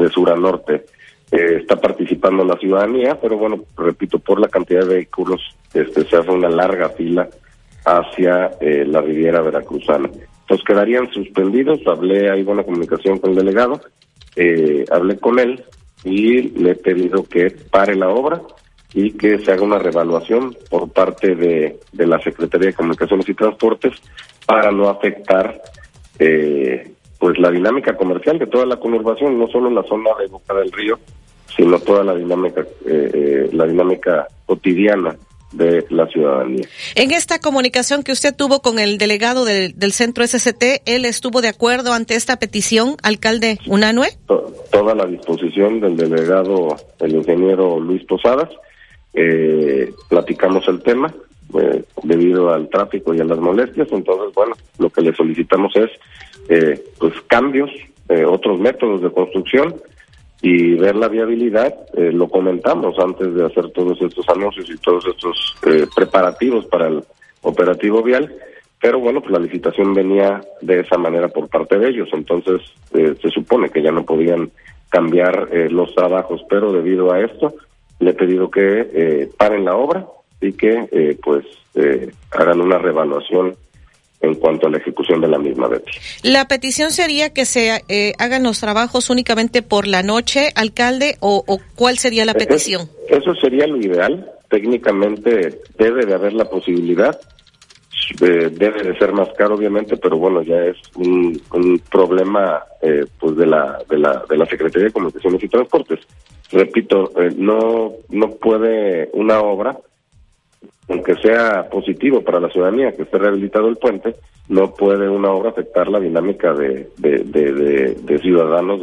[0.09, 0.86] sur a norte.
[1.31, 5.43] Eh, está participando la ciudadanía, pero bueno, repito, por la cantidad de vehículos
[5.74, 7.28] este, se hace una larga fila
[7.85, 10.09] hacia la Riviera Veracruzana.
[10.09, 13.81] Entonces quedarían suspendidos, hablé, hay buena comunicación con el delegado,
[14.90, 15.65] hablé con él,
[16.04, 18.40] y le he pedido que pare la obra
[18.94, 23.34] y que se haga una revaluación por parte de, de la Secretaría de Comunicaciones y
[23.34, 23.92] Transportes
[24.46, 25.60] para no afectar
[26.18, 30.54] eh, pues la dinámica comercial de toda la conurbación, no solo la zona de Boca
[30.54, 30.98] del Río,
[31.54, 35.16] sino toda la dinámica eh, eh, la dinámica cotidiana
[35.52, 36.66] de la ciudadanía.
[36.94, 41.48] En esta comunicación que usted tuvo con el delegado del centro SCT, ¿él estuvo de
[41.48, 44.08] acuerdo ante esta petición, alcalde Unanue?
[44.26, 48.50] toda la disposición del delegado, el ingeniero Luis Posadas.
[49.14, 51.12] Eh, platicamos el tema
[51.54, 53.88] eh, debido al tráfico y a las molestias.
[53.90, 55.90] Entonces, bueno, lo que le solicitamos es
[56.48, 57.70] eh, pues cambios
[58.08, 59.74] eh, otros métodos de construcción
[60.40, 65.05] y ver la viabilidad, eh, lo comentamos antes de hacer todos estos anuncios y todos
[65.06, 67.02] estos eh, preparativos para el
[67.43, 68.32] operativo vial,
[68.81, 72.60] pero bueno, pues la licitación venía de esa manera por parte de ellos, entonces
[72.94, 74.51] eh, se supone que ya no podían
[74.89, 77.55] cambiar eh, los trabajos, pero debido a esto
[77.98, 80.06] le he pedido que eh, paren la obra
[80.40, 81.44] y que pues
[82.31, 83.56] hagan una reevaluación
[84.20, 85.93] en cuanto a la ejecución de la misma, Betty.
[86.24, 91.45] La petición sería que se eh, hagan los trabajos únicamente por la noche, alcalde, o,
[91.47, 92.89] o cuál sería la petición.
[93.09, 94.31] Es- eso sería lo ideal.
[94.51, 97.19] Técnicamente debe de haber la posibilidad.
[98.23, 103.05] Eh, debe de ser más caro, obviamente, pero bueno, ya es un, un problema eh,
[103.20, 106.01] pues de la, de la de la Secretaría de Comunicaciones y Transportes.
[106.51, 109.77] Repito, eh, no no puede una obra,
[110.89, 114.14] aunque sea positivo para la ciudadanía que esté rehabilitado el puente,
[114.48, 116.89] no puede una obra afectar la dinámica de,
[118.22, 118.80] ciudadanos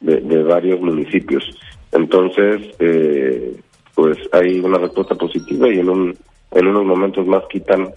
[0.00, 1.44] de varios municipios.
[1.92, 3.54] Entonces, eh,
[3.94, 6.16] pues hay una respuesta positiva y en, un,
[6.52, 7.90] en unos momentos más quitan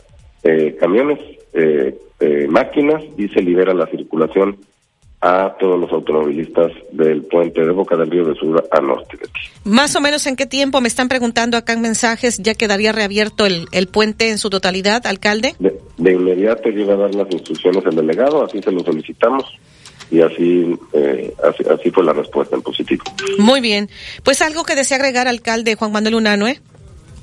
[0.44, 1.20] eh, camiones,
[1.54, 4.58] eh, eh, máquinas y se libera la circulación
[5.26, 9.18] a todos los automovilistas del puente de Boca del Río de Sur a norte.
[9.64, 13.46] Más o menos en qué tiempo me están preguntando acá en mensajes ya quedaría reabierto
[13.46, 15.56] el, el puente en su totalidad, alcalde.
[15.60, 19.46] De, de inmediato llega a dar las instrucciones el delegado, así se lo solicitamos
[20.12, 23.04] y así, eh, así, así fue la respuesta en positivo.
[23.38, 23.90] Muy bien.
[24.24, 26.60] Pues algo que desea agregar, alcalde Juan Manuel Unanue.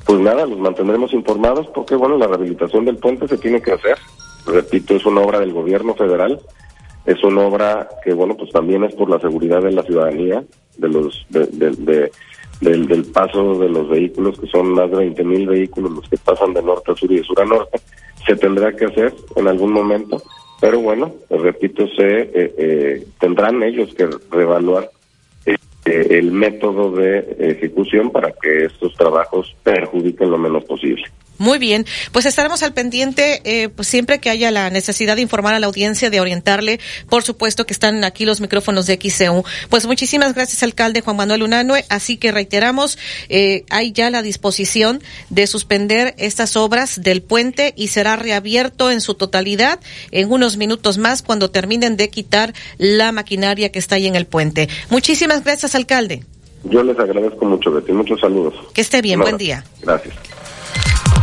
[0.07, 3.99] Pues nada, los mantendremos informados porque, bueno, la rehabilitación del puente se tiene que hacer.
[4.47, 6.41] Repito, es una obra del gobierno federal,
[7.07, 10.43] es una obra que, bueno, pues también es por la seguridad de la ciudadanía,
[10.77, 12.13] de los, de, de- de-
[12.61, 16.19] del, del paso de los vehículos, que son más de 20 mil vehículos los que
[16.19, 17.81] pasan de norte a sur y de sur a norte.
[18.27, 20.23] Se tendrá que hacer en algún momento,
[20.61, 24.91] pero bueno, repito, se eh, eh, tendrán ellos que reevaluar
[25.47, 25.57] eh,
[25.87, 31.05] eh, el método de ejecución para que estos trabajos perjudiquen lo menos posible.
[31.41, 35.55] Muy bien, pues estaremos al pendiente eh, pues siempre que haya la necesidad de informar
[35.55, 36.81] a la audiencia, de orientarle.
[37.09, 39.43] Por supuesto que están aquí los micrófonos de XCU.
[39.71, 41.87] Pues muchísimas gracias, alcalde Juan Manuel Unanue.
[41.89, 42.99] Así que reiteramos,
[43.31, 49.01] eh, hay ya la disposición de suspender estas obras del puente y será reabierto en
[49.01, 49.81] su totalidad
[50.11, 54.27] en unos minutos más cuando terminen de quitar la maquinaria que está ahí en el
[54.27, 54.69] puente.
[54.91, 56.23] Muchísimas gracias, alcalde.
[56.65, 57.93] Yo les agradezco mucho, Betty.
[57.93, 58.53] Muchos saludos.
[58.75, 59.65] Que esté bien, buen día.
[59.81, 60.15] Gracias.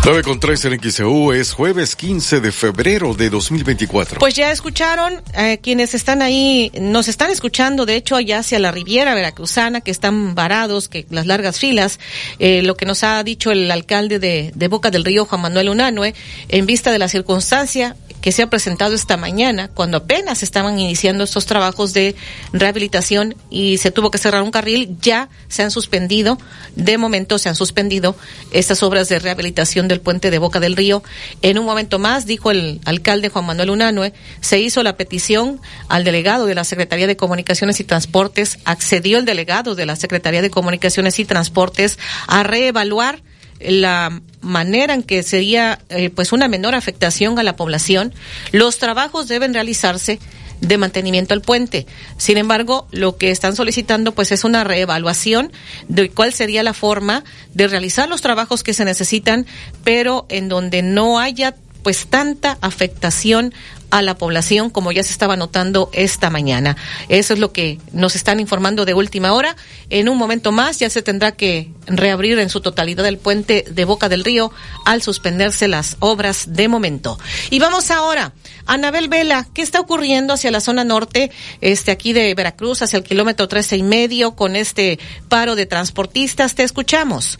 [0.03, 4.19] 9 con 3 en XEU es jueves 15 de febrero de 2024.
[4.19, 8.71] Pues ya escucharon eh, quienes están ahí, nos están escuchando, de hecho, allá hacia la
[8.71, 11.99] Riviera Veracruzana, que están varados, que las largas filas,
[12.39, 15.69] eh, lo que nos ha dicho el alcalde de, de Boca del Río, Juan Manuel
[15.69, 16.13] Unanue,
[16.47, 21.23] en vista de la circunstancia que se ha presentado esta mañana, cuando apenas estaban iniciando
[21.23, 22.15] estos trabajos de
[22.51, 26.37] rehabilitación y se tuvo que cerrar un carril, ya se han suspendido,
[26.75, 28.15] de momento se han suspendido
[28.51, 31.03] estas obras de rehabilitación del puente de Boca del Río.
[31.41, 36.03] En un momento más, dijo el alcalde Juan Manuel Unanue, se hizo la petición al
[36.03, 40.49] delegado de la Secretaría de Comunicaciones y Transportes, accedió el delegado de la Secretaría de
[40.49, 43.21] Comunicaciones y Transportes a reevaluar
[43.59, 48.13] la manera en que sería eh, pues una menor afectación a la población,
[48.51, 50.19] los trabajos deben realizarse
[50.61, 51.85] de mantenimiento al puente.
[52.17, 55.51] Sin embargo, lo que están solicitando pues es una reevaluación
[55.87, 57.23] de cuál sería la forma
[57.53, 59.45] de realizar los trabajos que se necesitan,
[59.83, 61.55] pero en donde no haya
[61.87, 63.53] pues tanta afectación
[63.91, 66.75] a la población como ya se estaba notando esta mañana.
[67.07, 69.55] Eso es lo que nos están informando de última hora.
[69.89, 73.85] En un momento más ya se tendrá que reabrir en su totalidad el puente de
[73.85, 74.51] Boca del Río
[74.83, 77.17] al suspenderse las obras de momento.
[77.51, 78.33] Y vamos ahora,
[78.65, 81.31] Anabel Vela, ¿qué está ocurriendo hacia la zona norte,
[81.61, 84.99] este aquí de Veracruz, hacia el kilómetro trece y medio con este
[85.29, 86.53] paro de transportistas?
[86.53, 87.37] Te escuchamos.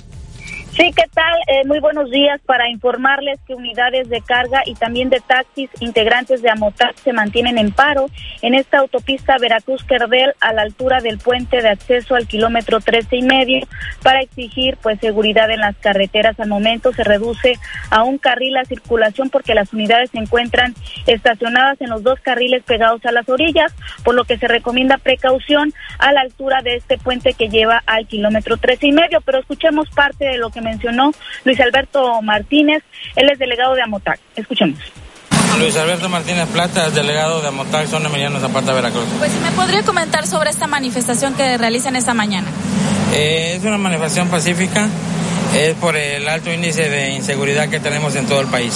[0.78, 1.34] Sí, ¿qué tal?
[1.48, 6.44] Eh, muy buenos días para informarles que unidades de carga y también de taxis integrantes
[6.44, 8.12] de Amotac se mantienen en paro
[8.44, 13.22] en esta autopista Veracruz-Cerdel a la altura del puente de acceso al kilómetro 13 y
[13.24, 13.68] medio
[14.04, 16.40] para exigir pues seguridad en las carreteras.
[16.40, 17.58] Al momento se reduce
[17.90, 20.76] a un carril la circulación porque las unidades se encuentran
[21.08, 23.74] estacionadas en los dos carriles pegados a las orillas,
[24.04, 28.06] por lo que se recomienda precaución a la altura de este puente que lleva al
[28.06, 29.22] kilómetro 13 y medio.
[29.22, 31.12] Pero escuchemos parte de lo que mencionó
[31.46, 32.84] Luis Alberto Martínez,
[33.16, 34.20] él es delegado de Amotac.
[34.36, 34.80] Escuchemos.
[35.60, 39.06] Luis Alberto Martínez Plata, delegado de Amotac, zona Emiliano Zapata, Veracruz.
[39.18, 42.48] Pues si me podría comentar sobre esta manifestación que realizan esta mañana.
[43.14, 44.90] Eh, es una manifestación pacífica
[45.56, 48.74] Es por el alto índice de inseguridad que tenemos en todo el país.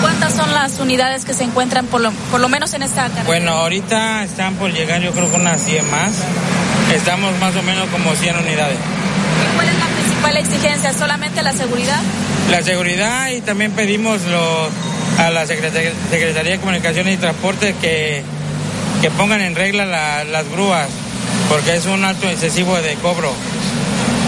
[0.00, 3.24] ¿Cuántas son las unidades que se encuentran por lo, por lo menos en esta carretera?
[3.26, 6.12] Bueno, ahorita están por llegar yo creo que unas 100 más.
[6.94, 8.78] Estamos más o menos como 100 unidades.
[8.78, 9.87] ¿Y cuál es la
[10.18, 10.92] principal exigencia?
[10.92, 12.00] ¿Solamente la seguridad?
[12.50, 14.68] La seguridad y también pedimos los,
[15.18, 18.22] a la Secretaría, Secretaría de Comunicaciones y Transporte que,
[19.02, 20.88] que pongan en regla la, las grúas,
[21.48, 23.32] porque es un alto excesivo de cobro.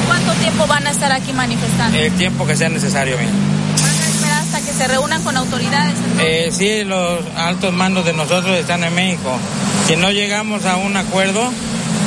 [0.06, 1.98] ¿Cuánto tiempo van a estar aquí manifestando?
[1.98, 3.16] El tiempo que sea necesario.
[3.16, 3.30] Bien.
[3.30, 5.94] ¿Van a esperar hasta que se reúnan con autoridades?
[6.18, 9.38] Eh, sí, los altos mandos de nosotros están en México.
[9.86, 11.50] Si no llegamos a un acuerdo,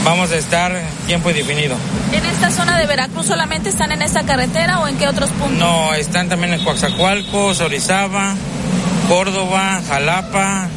[0.03, 0.71] vamos a estar
[1.07, 1.75] tiempo indefinido.
[2.11, 5.57] ¿En esta zona de Veracruz solamente están en esta carretera o en qué otros puntos?
[5.57, 8.35] No, están también en Coaxacualco, Orizaba,
[9.07, 10.67] Córdoba, Jalapa,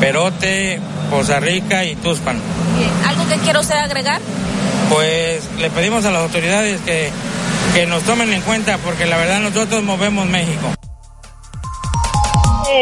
[0.00, 0.80] Perote,
[1.10, 2.40] Poza Rica y Tuspan.
[3.06, 4.20] ¿Algo que quiero usted agregar?
[4.90, 7.10] Pues le pedimos a las autoridades que,
[7.74, 10.74] que nos tomen en cuenta porque la verdad nosotros movemos México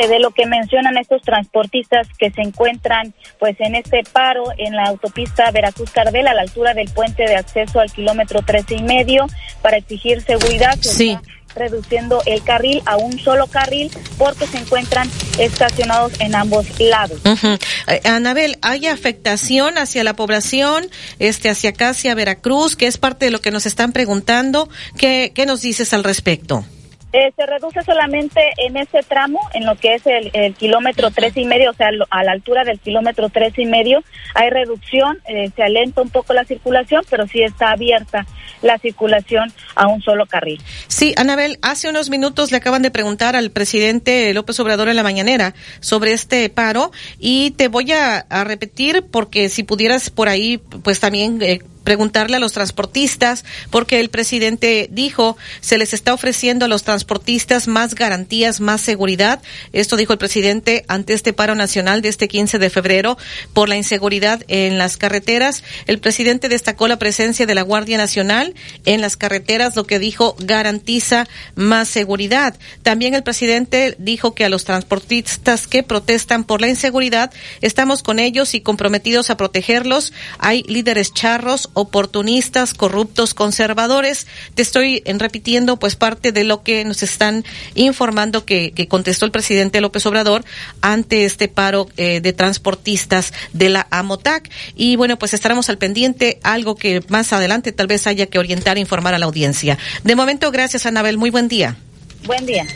[0.09, 4.85] de lo que mencionan estos transportistas que se encuentran pues en este paro en la
[4.85, 9.27] autopista Veracruz Cardel a la altura del puente de acceso al kilómetro trece y medio
[9.63, 10.77] para exigir seguridad.
[10.81, 11.17] Sí.
[11.57, 17.19] reduciendo el carril a un solo carril porque se encuentran estacionados en ambos lados.
[17.25, 17.59] Uh -huh.
[17.89, 20.89] eh, Anabel, ¿hay afectación hacia la población,
[21.19, 24.69] este, hacia acá, hacia Veracruz, que es parte de lo que nos están preguntando?
[24.97, 26.65] ¿Qué, qué nos dices al respecto?
[27.13, 31.45] Eh, se reduce solamente en ese tramo, en lo que es el, kilómetro tres y
[31.45, 34.03] medio, o sea, a la altura del kilómetro tres y medio,
[34.35, 38.27] hay reducción, eh, se alenta un poco la circulación, pero sí está abierta
[38.63, 40.61] la circulación a un solo carril.
[40.87, 45.03] Sí, Anabel, hace unos minutos le acaban de preguntar al presidente López Obrador en la
[45.03, 50.59] mañanera sobre este paro y te voy a, a repetir porque si pudieras por ahí,
[50.59, 56.65] pues también eh, preguntarle a los transportistas, porque el presidente dijo, se les está ofreciendo
[56.65, 59.43] a los transportistas más garantías, más seguridad.
[59.73, 63.17] Esto dijo el presidente ante este paro nacional de este 15 de febrero
[63.53, 65.65] por la inseguridad en las carreteras.
[65.87, 68.55] El presidente destacó la presencia de la Guardia Nacional
[68.85, 72.59] en las carreteras, lo que dijo garantiza más seguridad.
[72.83, 78.19] También el presidente dijo que a los transportistas que protestan por la inseguridad, estamos con
[78.19, 80.13] ellos y comprometidos a protegerlos.
[80.39, 84.27] Hay líderes charros oportunistas, corruptos, conservadores.
[84.55, 87.45] Te estoy repitiendo pues parte de lo que nos están
[87.75, 90.45] informando que, que contestó el presidente López Obrador
[90.81, 94.51] ante este paro eh, de transportistas de la AMOTAC.
[94.75, 98.77] Y bueno, pues estaremos al pendiente, algo que más adelante tal vez haya que orientar
[98.77, 99.79] e informar a la audiencia.
[100.05, 101.77] De momento, gracias Anabel, muy buen día.
[102.25, 102.67] Buen día.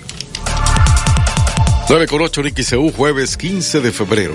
[1.89, 4.35] 9 con 8, Nicky Seú, jueves 15 de febrero.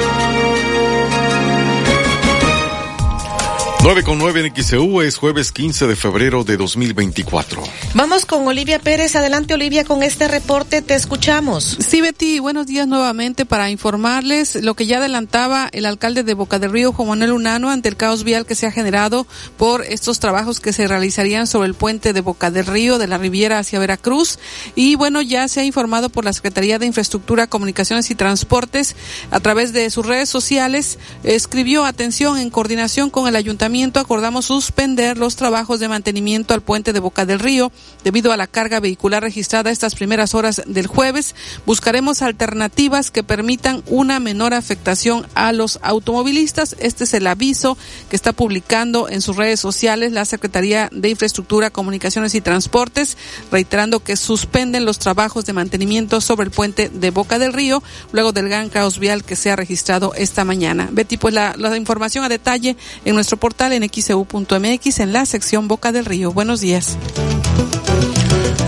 [3.83, 7.63] 9 con 9 en XEU es jueves 15 de febrero de 2024.
[7.95, 9.15] Vamos con Olivia Pérez.
[9.15, 10.83] Adelante, Olivia, con este reporte.
[10.83, 11.77] Te escuchamos.
[11.79, 16.59] Sí, Betty, buenos días nuevamente para informarles lo que ya adelantaba el alcalde de Boca
[16.59, 19.25] del Río, Juan Manuel Unano, ante el caos vial que se ha generado
[19.57, 23.17] por estos trabajos que se realizarían sobre el puente de Boca del Río, de la
[23.17, 24.37] Riviera hacia Veracruz.
[24.75, 28.95] Y bueno, ya se ha informado por la Secretaría de Infraestructura, Comunicaciones y Transportes
[29.31, 30.99] a través de sus redes sociales.
[31.23, 36.91] Escribió atención en coordinación con el ayuntamiento acordamos suspender los trabajos de mantenimiento al puente
[36.91, 37.71] de Boca del Río
[38.03, 41.35] debido a la carga vehicular registrada estas primeras horas del jueves.
[41.65, 46.75] Buscaremos alternativas que permitan una menor afectación a los automovilistas.
[46.79, 47.77] Este es el aviso
[48.09, 53.15] que está publicando en sus redes sociales la Secretaría de Infraestructura, Comunicaciones y Transportes,
[53.51, 57.81] reiterando que suspenden los trabajos de mantenimiento sobre el puente de Boca del Río
[58.11, 60.89] luego del gran caos vial que se ha registrado esta mañana.
[60.91, 62.75] Betty, pues la, la información a detalle
[63.05, 66.31] en nuestro portal en xeu.mx en la sección Boca del Río.
[66.31, 66.97] Buenos días.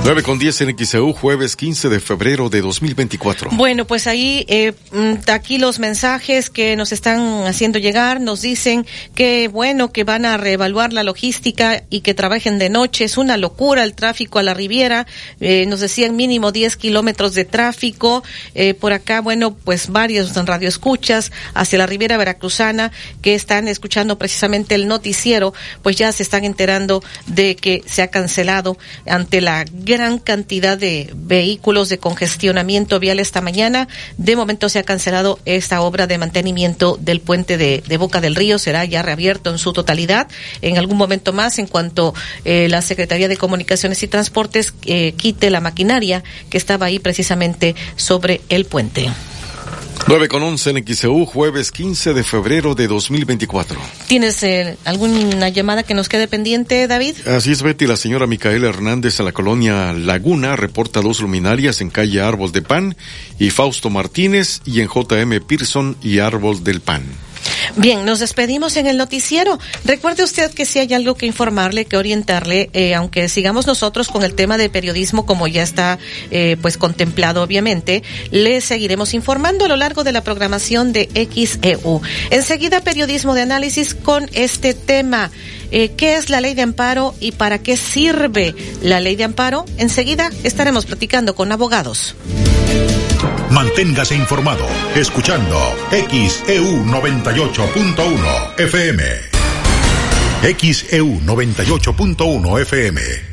[0.04, 3.52] 9 con 10 en XEU, jueves 15 de febrero de 2024.
[3.54, 8.86] Bueno, pues ahí, eh, mm, aquí los mensajes que nos están haciendo llegar nos dicen
[9.16, 13.06] que, bueno, que van a reevaluar la logística y que trabajen de noche.
[13.06, 15.08] Es una locura el tráfico a la Riviera.
[15.40, 18.24] Eh, nos decían mínimo 10 kilómetros de tráfico.
[18.56, 22.92] Eh, por acá, bueno, pues varios radioescuchas hacia la Riviera Veracruzana
[23.22, 28.08] que están escuchando precisamente el noticiero, pues ya se están enterando de que se ha
[28.08, 33.88] cancelado ante la gran cantidad de vehículos de congestionamiento vial esta mañana.
[34.18, 38.60] De momento se ha cancelado esta obra de mantenimiento del puente de, Boca del Río.
[38.60, 40.28] Será ya reabierto en su totalidad.
[40.62, 42.14] En algún momento más, en cuanto
[42.46, 47.76] eh, la Secretaría de Comunicaciones y Transportes eh, quite la maquinaria que estaba ahí precisamente
[47.96, 49.10] sobre el puente.
[50.06, 53.80] 9 con 11 en XEU, jueves 15 de febrero de 2024.
[54.08, 57.26] ¿Tienes eh, alguna llamada que nos quede pendiente, David?
[57.26, 57.88] Así es, Betty.
[57.88, 62.62] La señora Micaela Hernández a la colonia Laguna reporta dos luminarias en calle Árbol de
[62.62, 62.98] Pan
[63.40, 67.04] y Fausto Martínez y en JM Pearson y Árbol del Pan.
[67.76, 69.60] Bien, nos despedimos en el noticiero.
[69.86, 74.24] Recuerde usted que si hay algo que informarle, que orientarle, eh, aunque sigamos nosotros con
[74.24, 76.00] el tema de periodismo como ya está
[76.32, 82.02] eh, pues contemplado obviamente, le seguiremos informando a lo largo de la programación de XEU.
[82.30, 85.32] Enseguida periodismo de análisis con este tema.
[85.76, 89.66] Eh, ¿Qué es la ley de amparo y para qué sirve la ley de amparo?
[89.80, 92.16] Enseguida estaremos platicando con abogados.
[93.50, 95.58] Manténgase informado escuchando
[95.90, 99.04] XEU 98.1 FM.
[100.60, 103.33] XEU 98.1 FM.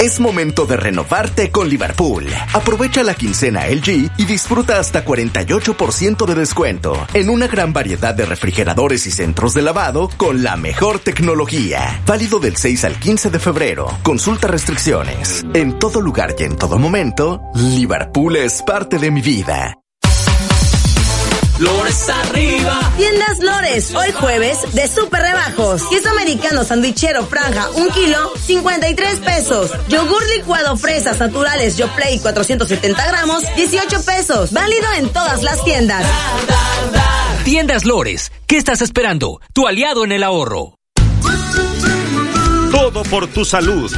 [0.00, 2.24] Es momento de renovarte con Liverpool.
[2.54, 8.24] Aprovecha la quincena LG y disfruta hasta 48% de descuento en una gran variedad de
[8.24, 12.00] refrigeradores y centros de lavado con la mejor tecnología.
[12.06, 13.88] Válido del 6 al 15 de febrero.
[14.04, 15.44] Consulta restricciones.
[15.52, 19.78] En todo lugar y en todo momento, Liverpool es parte de mi vida.
[21.58, 22.92] Lores arriba.
[22.96, 25.82] Tiendas Lores, hoy jueves de super rebajos.
[25.90, 29.72] Queso americano sandwichero franja, un kilo, 53 pesos.
[29.88, 34.52] Yogur licuado fresas naturales Yoplay 470 gramos, 18 pesos.
[34.52, 36.06] Válido en todas las tiendas.
[37.44, 39.40] Tiendas Lores, ¿qué estás esperando?
[39.52, 40.77] Tu aliado en el ahorro.
[42.70, 43.90] Todo por tu salud.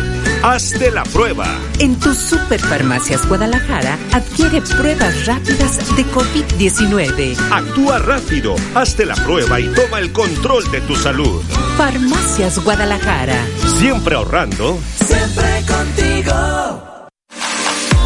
[0.42, 1.46] Hazte la prueba.
[1.78, 7.36] En tu Superfarmacias Guadalajara adquiere pruebas rápidas de COVID-19.
[7.50, 11.42] Actúa rápido, hazte la prueba y toma el control de tu salud.
[11.76, 13.44] Farmacias Guadalajara.
[13.78, 14.78] Siempre ahorrando.
[15.06, 16.89] Siempre contigo.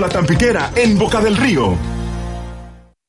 [0.00, 1.76] La Tampiquera en Boca del Río.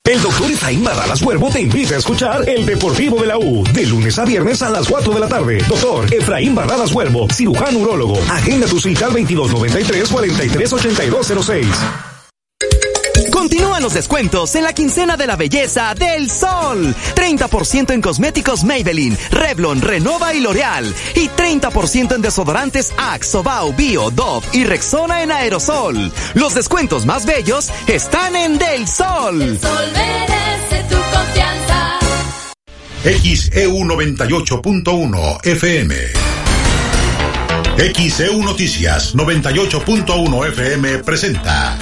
[0.03, 3.85] El doctor Efraín Barralas Huervo te invita a escuchar El Deportivo de la U, de
[3.85, 5.57] lunes a viernes a las 4 de la tarde.
[5.67, 8.17] Doctor Efraín Barralas Huervo, cirujano urólogo.
[8.29, 11.65] Agenda tu cita al 2293-438206.
[13.37, 16.95] Continúan los descuentos en la quincena de la belleza del Sol.
[17.15, 20.91] 30% en cosméticos Maybelline, Revlon, Renova y L'Oreal.
[21.13, 26.11] Y 30% en desodorantes Axe, Bau, Bio, Dove y Rexona en aerosol.
[26.33, 29.39] Los descuentos más bellos están en Del Sol.
[29.39, 31.99] El sol merece tu confianza.
[33.03, 35.95] XEU 98.1 FM.
[37.93, 41.77] XEU Noticias 98.1 FM presenta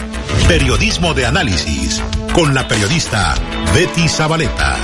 [0.47, 2.01] Periodismo de Análisis
[2.33, 3.35] con la periodista
[3.73, 4.77] Betty Zabaleta.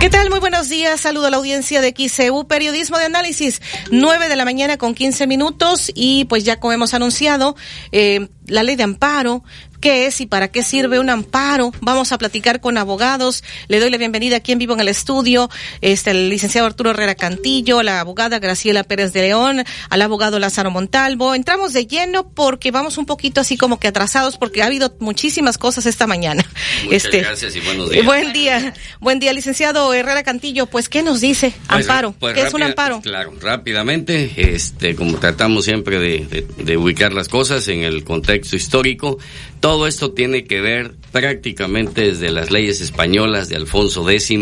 [0.00, 0.30] ¿Qué tal?
[0.30, 1.00] Muy buenos días.
[1.00, 3.60] Saludo a la audiencia de XCU Periodismo de Análisis.
[3.90, 7.56] 9 de la mañana con 15 minutos y pues ya como hemos anunciado,
[7.92, 9.42] eh, la ley de amparo
[9.86, 11.70] qué es y para qué sirve un amparo.
[11.80, 13.44] Vamos a platicar con abogados.
[13.68, 15.48] Le doy la bienvenida aquí en vivo en el estudio,
[15.80, 20.72] este, el licenciado Arturo Herrera Cantillo, la abogada Graciela Pérez de León, al abogado Lázaro
[20.72, 21.36] Montalvo.
[21.36, 25.56] Entramos de lleno porque vamos un poquito así como que atrasados porque ha habido muchísimas
[25.56, 26.44] cosas esta mañana.
[26.86, 28.04] Muchas este, gracias y buenos días.
[28.04, 30.66] Buen día, buen día, licenciado Herrera Cantillo.
[30.66, 31.52] Pues, ¿qué nos dice?
[31.68, 32.12] Pues, amparo.
[32.18, 33.02] pues, ¿Qué es un amparo?
[33.02, 38.56] Claro, rápidamente, este, como tratamos siempre de, de- de ubicar las cosas en el contexto
[38.56, 39.18] histórico,
[39.60, 44.38] todo esto tiene que ver prácticamente desde las leyes españolas de Alfonso X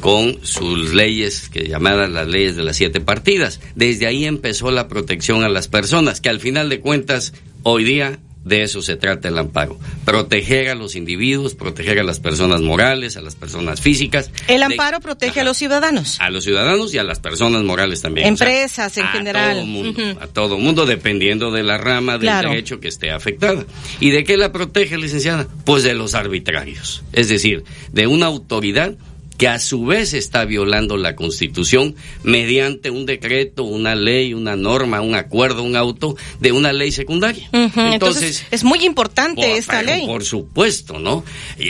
[0.00, 3.60] con sus leyes que llamadas las leyes de las siete partidas.
[3.74, 7.32] Desde ahí empezó la protección a las personas, que al final de cuentas,
[7.62, 9.78] hoy día de eso se trata el amparo.
[10.04, 14.30] Proteger a los individuos, proteger a las personas morales, a las personas físicas.
[14.48, 16.20] El de- amparo protege a los ciudadanos.
[16.20, 18.32] a los ciudadanos y a las personas morales también.
[18.32, 19.56] O sea, Empresas en a general.
[19.56, 22.50] todo mundo, a todo mundo, dependiendo de la rama del Claro.
[22.50, 23.64] derecho que esté afectada.
[24.00, 25.48] ¿Y de qué la protege, licenciada?
[25.64, 27.02] Pues de los arbitrarios.
[27.12, 28.94] Es decir, de una autoridad
[29.36, 35.00] que a su vez está violando la Constitución mediante un decreto, una ley, una norma,
[35.00, 37.48] un acuerdo, un auto de una ley secundaria.
[37.52, 40.06] Entonces, es muy importante por- esta pero ley.
[40.06, 41.24] Por supuesto, ¿no?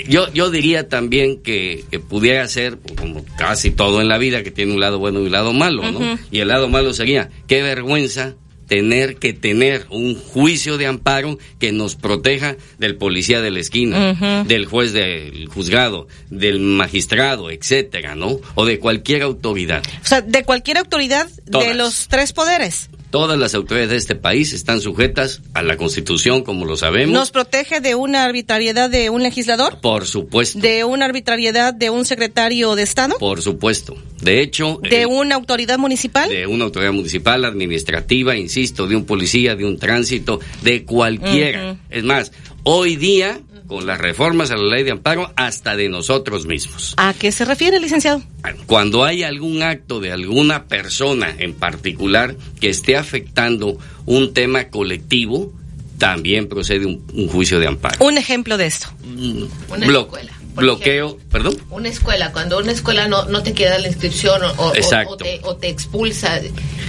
[0.09, 4.51] Yo, yo diría también que, que pudiera ser, como casi todo en la vida, que
[4.51, 6.19] tiene un lado bueno y un lado malo, ¿no?
[6.31, 8.35] Y el lado malo sería, qué vergüenza
[8.67, 14.45] tener que tener un juicio de amparo que nos proteja del policía de la esquina,
[14.45, 18.39] del juez del juzgado, del magistrado, etcétera, ¿no?
[18.55, 19.83] O de cualquier autoridad.
[20.03, 22.91] O sea, de cualquier autoridad de los tres poderes.
[23.15, 27.13] Todas las autoridades de este país están sujetas a la Constitución, como lo sabemos.
[27.13, 30.59] Nos protege de una arbitrariedad de un legislador, Por supuesto.
[30.59, 33.97] de una arbitrariedad de un secretario de Estado, Por supuesto.
[34.21, 36.29] De hecho, de eh, una autoridad municipal.
[36.29, 41.77] de una autoridad municipal, administrativa, insisto, de un policía, de un tránsito, de cualquiera.
[41.91, 42.33] Es más,
[42.65, 46.95] hoy día, con las reformas a la ley de amparo, hasta de nosotros mismos.
[46.99, 48.23] ¿A qué se refiere, licenciado?
[48.67, 55.53] Cuando hay algún acto de alguna persona en particular que esté afectando un tema colectivo,
[55.99, 58.05] también procede un, un juicio de amparo.
[58.05, 58.89] Un ejemplo de esto.
[59.07, 61.57] Una Blo- escuela, bloqueo, perdón.
[61.71, 65.15] Una escuela, cuando una escuela no, no te queda la inscripción o, o- Exacto.
[65.15, 66.41] o te, o te expulsa,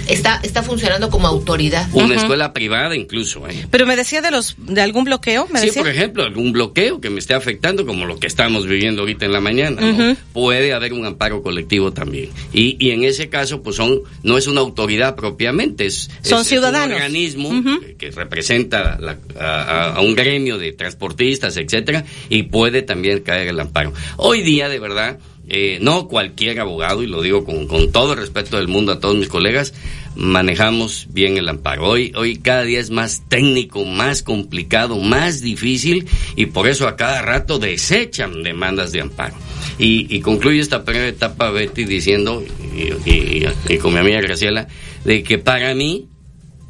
[0.08, 1.88] está, está funcionando como autoridad.
[1.92, 3.66] Una escuela privada incluso, ¿eh?
[3.70, 5.82] Pero me decía de los de algún bloqueo, me Sí, decía.
[5.82, 9.32] por ejemplo, algún bloqueo que me esté afectando, como lo que estamos viviendo ahorita en
[9.32, 12.30] la mañana, puede haber un amparo colectivo también.
[12.52, 16.42] Y, y en ese caso, pues son no es una autoridad propiamente, es, Son es-
[16.42, 16.96] es ciudadanos.
[16.96, 22.44] un organismo que, que representa la- a, a- a un gremio de transportistas, etcétera, y
[22.44, 23.92] puede también caer el amparo.
[24.16, 25.18] Hoy día, de verdad,
[25.48, 29.16] eh, no cualquier abogado, y lo digo con, todo el respeto del mundo a todos
[29.16, 29.74] mis colegas,
[30.16, 31.88] manejamos bien el amparo.
[31.88, 36.06] Hoy, hoy cada día es más técnico, más complicado, más difícil,
[36.36, 39.34] y por eso a cada rato desechan demandas de amparo.
[39.78, 42.42] Y, y concluyo esta primera etapa, Betty, diciendo,
[42.74, 44.68] y, y- y con mi amiga Graciela,
[45.04, 46.08] de que para mí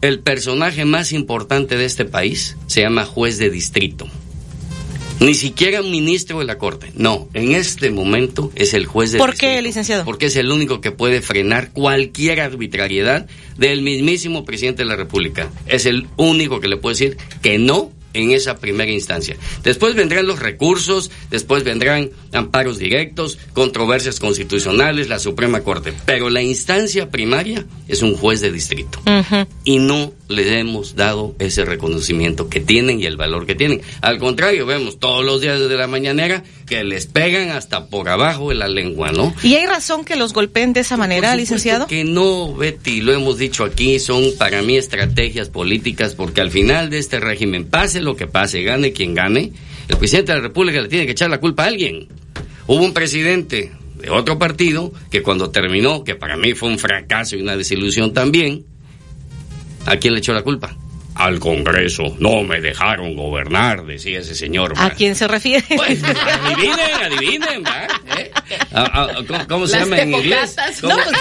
[0.03, 4.07] el personaje más importante de este país se llama juez de distrito.
[5.21, 6.93] Ni siquiera un ministro de la Corte.
[6.95, 10.05] No, en este momento es el juez de ¿Por qué, licenciado?
[10.05, 13.27] Porque es el único que puede frenar cualquier arbitrariedad
[13.57, 15.51] del mismísimo presidente de la República.
[15.67, 19.37] Es el único que le puede decir que no en esa primera instancia.
[19.63, 25.93] Después vendrán los recursos, después vendrán amparos directos, controversias constitucionales, la Suprema Corte.
[26.07, 29.01] Pero la instancia primaria es un juez de distrito
[29.65, 33.83] y no les hemos dado ese reconocimiento que tienen y el valor que tienen.
[34.01, 38.51] Al contrario, vemos todos los días desde la mañanera que les pegan hasta por abajo
[38.51, 39.35] de la lengua, ¿no?
[39.43, 41.87] ¿Y hay razón que los golpeen de esa manera, licenciado?
[41.87, 46.91] Que no, Betty, lo hemos dicho aquí, son para mí estrategias políticas porque al final
[46.91, 49.53] de este régimen, pase lo que pase, gane quien gane,
[49.89, 52.09] el presidente de la República le tiene que echar la culpa a alguien.
[52.67, 57.37] Hubo un presidente de otro partido que cuando terminó, que para mí fue un fracaso
[57.37, 58.65] y una desilusión también,
[59.87, 60.75] ¿a quién le echó la culpa?
[61.15, 62.15] Al Congreso.
[62.19, 64.75] No me dejaron gobernar, decía ese señor.
[64.77, 65.65] ¿A quién se refiere?
[65.75, 67.87] Pues, adivinen, adivinen, ¿va?
[68.21, 68.31] ¿Eh?
[68.75, 70.55] Ah, ah, ¿Cómo, cómo se Las llama en inglés?
[70.83, 71.17] ¿Cómo, No, cómo-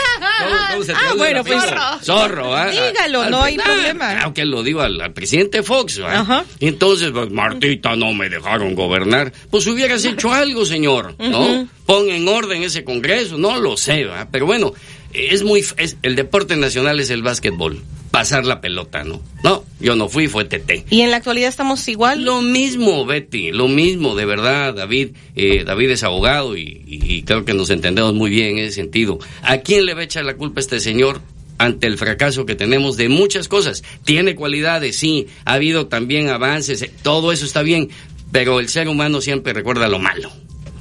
[0.73, 1.99] cómo se Ah, bueno, pues, palabra?
[2.03, 2.69] Zorro, ¿ah?
[2.71, 4.19] Dígalo, Al no hay problema.
[4.23, 6.43] Aunque lo digo al, al presidente Fox, ¿va?
[6.59, 9.31] Entonces, pues, Martita, no me dejaron gobernar.
[9.49, 11.69] Pues hubieras hecho algo, señor, ¿no?
[11.85, 14.27] Pon en orden ese congreso, no lo sé, ¿va?
[14.29, 14.73] Pero bueno,
[15.15, 15.63] es muy...
[15.77, 17.81] es- el deporte nacional es el básquetbol.
[18.11, 19.21] Pasar la pelota, ¿no?
[19.43, 20.85] No, yo no fui, fue TT.
[20.89, 22.23] ¿Y en la actualidad estamos igual?
[22.23, 25.09] Lo mismo, Betty, lo mismo, de verdad, David.
[25.35, 29.19] Eh, David es abogado y, y- creo que nos entendemos muy bien en ese sentido.
[29.41, 31.21] ¿A quién le va a echar la culpa a este señor?
[31.57, 33.81] ante el fracaso que tenemos de muchas cosas.
[34.03, 37.87] Tiene cualidades, sí, ha habido también avances, eh, todo eso está bien,
[38.33, 40.29] pero el ser humano siempre recuerda lo malo.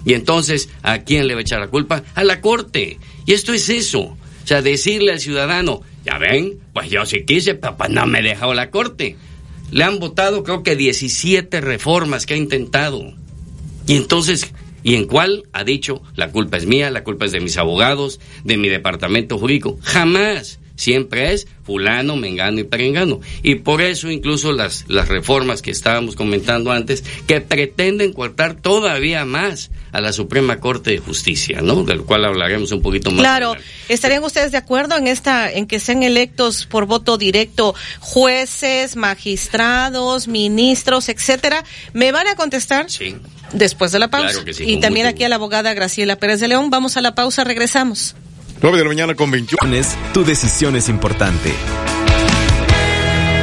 [0.05, 2.03] Y entonces, ¿a quién le va a echar la culpa?
[2.17, 2.99] A la Corte.
[3.25, 4.19] Y esto es eso.
[4.45, 8.21] O sea, decirle al ciudadano, ya ven, pues yo sí quise, pero pues no me
[8.21, 9.17] dejado la Corte.
[9.71, 13.15] Le han votado creo que 17 reformas que ha intentado.
[13.87, 14.53] Y entonces,
[14.83, 18.21] ¿y en cuál ha dicho, la culpa es mía, la culpa es de mis abogados,
[18.45, 19.79] de mi departamento jurídico?
[19.83, 20.61] Jamás.
[20.77, 23.21] Siempre es fulano, mengano y perengano.
[23.43, 29.25] Y por eso incluso las, las reformas que estábamos comentando antes, que pretenden cortar todavía
[29.25, 31.85] más a la Suprema Corte de Justicia, ¿no?
[31.85, 33.21] Del cual hablaremos un poquito más.
[33.21, 33.55] Claro,
[33.89, 40.29] ¿estarían ustedes de acuerdo en esta, en que sean electos por voto directo jueces, magistrados,
[40.29, 41.65] ministros, etcétera?
[41.93, 42.91] ¿Me van a contestar?
[42.91, 43.17] Sí.
[43.53, 44.31] Después de la pausa.
[44.31, 46.71] Claro que sí, y también aquí a la abogada Graciela Pérez de León.
[46.71, 48.17] Vamos a la pausa, regresamos.
[48.65, 49.61] 9 de la mañana con 21.
[50.15, 51.53] Tu decisión es importante.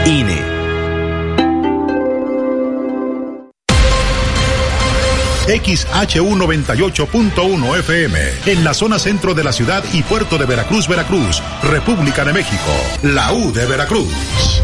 [0.08, 0.42] INE.
[5.46, 12.26] XHU98.1 FM, en la zona centro de la ciudad y puerto de Veracruz, Veracruz, República
[12.26, 12.72] de México,
[13.04, 14.64] la U de Veracruz.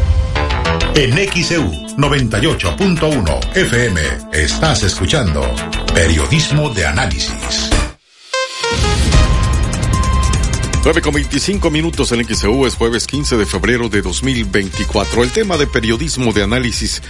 [0.95, 4.01] En XEU 98.1 FM
[4.33, 5.47] estás escuchando
[5.93, 7.76] Periodismo de Análisis.
[10.87, 15.21] 9 con 25 minutos en XEU es jueves 15 de febrero de 2024.
[15.21, 17.01] El tema de periodismo de análisis,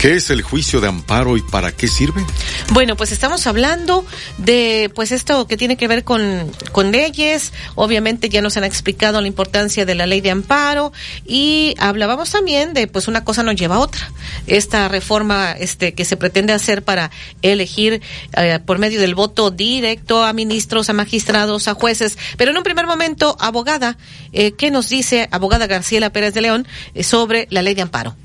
[0.00, 2.26] ¿qué es el juicio de amparo y para qué sirve?
[2.72, 4.04] Bueno, pues estamos hablando
[4.38, 7.52] de pues esto que tiene que ver con, con leyes.
[7.76, 10.92] Obviamente ya nos han explicado la importancia de la ley de amparo
[11.24, 14.10] y hablábamos también de pues una cosa nos lleva a otra.
[14.48, 18.02] Esta reforma este que se pretende hacer para elegir
[18.36, 22.18] eh, por medio del voto directo a ministros, a magistrados, a jueces.
[22.36, 23.96] Pero en un primer momento, abogada,
[24.32, 28.16] eh, ¿qué nos dice abogada Garciela Pérez de León eh, sobre la ley de amparo?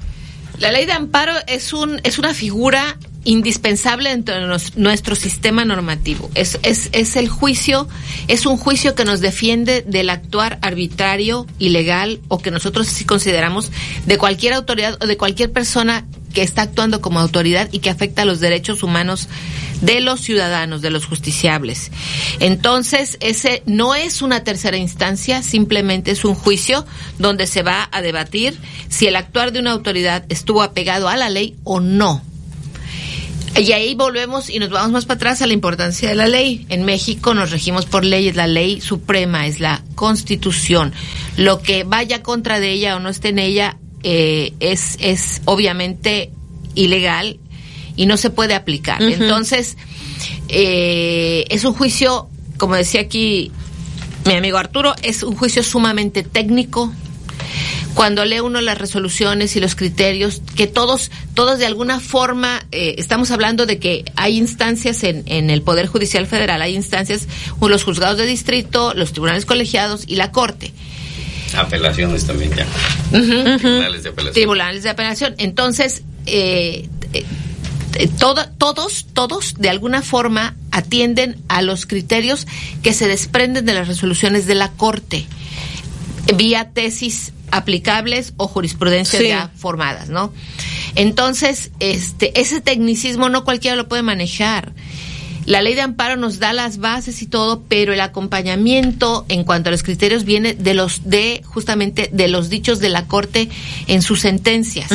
[0.60, 2.98] La ley de amparo es un es una figura
[3.28, 6.32] indispensable dentro de nuestro sistema normativo.
[6.34, 7.88] Es, es, es el juicio,
[8.30, 13.70] es un juicio que nos defiende del actuar arbitrario, ilegal o que nosotros sí consideramos
[14.06, 18.24] de cualquier autoridad o de cualquier persona que está actuando como autoridad y que afecta
[18.24, 19.28] a los derechos humanos
[19.82, 21.92] de los ciudadanos, de los justiciables.
[22.40, 26.86] Entonces, ese no es una tercera instancia, simplemente es un juicio
[27.20, 28.58] donde se va a debatir
[28.90, 32.24] si el actuar de una autoridad estuvo apegado a la ley o no.
[33.56, 36.68] Y ahí volvemos y nos vamos más para atrás a la importancia de la ley.
[36.70, 40.94] En México nos regimos por leyes, la ley suprema es la constitución.
[41.38, 43.78] Lo que vaya contra de ella o no esté en ella
[44.10, 46.32] eh, es, es obviamente
[46.76, 47.42] ilegal
[47.98, 49.04] y no se puede aplicar.
[49.04, 49.76] Entonces,
[50.48, 53.52] eh, es un juicio, como decía aquí
[54.26, 56.94] mi amigo Arturo, es un juicio sumamente técnico,
[57.96, 62.96] cuando lee uno las resoluciones y los criterios, que todos, todos de alguna forma, eh,
[63.00, 67.28] estamos hablando de que hay instancias en, en el Poder Judicial Federal, hay instancias,
[67.60, 70.72] los juzgados de distrito, los tribunales colegiados y la Corte.
[71.56, 72.66] Apelaciones también ya.
[73.12, 74.34] Tribunales de apelación.
[74.34, 75.36] Tribunales de apelación.
[75.38, 77.26] Entonces, eh, eh,
[77.96, 82.46] eh, todo- todos, todos de alguna forma atienden a los criterios
[82.84, 85.26] que se desprenden de las resoluciones de la Corte,
[86.36, 89.30] vía tesis aplicables o jurisprudencias Sí.
[89.30, 90.34] ya formadas, ¿no?
[90.96, 94.74] Entonces, este, ese tecnicismo no cualquiera lo puede manejar.
[95.48, 99.70] La ley de amparo nos da las bases y todo, pero el acompañamiento en cuanto
[99.70, 103.48] a los criterios viene de los de justamente de los dichos de la corte
[103.88, 104.92] en sus sentencias.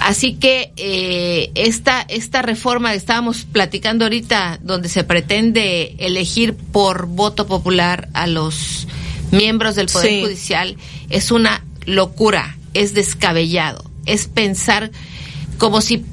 [0.00, 7.06] Así que eh, esta esta reforma que estábamos platicando ahorita, donde se pretende elegir por
[7.06, 8.88] voto popular a los
[9.30, 10.22] miembros del poder Sí.
[10.22, 10.76] judicial,
[11.08, 14.90] es una locura, es descabellado, es pensar
[15.56, 16.04] como si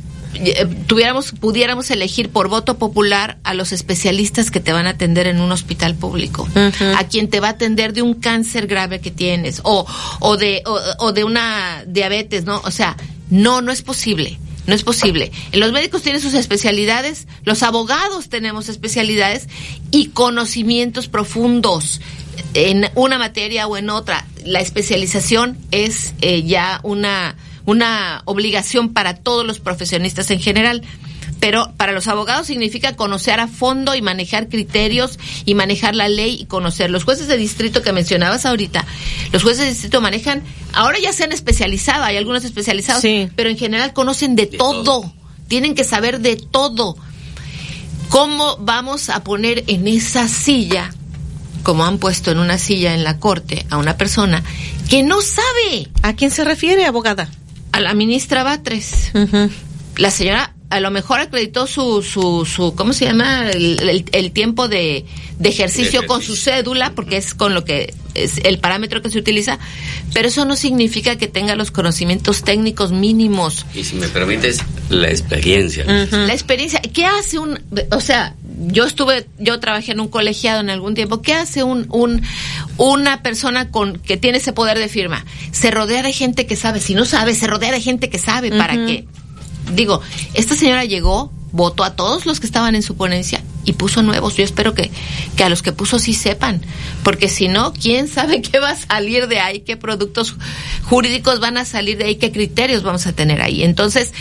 [0.88, 5.40] tuviéramos pudiéramos elegir por voto popular a los especialistas que te van a atender en
[5.40, 9.62] un hospital público a quien te va a atender de un cáncer grave que tienes
[9.64, 9.86] o
[10.20, 12.98] o de o, o de una diabetes no o sea
[13.30, 15.32] no no es posible no es posible.
[15.52, 19.50] Los médicos tienen sus especialidades, los abogados tenemos especialidades
[19.92, 22.00] y conocimientos profundos
[22.54, 24.26] en una materia o en otra.
[24.46, 27.36] La especialización es eh, ya una,
[27.66, 30.84] una obligación para todos los profesionistas en general.
[31.40, 36.38] Pero para los abogados significa conocer a fondo y manejar criterios y manejar la ley
[36.40, 36.90] y conocer.
[36.90, 38.86] Los jueces de distrito que mencionabas ahorita,
[39.34, 40.42] los jueces de distrito manejan,
[40.72, 43.04] ahora ya se han especializado, hay algunos especializados,
[43.36, 45.14] pero en general conocen de, todo.
[45.50, 46.96] Tienen que saber de todo.
[48.08, 50.94] ¿Cómo vamos a poner en esa silla,
[51.64, 54.44] como han puesto en una silla en la corte, a una persona
[54.90, 55.90] que no sabe?
[56.04, 57.30] ¿A quién se refiere, abogada?
[57.74, 59.12] A la ministra Batres.
[59.98, 63.50] La señora a lo mejor acreditó su, su, su ¿cómo se llama?
[63.52, 65.06] El, el- el tiempo de,
[65.44, 69.20] de ejercicio con su cédula, porque es con lo que es el parámetro que se
[69.20, 69.60] utiliza,
[70.14, 73.66] pero eso no significa que tenga los conocimientos técnicos mínimos.
[73.76, 74.60] Y si me permites,
[74.90, 75.84] la experiencia.
[75.84, 77.60] La experiencia, ¿qué hace un,
[77.92, 78.36] o sea,
[78.68, 82.22] yo estuve, yo trabajé en un colegiado en algún tiempo, ¿qué hace un, un,
[82.78, 85.26] una persona con, que tiene ese poder de firma?
[85.52, 88.50] Se rodea de gente que sabe, si no sabe, se rodea de gente que sabe,
[88.50, 89.06] ¿para qué?
[89.76, 90.02] Digo,
[90.36, 94.36] esta señora llegó, votó a todos los que estaban en su ponencia y puso nuevos.
[94.36, 94.92] Yo espero que,
[95.38, 96.62] que a los que puso sí sepan,
[97.04, 99.62] porque si no, ¿quién sabe qué va a salir de ahí?
[99.62, 100.36] ¿Qué productos
[100.84, 102.16] jurídicos van a salir de ahí?
[102.16, 103.64] ¿Qué criterios vamos a tener ahí?
[103.64, 104.14] Entonces,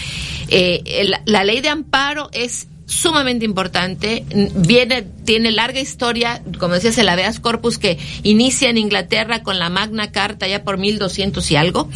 [0.49, 6.99] eh, el- la ley de amparo es sumamente importante, viene, tiene larga historia, como decías,
[6.99, 11.57] el habeas corpus que inicia en Inglaterra con la Magna Carta ya por 1200 y
[11.57, 11.89] algo,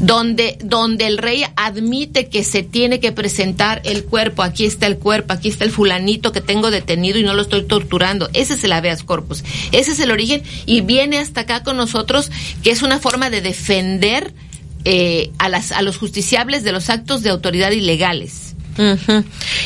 [0.00, 4.98] donde, donde el rey admite que se tiene que presentar el cuerpo, aquí está el
[4.98, 8.64] cuerpo, aquí está el fulanito que tengo detenido y no lo estoy torturando, ese es
[8.64, 12.30] el habeas corpus, ese es el origen y viene hasta acá con nosotros,
[12.62, 14.34] que es una forma de defender
[14.84, 18.43] eh, a, las, a los justiciables de los actos de autoridad ilegales.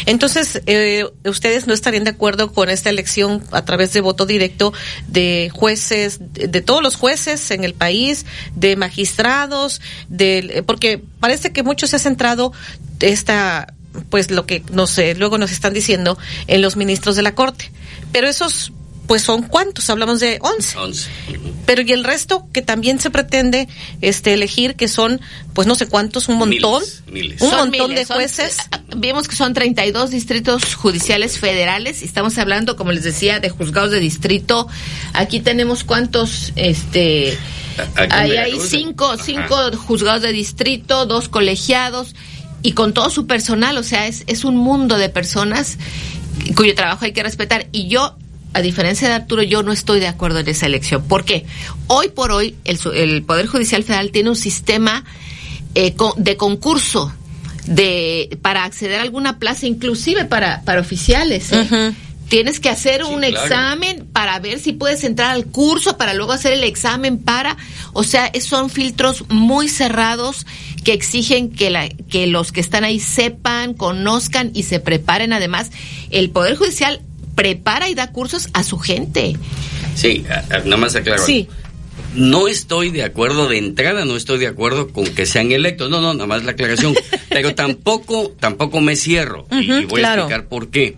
[0.06, 4.72] Entonces, eh, ustedes no estarían de acuerdo con esta elección a través de voto directo
[5.06, 11.02] de jueces, de, de todos los jueces en el país, de magistrados, del- eh, porque
[11.20, 12.52] parece que mucho se ha centrado
[13.00, 13.74] esta,
[14.10, 17.70] pues lo que no sé, luego nos están diciendo en los ministros de la corte.
[18.12, 18.72] Pero esos,
[19.08, 20.78] pues son cuántos, hablamos de 11.
[20.78, 21.10] 11.
[21.66, 23.66] Pero y el resto que también se pretende
[24.00, 25.20] este elegir que son
[25.54, 27.40] pues no sé cuántos, un montón, miles.
[27.42, 28.58] un Son montón miles, de son- jueces.
[28.58, 33.48] eh, vimos que son 32 distritos judiciales federales y estamos hablando, como les decía, de
[33.50, 34.68] juzgados de distrito.
[35.14, 37.36] Aquí tenemos cuántos, este,
[38.10, 39.24] ahí hay cinco, ajá.
[39.24, 42.14] cinco juzgados de distrito, dos colegiados
[42.62, 45.78] y con todo su personal, o sea, es, es un mundo de personas
[46.56, 47.66] cuyo trabajo hay que respetar.
[47.72, 48.16] Y yo,
[48.54, 51.02] a diferencia de Arturo, yo no estoy de acuerdo en esa elección.
[51.04, 51.44] ¿Por qué?
[51.86, 55.04] Hoy por hoy, el, su- el Poder Judicial Federal tiene un sistema
[55.74, 57.12] eh, co- de concurso
[57.66, 61.52] de para acceder a alguna plaza, inclusive para, para oficiales.
[61.52, 61.92] ¿eh?
[62.28, 63.36] Tienes que hacer un claro.
[63.42, 67.56] examen para ver si puedes entrar al curso, para luego hacer el examen para,
[67.92, 70.46] o sea, es- son filtros muy cerrados
[70.84, 75.32] que exigen que, la, que los que están ahí sepan, conozcan y se preparen.
[75.32, 75.70] Además,
[76.10, 77.00] el Poder Judicial
[77.38, 79.36] prepara y da cursos a su gente.
[79.94, 80.24] Sí,
[80.64, 81.24] nada más aclaro.
[81.24, 81.46] Sí.
[82.16, 85.88] No estoy de acuerdo, de entrada no estoy de acuerdo con que sean electos.
[85.88, 86.96] No, no, nada más la aclaración.
[87.28, 89.46] Pero tampoco, tampoco me cierro.
[89.52, 90.22] Y- voy claro.
[90.22, 90.96] a explicar por qué.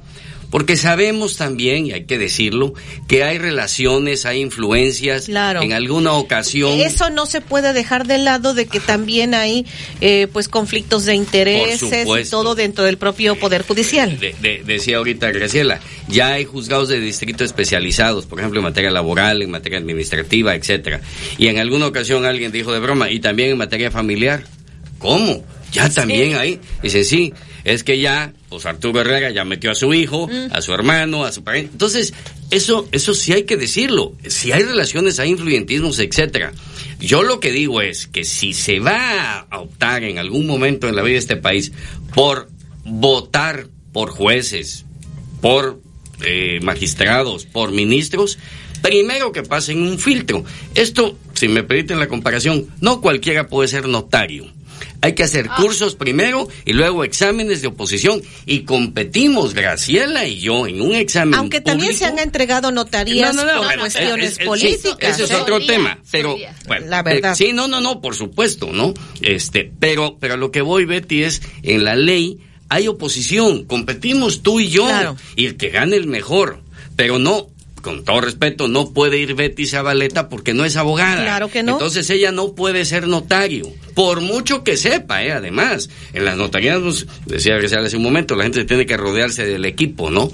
[0.51, 2.75] Porque sabemos también, y hay que decirlo,
[3.07, 5.27] que hay relaciones, hay influencias.
[5.27, 5.63] Claro.
[5.63, 6.73] En alguna ocasión.
[6.81, 9.65] Eso no se puede dejar de lado de que también hay
[10.01, 14.19] eh, pues conflictos de intereses y todo dentro del propio poder judicial.
[14.19, 18.91] de- de- decía ahorita Graciela, ya hay juzgados de distrito especializados, por ejemplo, en materia
[18.91, 21.01] laboral, en materia administrativa, etcétera.
[21.39, 24.43] Y en alguna ocasión alguien dijo de broma, y también en materia familiar.
[24.99, 25.45] ¿Cómo?
[25.73, 26.59] Ya también hay.
[26.83, 27.33] Dice, sí,
[27.65, 31.31] es que ya, pues Arturo Herrera ya metió a su hijo, a su hermano, a
[31.31, 31.71] su pariente.
[31.73, 32.13] Entonces,
[32.51, 34.13] eso, eso sí hay que decirlo.
[34.27, 36.53] Si hay relaciones, hay influyentismos, etcétera.
[36.99, 40.97] Yo lo que digo es que si se va a optar en algún momento en
[40.97, 41.73] la vida de este país
[42.13, 42.51] por
[42.85, 44.85] votar por jueces,
[45.41, 45.81] por
[46.23, 48.37] eh, magistrados, por ministros,
[48.83, 50.45] primero que pasen un filtro.
[50.75, 54.47] Esto, si me permiten la comparación, no cualquiera puede ser notario.
[55.03, 60.67] Hay que hacer cursos primero y luego exámenes de oposición y competimos, Graciela y yo,
[60.67, 64.25] en un examen Aunque también se han entregado notarías no, no, no, por bueno, cuestiones
[64.27, 64.97] es- es- sí, políticas.
[65.15, 65.37] ese es ¿eh?
[65.37, 66.37] otro tema, pero
[66.67, 67.33] bueno, La verdad.
[67.33, 68.93] eh, sí, no, no, no, por supuesto, ¿no?
[69.23, 74.61] Este, pero, pero lo que voy, Betty, es en la ley hay oposición, competimos tú
[74.61, 75.17] y yo, Claro.
[75.35, 76.61] y el que gane el mejor,
[76.95, 77.49] pero no.
[77.83, 81.23] Con todo respeto, no puede ir Betty Zabaleta porque no es abogada.
[81.23, 81.73] Claro que no.
[81.73, 85.33] Entonces ella no puede ser notario, por mucho que sepa, ¿eh?
[85.33, 89.47] Además, en las notarías, pues, decía Graciela hace un momento, la gente tiene que rodearse
[89.47, 90.31] del equipo, ¿no?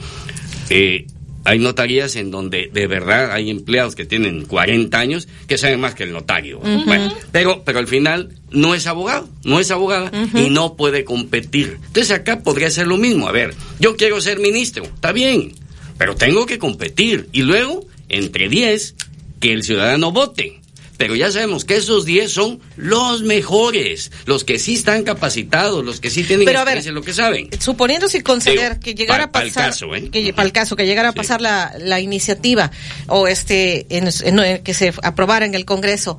[0.71, 1.07] Eh,
[1.47, 5.95] hay notarías en donde de verdad hay empleados que tienen 40 años que saben más
[5.95, 6.59] que el notario.
[6.59, 11.79] Bueno, pero, pero al final no es abogado, no es abogada y no puede competir.
[11.87, 13.29] Entonces acá podría ser lo mismo.
[13.29, 15.53] A ver, yo quiero ser ministro, está bien,
[15.99, 17.29] pero tengo que competir.
[17.33, 18.95] Y luego, entre 10,
[19.41, 20.61] que el ciudadano vote.
[20.99, 26.01] Pero ya sabemos que esos 10 son los mejores, los que sí están capacitados, los
[26.01, 27.51] que sí tienen Pero a ver, experiencia en lo que saben.
[27.61, 30.09] Suponiendo sin conceder Digo, que llegara pa- a pasar, caso, ¿eh?
[30.11, 32.71] que, para el caso, que llegara a pasar la, la iniciativa
[33.09, 36.17] o este en- en- que se aprobara en el Congreso,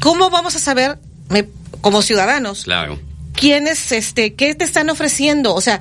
[0.00, 0.96] ¿cómo vamos a saber,
[1.28, 1.46] me-
[1.82, 2.98] como ciudadanos, Claro.
[3.34, 5.54] Quiénes, este, qué te están ofreciendo.
[5.54, 5.80] O sea,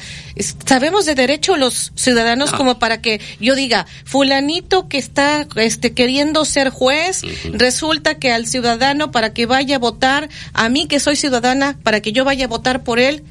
[0.66, 2.58] sabemos de derecho los ciudadanos No.
[2.58, 7.22] como para que yo diga, fulanito que está, este, queriendo ser juez,
[7.54, 12.02] resulta que al ciudadano para que vaya a votar, a mí que soy ciudadana, para
[12.02, 13.24] que yo vaya a votar por él,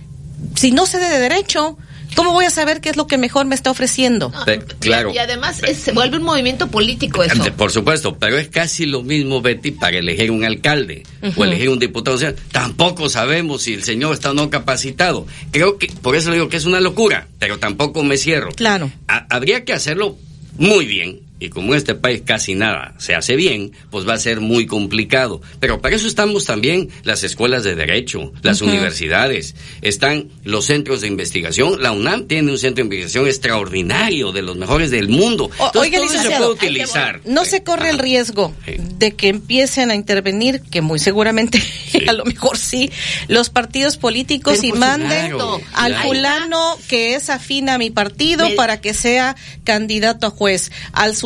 [0.55, 1.77] si no sé de derecho,
[2.17, 4.33] ¿cómo voy a saber qué es lo que mejor me está ofreciendo?
[4.47, 5.13] Pe- claro.
[5.15, 7.43] Y además es- se vuelve un movimiento político eso.
[7.57, 11.03] Por supuesto, pero es casi lo mismo, Betty, para elegir un alcalde
[11.37, 12.17] o elegir un diputado.
[12.17, 15.27] O sea, tampoco sabemos si el señor está o no capacitado.
[15.51, 18.51] Creo que, por eso le digo que es una locura, pero tampoco me cierro.
[18.53, 18.91] Claro.
[19.09, 20.17] Ha- habría que hacerlo
[20.59, 21.21] muy bien.
[21.45, 24.67] Y como en este país casi nada se hace bien, pues va a ser muy
[24.67, 25.41] complicado.
[25.61, 31.09] Pero para eso estamos también las escuelas de derecho, las universidades, están los centros de
[31.09, 31.83] investigación.
[31.83, 35.51] La UNAM tiene un centro de investigación extraordinario, de los mejores del mundo.
[35.59, 37.21] O- Entonces, oiga, todo eso se puede utilizar.
[37.25, 38.55] No se corre el riesgo
[38.99, 41.63] de que empiecen a intervenir, que muy seguramente
[42.09, 42.91] a lo mejor sí,
[43.29, 45.33] los partidos políticos Pero y manden
[45.75, 46.09] al claro.
[46.09, 51.17] fulano que es afín a mi partido Me- para que sea candidato a juez, al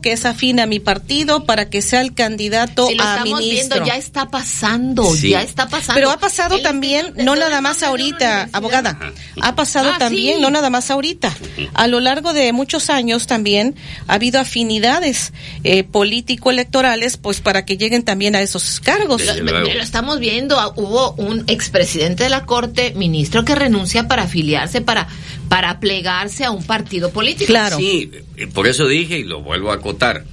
[0.00, 3.40] que es afín a mi partido para que sea el candidato Si lo a estamos
[3.40, 3.76] ministro.
[3.76, 5.30] viendo, ya está pasando, Sí.
[5.30, 5.94] ya está pasando.
[5.94, 8.98] Pero ha pasado también, no nada más ahorita, abogada,
[9.42, 10.42] ha pasado Ah, también, sí.
[10.42, 11.34] no nada más ahorita.
[11.74, 13.74] A lo largo de muchos años también
[14.06, 15.32] ha habido afinidades
[15.64, 19.24] eh, político-electorales, pues para que lleguen también a esos cargos.
[19.24, 24.06] Lo, lo- lo estamos viendo, ah, hubo un expresidente de la Corte, ministro que renuncia
[24.08, 25.08] para afiliarse, para,
[25.48, 27.52] para plegarse a un partido político.
[27.76, 30.24] Sí, eh, por eso dije y lo vuelvo a acotar.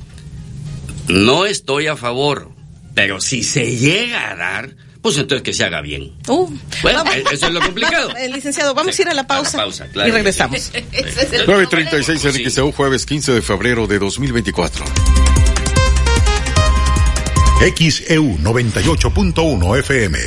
[1.07, 2.49] No estoy a favor,
[2.93, 6.11] pero si se llega a dar, pues entonces que se haga bien.
[6.27, 6.49] Uh,
[6.81, 8.09] Bueno, vamos- eh, eso es lo complicado.
[8.17, 10.59] Eh, licenciado, vamos a ir a la pausa, pausa, claro y regresamos.
[10.61, 10.79] sí.
[11.45, 14.83] 936 en XEU, jueves 15 de febrero de 2024.
[17.77, 20.19] XEU 98.1 FM.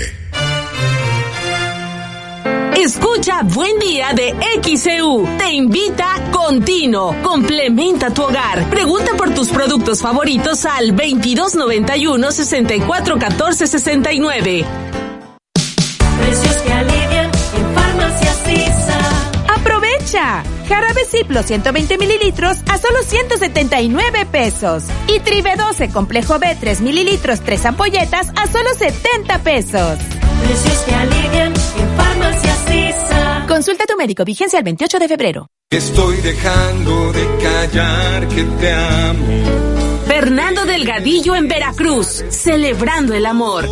[2.79, 5.27] Escucha Buen Día de XEU.
[5.37, 7.13] Te invita Contino.
[7.25, 8.71] Complementa tu hogar.
[8.71, 14.65] Pregunta por tus productos favoritos al 2291 6414 69.
[16.21, 19.55] Precios que alivian en Farmacias ISA.
[19.57, 20.45] ¡Aprovecha!
[20.69, 24.85] Jarabe Ciplo 120 mililitros a solo 179 pesos.
[25.09, 29.99] Y Tribe 12 Complejo B 3 mililitros 3 ampolletas a solo 70 pesos.
[30.45, 32.58] Precios que alivian en Farmacias.
[33.49, 34.25] Consulta a tu médico.
[34.27, 35.47] Vigencia el 28 de febrero.
[35.71, 39.78] Estoy dejando de callar que te amo.
[40.21, 42.25] Fernando Delgadillo en Veracruz.
[42.31, 43.69] Celebrando el amor.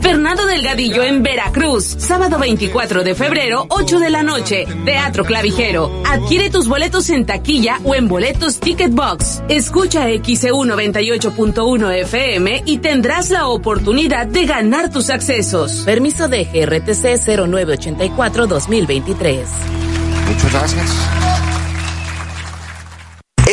[0.00, 1.96] Fernando Delgadillo en Veracruz.
[1.98, 4.68] Sábado 24 de febrero, 8 de la noche.
[4.84, 5.90] Teatro Clavijero.
[6.06, 9.42] Adquiere tus boletos en taquilla o en boletos Ticket Box.
[9.48, 15.82] Escucha XEU 98.1 FM y tendrás la oportunidad de ganar tus accesos.
[15.84, 19.44] Permiso de GRTC 0984-2023.
[20.28, 21.23] Muchas gracias.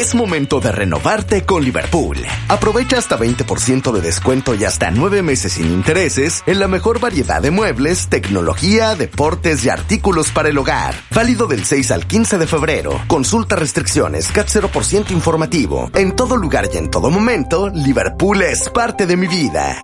[0.01, 2.17] Es momento de renovarte con Liverpool.
[2.47, 7.39] Aprovecha hasta 20% de descuento y hasta 9 meses sin intereses en la mejor variedad
[7.39, 10.95] de muebles, tecnología, deportes y artículos para el hogar.
[11.13, 12.99] Válido del 6 al 15 de febrero.
[13.05, 15.91] Consulta restricciones, CAT 0% informativo.
[15.93, 19.83] En todo lugar y en todo momento, Liverpool es parte de mi vida.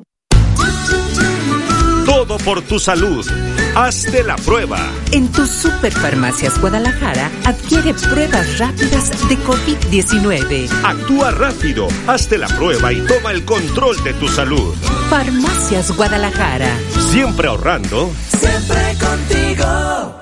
[2.11, 3.25] Todo por tu salud.
[3.73, 4.77] Hazte la prueba.
[5.13, 10.69] En tu Superfarmacias Guadalajara adquiere pruebas rápidas de COVID-19.
[10.83, 14.75] Actúa rápido, hazte la prueba y toma el control de tu salud.
[15.09, 16.77] Farmacias Guadalajara.
[17.11, 18.11] Siempre ahorrando.
[18.41, 20.20] Siempre contigo.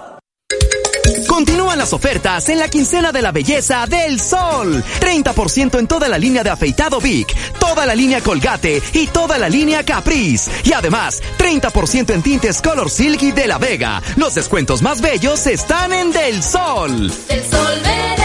[1.39, 4.83] Continúan las ofertas en la quincena de la belleza del sol.
[4.99, 9.47] 30% en toda la línea de afeitado Vic, toda la línea Colgate y toda la
[9.47, 10.51] línea Caprice.
[10.65, 14.03] Y además, 30% en tintes Color Silky de la Vega.
[14.17, 17.09] Los descuentos más bellos están en Del Sol.
[17.29, 18.18] El sol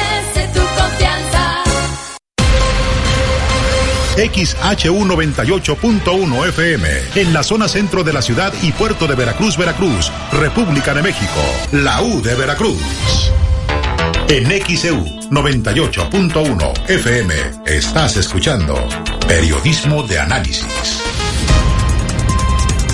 [4.17, 11.03] XHU98.1FM, en la zona centro de la ciudad y puerto de Veracruz, Veracruz, República de
[11.03, 11.41] México,
[11.73, 12.81] la U de Veracruz.
[14.29, 17.35] En XEU 98.1 FM
[17.67, 18.75] estás escuchando
[19.27, 21.03] Periodismo de Análisis.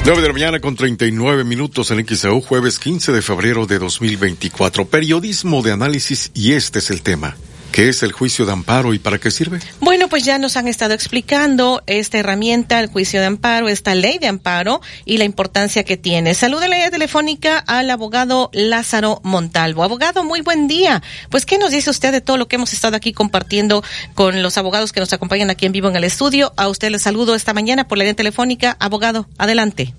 [0.04, 4.86] 9 de la mañana con 39 minutos en XEU, jueves 15 de febrero de 2024.
[4.86, 7.36] Periodismo de Análisis y este es el tema.
[7.72, 9.60] ¿Qué es el juicio de amparo y para qué sirve?
[9.80, 14.18] Bueno, pues ya nos han estado explicando esta herramienta, el juicio de amparo, esta ley
[14.18, 16.34] de amparo y la importancia que tiene.
[16.34, 19.84] Saluda la ley telefónica al abogado Lázaro Montalvo.
[19.84, 21.00] Abogado, muy buen día.
[21.30, 23.84] Pues, ¿qué nos dice usted de todo lo que hemos estado aquí compartiendo
[24.14, 26.52] con los abogados que nos acompañan aquí en vivo en el estudio?
[26.56, 28.76] A usted le saludo esta mañana por la ley telefónica.
[28.80, 29.94] Abogado, adelante.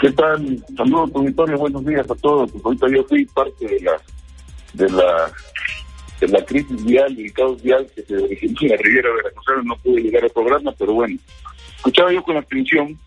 [0.00, 0.64] ¿Qué tal?
[0.76, 1.56] Saludos, auditorio.
[1.56, 2.50] Buenos días a todos.
[2.50, 3.92] Pues ahorita yo fui parte de la,
[4.72, 5.32] de la
[6.30, 9.76] la crisis vial y el caos vial que se originó en la Riviera Veracruzana, no
[9.76, 11.18] pude llegar al programa, pero bueno,
[11.76, 12.98] escuchaba yo con atención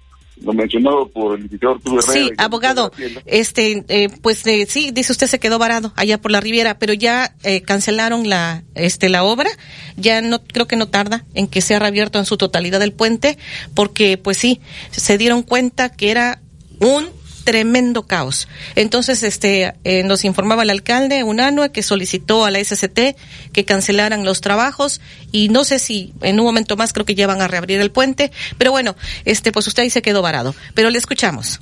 [0.41, 2.13] lo mencionado por el licenciado Arturo Herrera.
[2.13, 2.91] Sí, abogado,
[3.25, 6.93] este, eh, pues eh, sí, dice usted se quedó varado allá por la Riviera, pero
[6.93, 9.49] ya eh, cancelaron la, este, la obra,
[9.95, 13.37] ya no, creo que no tarda en que sea reabierto en su totalidad el puente,
[13.73, 14.59] porque pues sí,
[14.91, 16.41] se dieron cuenta que era
[16.79, 17.07] un
[17.45, 18.49] tremendo caos.
[18.75, 23.15] Entonces, este, eh, nos informaba el alcalde Unanue que solicitó a la SCT
[23.53, 24.99] que cancelaran los trabajos
[25.31, 27.91] y no sé si en un momento más creo que ya van a reabrir el
[27.91, 30.53] puente, pero bueno, este, pues usted ahí se quedó varado.
[30.73, 31.61] Pero le escuchamos.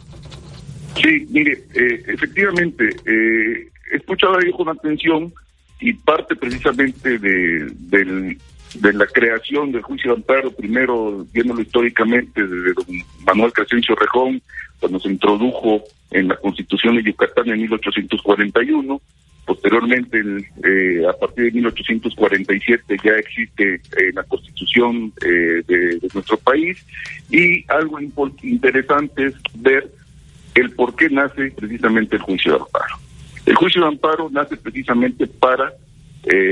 [1.02, 5.34] Sí, mire, eh, efectivamente, eh, he escuchado ahí con atención
[5.80, 8.38] y parte precisamente de, del,
[8.76, 12.86] de la creación del juicio de amparo, primero viéndolo históricamente desde don
[13.26, 14.42] Manuel Crescencio Rejón,
[14.80, 19.02] cuando se introdujo en la Constitución de Yucatán en 1841,
[19.46, 20.22] posteriormente
[20.64, 26.78] eh, a partir de 1847 ya existe eh, la Constitución eh, de, de, nuestro país
[27.30, 29.90] y algo interesante es ver
[30.56, 32.96] el por qué nace precisamente el juicio de amparo.
[33.46, 35.74] El juicio de amparo nace precisamente para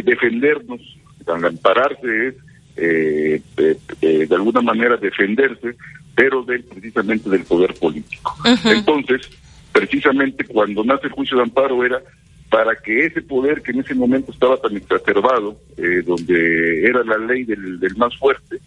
[0.04, 0.82] defendernos
[1.28, 2.36] al ampararse es
[2.78, 5.76] eh, eh, eh, de alguna manera defenderse,
[6.16, 8.36] pero del, precisamente del poder político.
[8.64, 9.30] Entonces,
[9.72, 12.02] precisamente cuando nace el juicio de amparo era
[12.50, 15.58] para que ese poder que en ese momento estaba tan exacerbado,
[16.06, 18.60] donde era la ley del, del más fuerte,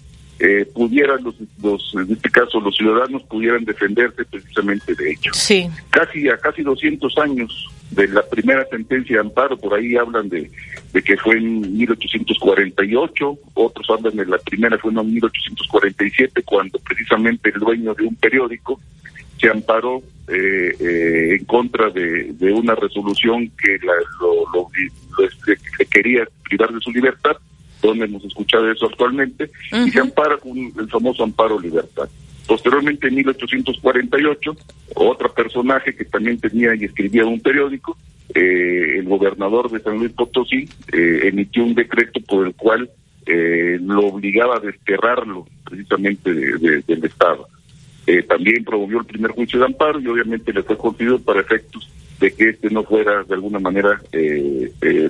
[0.72, 5.32] pudieran los, los, en este caso los ciudadanos pudieran defenderse precisamente de ello.
[5.34, 5.68] Sí.
[5.90, 10.50] Casi a casi 200 años de la primera sentencia de amparo, por ahí hablan de,
[10.92, 17.50] de que fue en 1848, otros hablan de la primera fue en 1847, cuando precisamente
[17.50, 18.80] el dueño de un periódico
[19.40, 24.70] se amparó eh, eh, en contra de, de, una resolución que la, lo, lo,
[25.18, 27.36] lo, este, quería privar de su libertad,
[27.82, 29.88] donde hemos escuchado eso actualmente, uh -huh.
[29.88, 32.08] y se ampara con el famoso amparo libertad.
[32.46, 34.56] Posteriormente, en 1848,
[34.96, 37.96] otro personaje que también tenía y escribía un periódico,
[38.34, 42.90] eh, el gobernador de San Luis Potosí, eh, emitió un decreto por el cual
[43.26, 47.48] eh, lo obligaba a desterrarlo precisamente de, de, del Estado.
[48.28, 51.88] también promovió el primer juicio de amparo y obviamente le fue concedido para efectos
[52.20, 54.00] de que este no fuera de alguna manera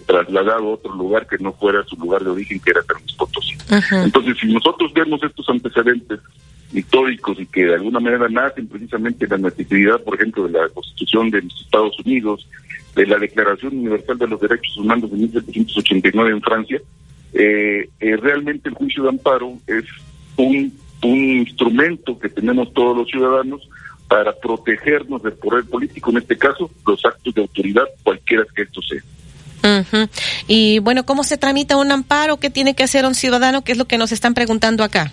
[0.06, 3.12] trasladado a otro lugar que no fuera su lugar de origen, que era San Luis
[3.12, 3.55] Potosí.
[3.70, 4.05] Uh -huh.
[4.05, 6.20] Entonces, si nosotros vemos estos antecedentes
[6.74, 11.31] históricos y que de alguna manera nacen precisamente la necesidad, por ejemplo, de la Constitución
[11.31, 12.47] de los Estados Unidos,
[12.97, 16.81] de la Declaración Universal de los Derechos Humanos de 1789 en Francia,
[17.32, 19.85] eh, eh, realmente el juicio de amparo es
[20.36, 20.72] un,
[21.02, 23.68] un instrumento que tenemos todos los ciudadanos
[24.15, 28.81] para protegernos del poder político, en este caso, los actos de autoridad, cualquiera que esto
[28.81, 29.03] sea.
[29.65, 30.09] Uh -huh.
[30.47, 32.36] Y bueno, ¿cómo se tramita un amparo?
[32.36, 33.65] ¿Qué tiene que hacer un ciudadano?
[33.65, 35.12] ¿Qué es lo que nos están preguntando acá?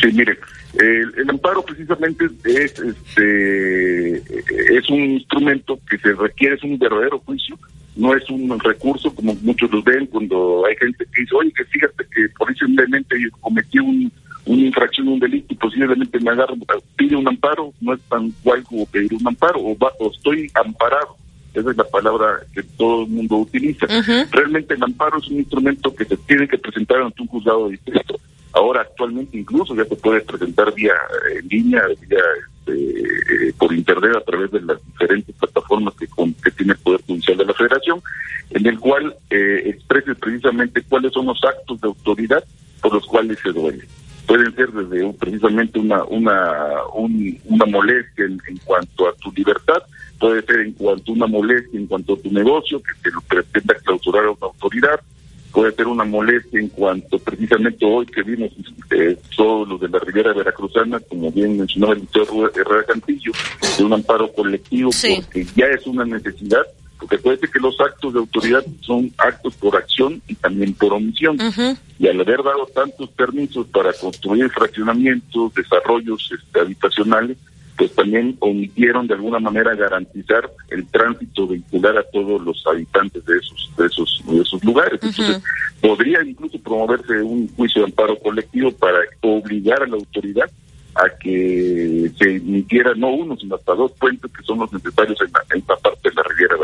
[0.00, 0.38] Sí, mire,
[0.78, 4.16] el, el, amparo precisamente es este
[4.78, 7.58] es un instrumento que se requiere, es un verdadero juicio,
[7.96, 11.66] no es un recurso como muchos lo ven cuando hay gente que dice, oye, que
[11.66, 14.10] fíjate que posiblemente cometí un,
[14.46, 16.54] una infracción, un delito y posiblemente me agarro,
[16.96, 20.50] pide un amparo, no es tan guay como pedir un amparo, o, va, o estoy
[20.54, 21.16] amparado.
[21.54, 23.86] Esa es la palabra que todo el mundo utiliza.
[23.86, 24.28] Uh -huh.
[24.32, 27.72] Realmente el amparo es un instrumento que se tiene que presentar ante un juzgado de
[27.72, 28.18] distrito.
[28.52, 32.18] Ahora actualmente incluso ya se puede presentar vía eh, en línea, vía
[32.66, 36.78] este, eh, por internet a través de las diferentes plataformas que, con, que tiene el
[36.78, 38.00] Poder Judicial de la Federación,
[38.50, 42.44] en el cual eh, exprese precisamente cuáles son los actos de autoridad
[42.80, 43.84] por los cuales se duele.
[44.26, 49.82] Pueden ser desde precisamente una una un, una molestia en, en, cuanto a tu libertad,
[50.18, 53.20] puede ser en cuanto a una molestia en cuanto a tu negocio, que te lo
[53.22, 55.00] pretenda clausurar a una autoridad,
[55.52, 58.50] puede ser una molestia en cuanto precisamente hoy que vimos
[58.90, 63.32] eh, todos los de la Riviera Veracruzana, como bien mencionaba el doctor Herrera Cantillo,
[63.78, 65.20] de un amparo colectivo, sí.
[65.22, 66.62] porque ya es una necesidad
[66.98, 71.38] porque acuérdate que los actos de autoridad son actos por acción y también por omisión.
[71.98, 77.36] Y al haber dado tantos permisos para construir fraccionamientos, desarrollos este, habitacionales,
[77.76, 83.36] pues también omitieron de alguna manera garantizar el tránsito vehicular a todos los habitantes de
[83.36, 85.00] esos de esos de esos lugares.
[85.02, 85.42] Entonces,
[85.80, 90.48] podría incluso promoverse un juicio de amparo colectivo para obligar a la autoridad
[90.94, 95.32] a que se emitiera no uno, sino hasta dos puentes que son los necesarios en,
[95.32, 96.56] la, en esta parte de la Riviera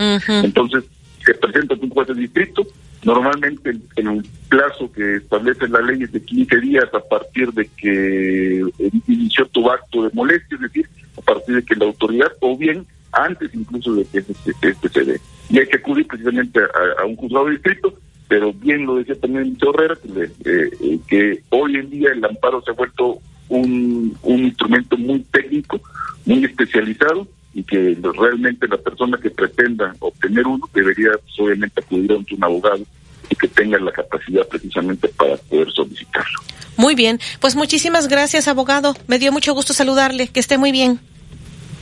[0.00, 0.84] Entonces,
[1.24, 2.66] se presenta un juez de distrito,
[3.04, 7.68] normalmente en el plazo que establece la ley es de 15 días a partir de
[7.76, 8.62] que
[9.06, 12.86] inició tu acto de molestia, es decir, a partir de que la autoridad, o bien
[13.12, 15.20] antes incluso de que este, este se dé.
[15.50, 16.60] Y hay que acudir precisamente
[16.98, 17.94] a, un juzgado de distrito,
[18.28, 22.70] pero bien lo decía también Herrera, que, eh, que hoy en día el amparo se
[22.70, 23.18] ha vuelto
[23.48, 25.80] un, un instrumento muy técnico,
[26.24, 32.12] muy especializado, y que realmente la persona que pretenda obtener uno debería pues, obviamente acudir
[32.12, 32.84] a un abogado
[33.28, 36.40] y que tenga la capacidad precisamente para poder solicitarlo.
[36.76, 41.00] Muy bien, pues muchísimas gracias abogado, me dio mucho gusto saludarle, que esté muy bien.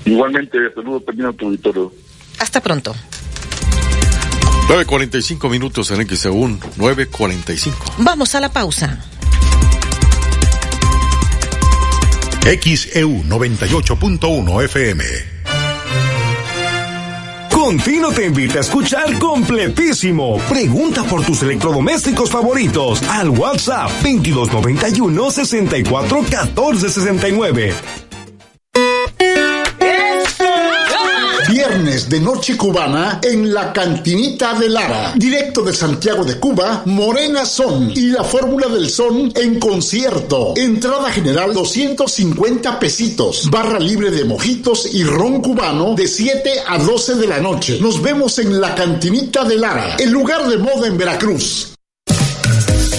[0.04, 1.92] Igualmente, saludo también a tu auditorio.
[2.38, 2.94] Hasta pronto.
[4.68, 7.72] 9.45 minutos en XEUN, 9.45.
[7.98, 9.02] Vamos a la pausa.
[12.42, 15.37] XEU 98.1 FM.
[17.68, 20.38] Contino te invita a escuchar completísimo.
[20.48, 27.74] Pregunta por tus electrodomésticos favoritos al WhatsApp 2291 64 14 69.
[31.78, 35.12] De Noche Cubana en la Cantinita de Lara.
[35.14, 40.54] Directo de Santiago de Cuba, Morena Son y la Fórmula del Son en concierto.
[40.56, 43.48] Entrada general 250 pesitos.
[43.48, 47.78] Barra libre de mojitos y ron cubano de 7 a 12 de la noche.
[47.80, 51.77] Nos vemos en la Cantinita de Lara, el lugar de moda en Veracruz.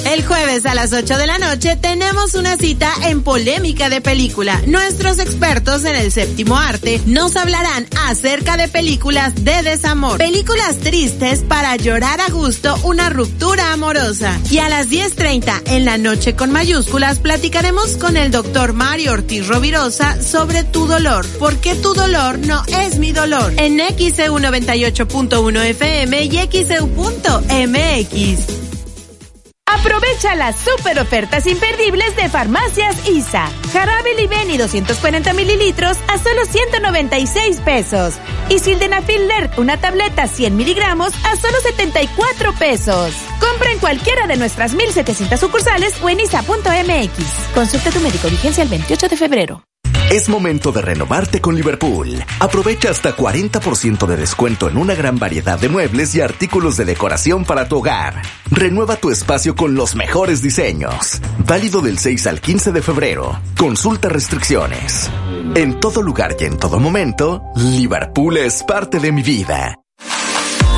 [0.10, 4.60] El jueves a las 8 de la noche tenemos una cita en Polémica de Película.
[4.65, 11.41] Nuestros expertos en el séptimo arte nos hablarán acerca de películas de desamor, películas tristes
[11.41, 14.40] para llorar a gusto una ruptura amorosa.
[14.49, 19.48] Y a las 10.30 en la noche con mayúsculas platicaremos con el doctor Mario Ortiz
[19.48, 21.23] Rovirosa sobre tu dolor.
[21.38, 23.53] ¿Por qué tu dolor no es mi dolor?
[23.57, 27.49] En XEU 98.1 FM y XEU.mx.
[29.71, 33.51] Aprovecha las super ofertas imperdibles de Farmacias ISA.
[33.71, 38.15] Jarabe Liveni 240 mililitros a solo 196 pesos.
[38.49, 43.13] Y Sildenafil Lert, una tableta 100 miligramos a solo 74 pesos.
[43.39, 47.53] Compra en cualquiera de nuestras 1700 sucursales o en isa.mx.
[47.53, 49.68] Consulta tu médico vigencia el 28 de febrero.
[50.11, 52.26] Es momento de renovarte con Liverpool.
[52.40, 57.45] Aprovecha hasta 40% de descuento en una gran variedad de muebles y artículos de decoración
[57.45, 58.23] para tu hogar.
[58.49, 61.22] Renueva tu espacio con los mejores diseños.
[61.45, 63.40] Válido del 6 al 15 de febrero.
[63.56, 65.11] Consulta restricciones.
[65.53, 69.76] En todo lugar y en todo momento, Liverpool es parte de mi vida.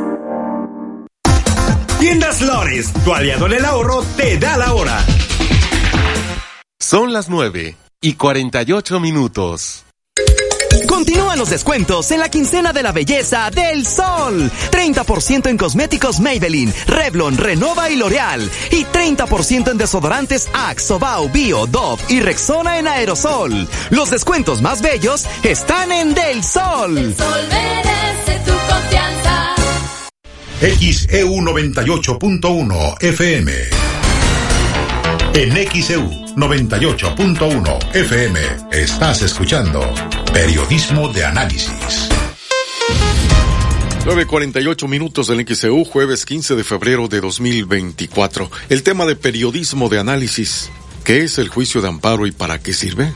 [1.98, 5.02] Tiendas Lores, tu aliado en el ahorro, te da la hora.
[6.88, 9.84] Son las 9 y 48 minutos.
[10.86, 14.48] Continúan los descuentos en la quincena de la belleza del sol.
[14.70, 18.48] 30% en cosméticos Maybelline, Revlon, Renova y L'Oreal.
[18.70, 23.66] Y 30% en desodorantes Axe, Bau, Bio, Dove y Rexona en aerosol.
[23.90, 26.96] Los descuentos más bellos están en Del Sol.
[26.96, 29.56] El sol merece tu confianza.
[30.60, 33.85] XEU 98.1 FM.
[35.38, 38.40] En XEU 98.1 FM
[38.72, 39.82] estás escuchando
[40.32, 42.08] Periodismo de Análisis.
[44.06, 48.50] 9.48 minutos del XEU, jueves 15 de febrero de 2024.
[48.70, 50.70] El tema de periodismo de análisis.
[51.06, 53.12] ¿Qué es el juicio de amparo y para qué sirve?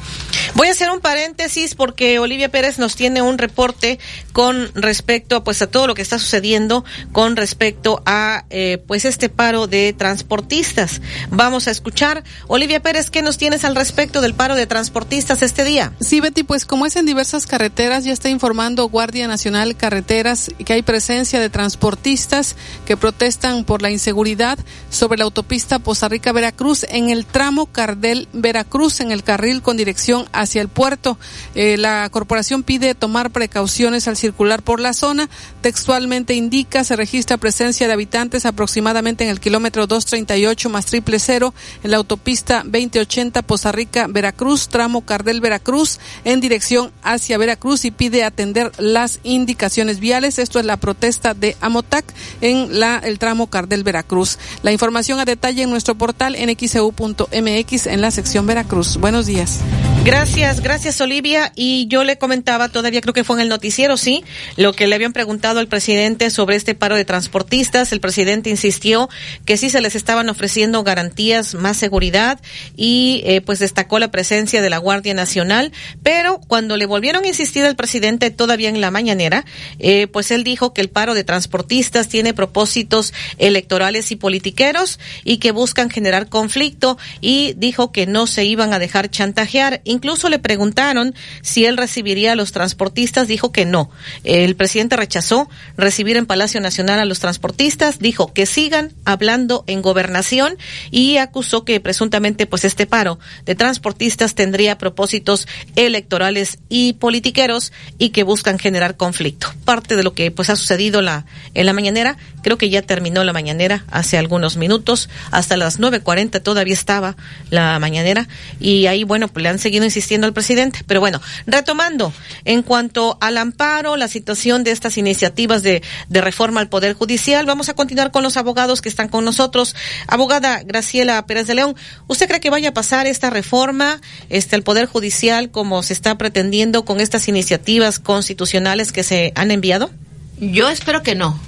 [0.55, 3.99] Voy a hacer un paréntesis porque Olivia Pérez nos tiene un reporte
[4.33, 9.29] con respecto pues a todo lo que está sucediendo con respecto a eh, pues este
[9.29, 11.01] paro de transportistas.
[11.31, 15.65] Vamos a escuchar Olivia Pérez qué nos tienes al respecto del paro de transportistas este
[15.65, 15.93] día.
[16.01, 20.75] Sí, Betty, pues como es en diversas carreteras ya está informando Guardia Nacional Carreteras que
[20.75, 22.55] hay presencia de transportistas
[22.87, 24.61] que protestan por la inseguridad
[24.91, 29.79] sobre la autopista Poza Rica Veracruz en el tramo Cardel Veracruz en el carril con
[29.79, 31.19] dirección hacia el puerto.
[31.55, 35.31] Eh, la corporación pide tomar precauciones al circular por la zona.
[35.63, 41.55] Textualmente indica se registra presencia de habitantes aproximadamente en el kilómetro 238 más triple cero
[41.83, 47.93] en la autopista 2080 Poza Rica Veracruz, tramo Cardel Veracruz en dirección hacia Veracruz y
[47.93, 50.39] pide atender las indicaciones viales.
[50.39, 52.05] Esto es la protesta de Amotac
[52.43, 54.37] en la el tramo Cardel Veracruz.
[54.63, 58.97] La información a detalle en nuestro portal nxeu.mx en la sección Veracruz.
[58.97, 59.61] Buenos días.
[60.03, 61.53] Gracias, gracias Olivia.
[61.55, 64.25] Y yo le comentaba, todavía creo que fue en el noticiero, sí,
[64.57, 67.93] lo que le habían preguntado al presidente sobre este paro de transportistas.
[67.93, 69.11] El presidente insistió
[69.45, 72.41] que sí se les estaban ofreciendo garantías, más seguridad
[72.79, 75.71] y eh, pues destacó la presencia de la Guardia Nacional.
[76.03, 79.45] Pero cuando le volvieron a insistir al presidente todavía en la mañanera,
[79.81, 85.37] eh, pues él dijo que el paro de transportistas tiene propósitos electorales y politiqueros y
[85.37, 89.83] que buscan generar conflicto y dijo que no se iban a dejar chantajear.
[89.91, 93.91] Incluso le preguntaron si él recibiría a los transportistas, dijo que no.
[94.23, 99.83] El presidente rechazó recibir en Palacio Nacional a los transportistas, dijo que sigan hablando en
[99.83, 100.57] gobernación
[100.93, 108.11] y acusó que presuntamente pues este paro de transportistas tendría propósitos electorales y politiqueros y
[108.11, 109.53] que buscan generar conflicto.
[109.65, 113.25] Parte de lo que pues ha sucedido la en la mañanera, creo que ya terminó
[113.25, 117.17] la mañanera hace algunos minutos, hasta las 9:40 todavía estaba
[117.51, 118.29] la mañanera
[118.61, 122.13] y ahí bueno, pues le han seguido insistiendo al presidente, pero bueno, retomando
[122.45, 127.47] en cuanto al amparo, la situación de estas iniciativas de de reforma al poder judicial,
[127.47, 129.75] vamos a continuar con los abogados que están con nosotros.
[130.07, 131.77] Abogada Graciela Pérez de León,
[132.07, 136.19] ¿usted cree que vaya a pasar esta reforma este al poder judicial como se está
[136.19, 139.91] pretendiendo con estas iniciativas constitucionales que se han enviado?
[140.39, 141.39] Yo espero que no.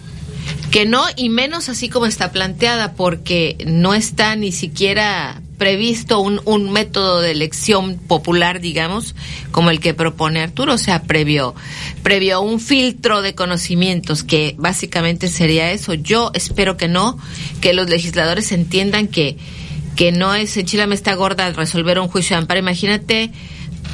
[0.71, 6.41] Que no, y menos así como está planteada, porque no está ni siquiera previsto un,
[6.45, 9.15] un método de elección popular, digamos,
[9.51, 11.55] como el que propone Arturo, o sea, previo,
[12.03, 15.95] previo un filtro de conocimientos, que básicamente sería eso.
[15.95, 17.19] Yo espero que no,
[17.61, 19.37] que los legisladores entiendan que,
[19.97, 20.57] que no es
[20.89, 22.61] me está gorda resolver un juicio de amparo.
[22.61, 23.31] Imagínate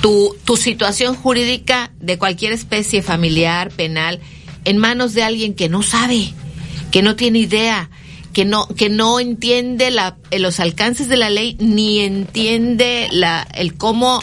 [0.00, 4.20] tu, tu situación jurídica de cualquier especie familiar, penal,
[4.64, 6.32] en manos de alguien que no sabe,
[6.90, 7.90] que no tiene idea,
[8.32, 13.74] que no que no entiende la, los alcances de la ley ni entiende la el
[13.74, 14.22] cómo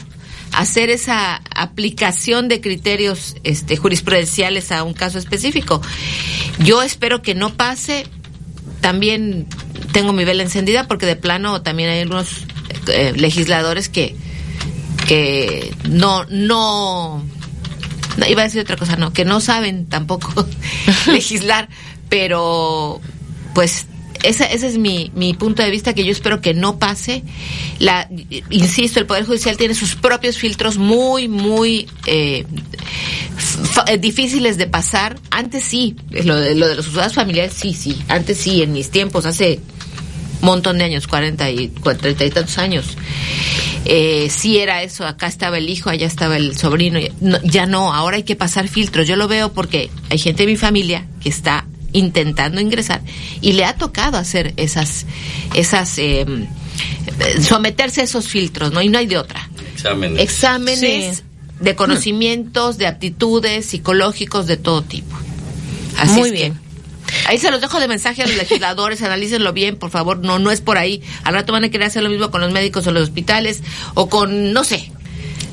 [0.51, 5.81] hacer esa aplicación de criterios este jurisprudenciales a un caso específico.
[6.59, 8.07] Yo espero que no pase.
[8.81, 9.47] También
[9.91, 12.43] tengo mi vela encendida porque de plano también hay algunos
[12.87, 14.15] eh, legisladores que
[15.07, 17.23] que no no
[18.17, 20.47] no, iba a decir otra cosa, no, que no saben tampoco
[21.07, 21.67] legislar,
[22.09, 23.01] pero
[23.53, 23.87] pues
[24.23, 27.23] ese, ese es mi, mi punto de vista que yo espero que no pase.
[27.79, 28.09] La,
[28.49, 32.45] insisto, el Poder Judicial tiene sus propios filtros muy, muy eh,
[33.99, 35.19] difíciles de pasar.
[35.31, 37.97] Antes sí, lo de, lo de los usuarios familiares, sí, sí.
[38.07, 39.59] Antes sí, en mis tiempos, hace
[40.41, 42.85] montón de años, 40 y 30 y tantos años.
[43.83, 46.99] Eh, sí era eso, acá estaba el hijo, allá estaba el sobrino,
[47.43, 49.07] ya no, ahora hay que pasar filtros.
[49.07, 51.65] Yo lo veo porque hay gente de mi familia que está
[51.97, 53.01] intentando ingresar
[53.41, 55.05] y le ha tocado hacer esas,
[55.53, 56.47] esas, em,
[57.41, 58.81] someterse a esos filtros, ¿no?
[58.81, 59.49] Y no hay de otra.
[59.73, 60.21] Exámenes.
[60.21, 61.23] Exámenes
[61.59, 65.15] de conocimientos, de aptitudes psicológicos de todo tipo.
[65.97, 66.59] Así Muy es que- bien.
[67.27, 70.51] Ahí se los dejo de mensaje a los legisladores, analícenlo bien, por favor, no, no
[70.51, 71.01] es por ahí.
[71.23, 73.61] Al rato van a querer hacer lo mismo con los médicos o los hospitales,
[73.93, 74.91] o con, no sé,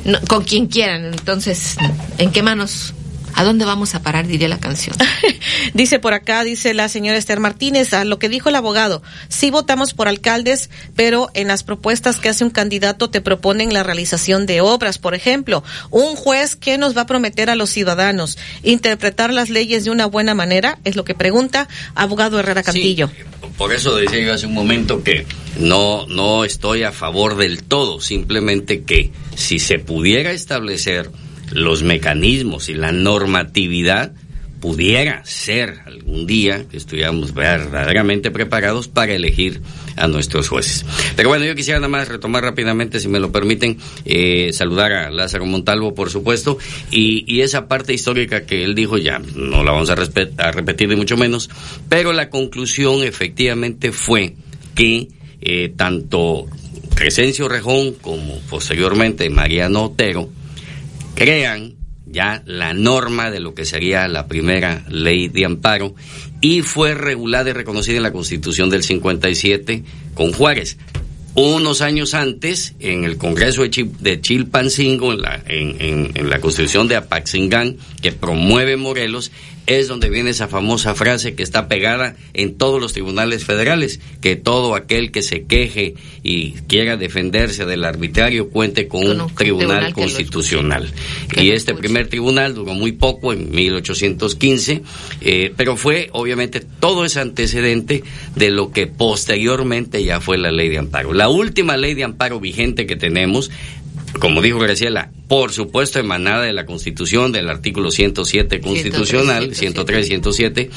[0.05, 1.05] no- con quien quieran.
[1.05, 1.77] Entonces,
[2.19, 2.95] ¿en qué manos?
[3.35, 4.27] ¿A dónde vamos a parar?
[4.27, 4.97] Diría la canción.
[5.75, 9.51] Dice por acá, dice la señora Esther Martínez, a lo que dijo el abogado, sí
[9.51, 14.47] votamos por alcaldes, pero en las propuestas que hace un candidato te proponen la realización
[14.47, 19.33] de obras, por ejemplo, un juez que nos va a prometer a los ciudadanos interpretar
[19.33, 23.11] las leyes de una buena manera, es lo que pregunta abogado Herrera Cantillo.
[23.57, 25.27] Por eso decía yo hace un momento que
[25.59, 31.11] no, no estoy a favor del todo, simplemente que si se pudiera establecer
[31.53, 34.13] los mecanismos y la normatividad,
[34.63, 39.61] pudiera ser algún día que estuviéramos verdaderamente preparados para elegir
[39.97, 40.87] a nuestros jueces.
[41.17, 45.11] Pero bueno, yo quisiera nada más retomar rápidamente, si me lo permiten, eh, saludar a
[45.11, 46.59] Lázaro Montalvo, por supuesto,
[46.93, 49.97] y, esa parte histórica que él dijo ya no la vamos a
[50.53, 51.51] repetir ni mucho menos,
[51.89, 54.37] pero la conclusión efectivamente fue
[54.77, 55.09] que
[55.41, 56.47] eh, tanto
[56.95, 60.31] Crescencio Rejón como posteriormente Mariano Otero
[61.15, 61.75] crean
[62.07, 65.95] ya la norma de lo que sería la primera ley de amparo
[66.41, 69.85] y fue regulada y reconocida en la Constitución del 57
[70.15, 70.77] con Juárez.
[71.35, 76.89] unos años antes, en el Congreso de, de Chilpancingo, en la, en- en la Constitución
[76.89, 79.33] de Apaxingán, que promueve Morelos,
[79.67, 84.37] es donde viene esa famosa frase que está pegada en todos los tribunales federales, que
[84.37, 90.93] todo aquel que se queje y quiera defenderse del arbitrario cuente con, un, tribunal, constitucional.
[91.37, 94.83] y este primer tribunal duró muy poco, en 1815,
[95.21, 98.03] eh, pero fue obviamente todo ese antecedente
[98.35, 101.13] de lo que posteriormente ya fue la ley de amparo.
[101.13, 103.51] La última ley de amparo vigente que tenemos,
[104.19, 110.71] como dijo Graciela, por supuesto emanada de la Constitución, del artículo 107 constitucional, 103, 107,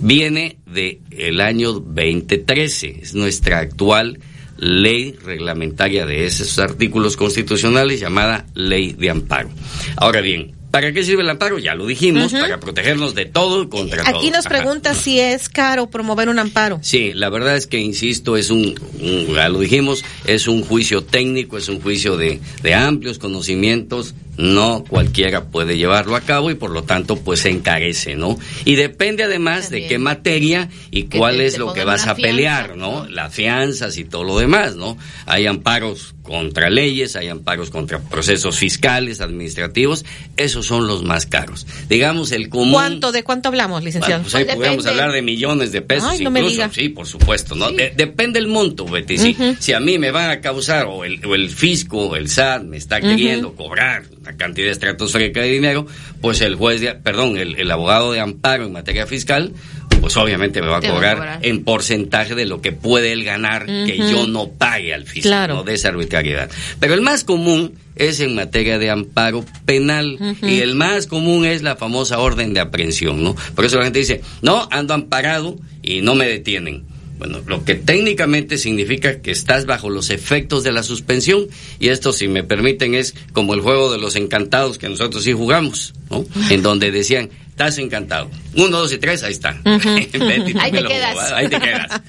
[0.00, 4.18] viene de el año 2013, es nuestra actual
[4.58, 9.50] ley reglamentaria de esos artículos constitucionales llamada Ley de Amparo.
[9.96, 11.58] Ahora bien, ¿para qué sirve el amparo?
[11.58, 12.42] Ya lo dijimos, Ujú.
[12.42, 14.18] para protegernos de todo contra todo.
[14.18, 14.56] Aquí nos Ajá.
[14.58, 16.78] pregunta si es caro promover un amparo.
[16.82, 21.02] Sí, la verdad es que, insisto, es un, un- ya lo dijimos, es un juicio
[21.02, 26.54] técnico, es un juicio de, de amplios conocimientos, no cualquiera puede llevarlo a cabo y
[26.54, 28.38] por lo tanto pues se encarece, ¿no?
[28.64, 32.06] Y depende además de qué materia y Que cuál te- es te lo que vas
[32.06, 33.06] a pelear, ¿no?
[33.08, 34.96] Las fianzas y todo lo demás, ¿no?
[35.26, 40.04] Hay amparos contra leyes, hay amparos contra procesos fiscales, administrativos,
[40.36, 41.66] esos son los más caros.
[41.88, 42.72] Digamos, el común...
[42.72, 43.12] ¿Cuánto?
[43.12, 44.22] ¿De cuánto hablamos, licenciado?
[44.22, 46.56] Bueno, pues ahí podríamos hablar de millones de pesos Ay, no me incluso.
[46.56, 46.70] diga.
[46.72, 47.70] Sí, por supuesto, ¿no?
[47.70, 49.16] De- depende el monto, Betty.
[49.60, 52.64] Si, a mí me van a causar, o el, o el fisco, o el SAT
[52.64, 54.02] me está queriendo cobrar
[54.34, 55.86] cantidad estratosférica de dinero,
[56.20, 59.52] pues el juez, de, perdón, el, el abogado de amparo en materia fiscal,
[60.00, 61.38] pues obviamente me va a cobrar, cobrar.
[61.42, 65.54] en porcentaje de lo que puede él ganar que yo no pague al fisco, Claro.
[65.56, 65.62] ¿no?
[65.64, 66.50] de esa arbitrariedad.
[66.80, 71.62] Pero el más común es en materia de amparo penal y el más común es
[71.62, 73.34] la famosa orden de aprehensión, ¿no?
[73.54, 76.84] Por eso la gente dice, no, ando amparado y no me detienen.
[77.18, 81.46] Bueno, lo que técnicamente significa que estás bajo los efectos de la suspensión
[81.78, 85.32] y esto, si me permiten, es como el juego de los encantados que nosotros sí
[85.32, 86.26] jugamos, ¿no?
[86.50, 88.30] En donde decían, estás encantado.
[88.54, 89.58] Uno, dos y tres, ahí está.
[89.64, 91.32] Ahí te quedas.
[91.32, 92.02] ahí te quedas.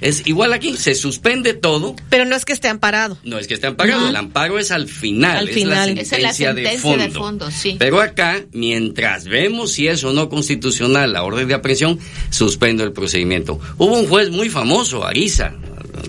[0.00, 3.18] Es igual aquí, se suspende todo, Pero no es que esté amparado.
[3.22, 5.94] no es que esté amparado, el amparo es al final, Al es final.
[5.94, 7.04] la es la sentencia, sentencia de fondo.
[7.04, 7.76] de fondo, sí.
[7.78, 11.98] Pero acá, mientras vemos si es o no constitucional la orden de aprehensión,
[12.30, 13.60] suspendo el procedimiento.
[13.76, 15.52] Hubo un juez muy famoso, Ariza,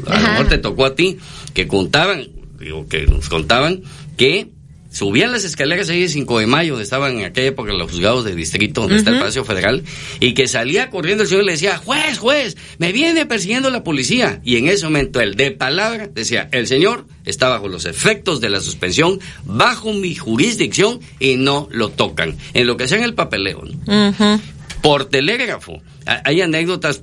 [0.07, 1.17] a lo mejor te tocó a ti,
[1.53, 2.27] que contaban,
[2.59, 3.81] digo, que nos contaban
[4.17, 4.47] que
[4.95, 8.23] subían las escaleras ahí de 5 de mayo, donde estaban en aquella época los juzgados
[8.23, 9.19] de distrito, donde está el.
[9.19, 9.83] Palacio Federal,
[10.21, 13.83] y que salía corriendo el señor y le decía, juez, juez, me viene persiguiendo la
[13.83, 14.39] policía.
[14.43, 18.49] Y en ese momento él de palabra decía, el señor está bajo los efectos de
[18.49, 22.37] la suspensión, bajo mi jurisdicción y no lo tocan.
[22.53, 23.63] En lo que sea en el papeleo.
[23.63, 24.41] ¿no?
[24.81, 25.81] por telégrafo.
[26.05, 27.01] Ha- Hay anécdotas,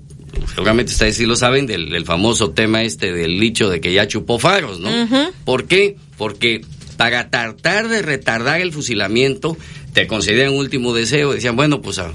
[0.55, 4.07] seguramente ustedes sí lo saben, del, del famoso tema este del dicho de que ya
[4.07, 4.89] chupó faros, ¿no?
[5.45, 5.97] ¿Por qué?
[6.17, 6.65] Porque
[7.03, 9.57] para tratar de retardar el fusilamiento,
[9.93, 12.13] te concedían último deseo, decían, bueno, pues a,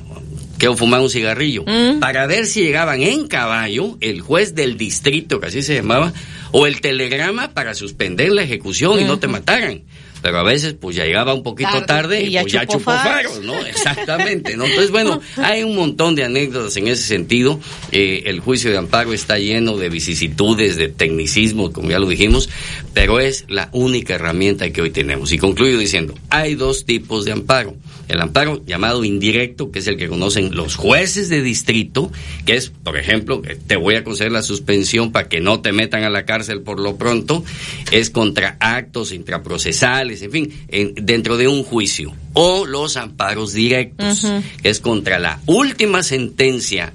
[0.57, 1.65] quiero fumar un cigarrillo.
[1.99, 6.14] Para ver si llegaban en caballo, el juez del distrito, que así se llamaba,
[6.53, 9.81] o el telegrama para suspender la ejecución y no te mataran.
[10.22, 13.41] Pero a veces pues ya llegaba un poquito Tarde, tarde, y pues ya chupó faros,
[13.44, 13.53] ¿no?
[13.65, 14.65] Exactamente, ¿no?
[14.65, 17.60] Entonces, bueno, hay un montón de anécdotas en ese sentido.
[17.91, 22.49] Eh, el juicio de amparo está lleno de vicisitudes, de tecnicismo, como ya lo dijimos,
[22.94, 25.31] pero es la única herramienta que hoy tenemos.
[25.31, 27.76] Y concluyo diciendo, hay dos tipos de amparo.
[28.07, 32.11] El amparo llamado indirecto, que es el que conocen los jueces de distrito,
[32.45, 35.73] que es, por ejemplo, que te voy a conceder la suspensión para que no te
[35.73, 37.43] metan a la cárcel por lo pronto,
[37.91, 42.13] es contra actos intraprocesales, en fin, en- dentro de un juicio.
[42.34, 44.25] O los amparos directos,
[44.61, 46.94] que es contra la última sentencia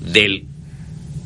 [0.00, 0.44] del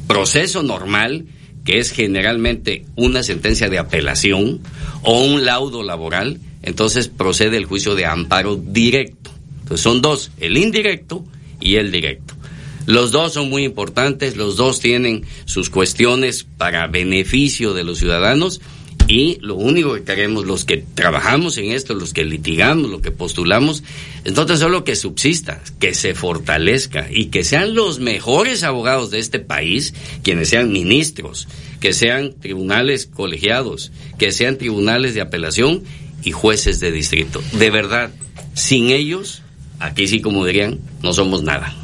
[0.06, 1.26] proceso normal,
[1.64, 4.60] que es generalmente una sentencia de apelación
[5.02, 9.30] o un laudo laboral, entonces procede el juicio de amparo directo.
[9.60, 11.24] Entonces son dos, el indirecto
[11.60, 12.34] y el directo.
[12.86, 18.62] Los dos son muy importantes, los dos tienen sus cuestiones para beneficio de los ciudadanos
[19.08, 23.10] y lo único que queremos los que trabajamos en esto, los que litigamos, lo que
[23.10, 23.82] postulamos,
[24.24, 29.10] es no tan solo que subsista, que se fortalezca y que sean los mejores abogados
[29.10, 31.48] de este país, quienes sean ministros,
[31.80, 35.84] que sean tribunales colegiados, que sean tribunales de apelación
[36.22, 37.42] y jueces de distrito.
[37.52, 38.10] De verdad,
[38.54, 39.42] sin ellos,
[39.78, 41.74] aquí sí como dirían, no somos nada.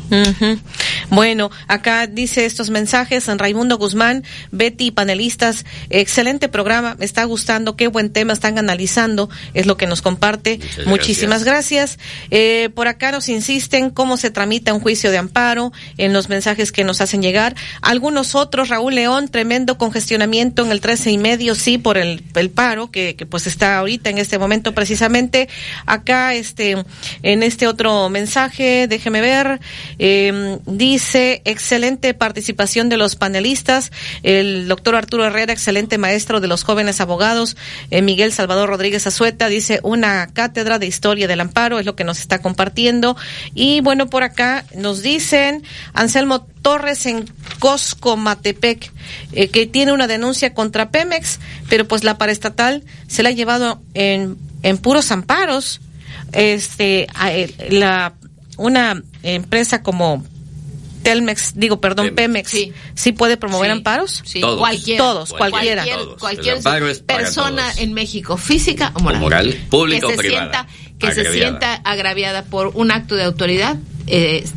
[1.10, 7.76] Bueno, acá dice estos mensajes en Raimundo Guzmán, Betty, panelistas, excelente programa, me está gustando,
[7.76, 10.58] qué buen tema están analizando, es lo que nos comparte.
[10.58, 11.98] Muchas Muchísimas gracias.
[12.30, 16.72] Eh, por acá nos insisten cómo se tramita un juicio de amparo en los mensajes
[16.72, 17.54] que nos hacen llegar.
[17.80, 22.50] Algunos otros, Raúl León, tremendo congestionamiento en el 13 y medio, sí, por el, el
[22.50, 25.48] paro que, que pues está ahorita en este momento precisamente.
[25.86, 26.76] Acá, este,
[27.22, 29.60] en este otro mensaje, déjeme ver,
[29.98, 33.92] eh, dice, excelente participación de los panelistas,
[34.22, 37.54] el doctor Arturo Herrera, excelente maestro de los jóvenes abogados,
[37.90, 42.04] eh, Miguel Salvador Rodríguez Azueta, dice, una cátedra de historia del amparo, es lo que
[42.04, 43.14] nos está compartiendo.
[43.54, 48.90] Y bueno, por acá nos dicen, Anselmo Torres en Cosco, Matepec,
[49.32, 53.82] eh, que tiene una denuncia contra Pemex, pero pues la paraestatal se la ha llevado
[53.92, 55.82] en, en puros amparos.
[56.34, 58.14] Este, eh, la,
[58.56, 60.24] una empresa como
[61.04, 62.50] Telmex, digo, perdón, Pemex,
[62.94, 64.22] sí, puede promover amparos?
[64.24, 64.58] Sí, Todos.
[64.58, 65.04] cualquiera.
[65.04, 65.84] Todos, cualquiera.
[66.18, 66.62] Cualquier,
[67.04, 69.20] persona en México, física o moral.
[69.20, 70.66] O moral, pública que o se privada, Sienta,
[70.98, 71.48] que se agraviada.
[71.48, 73.76] sienta agraviada por un acto de autoridad,
[74.06, 74.44] eh,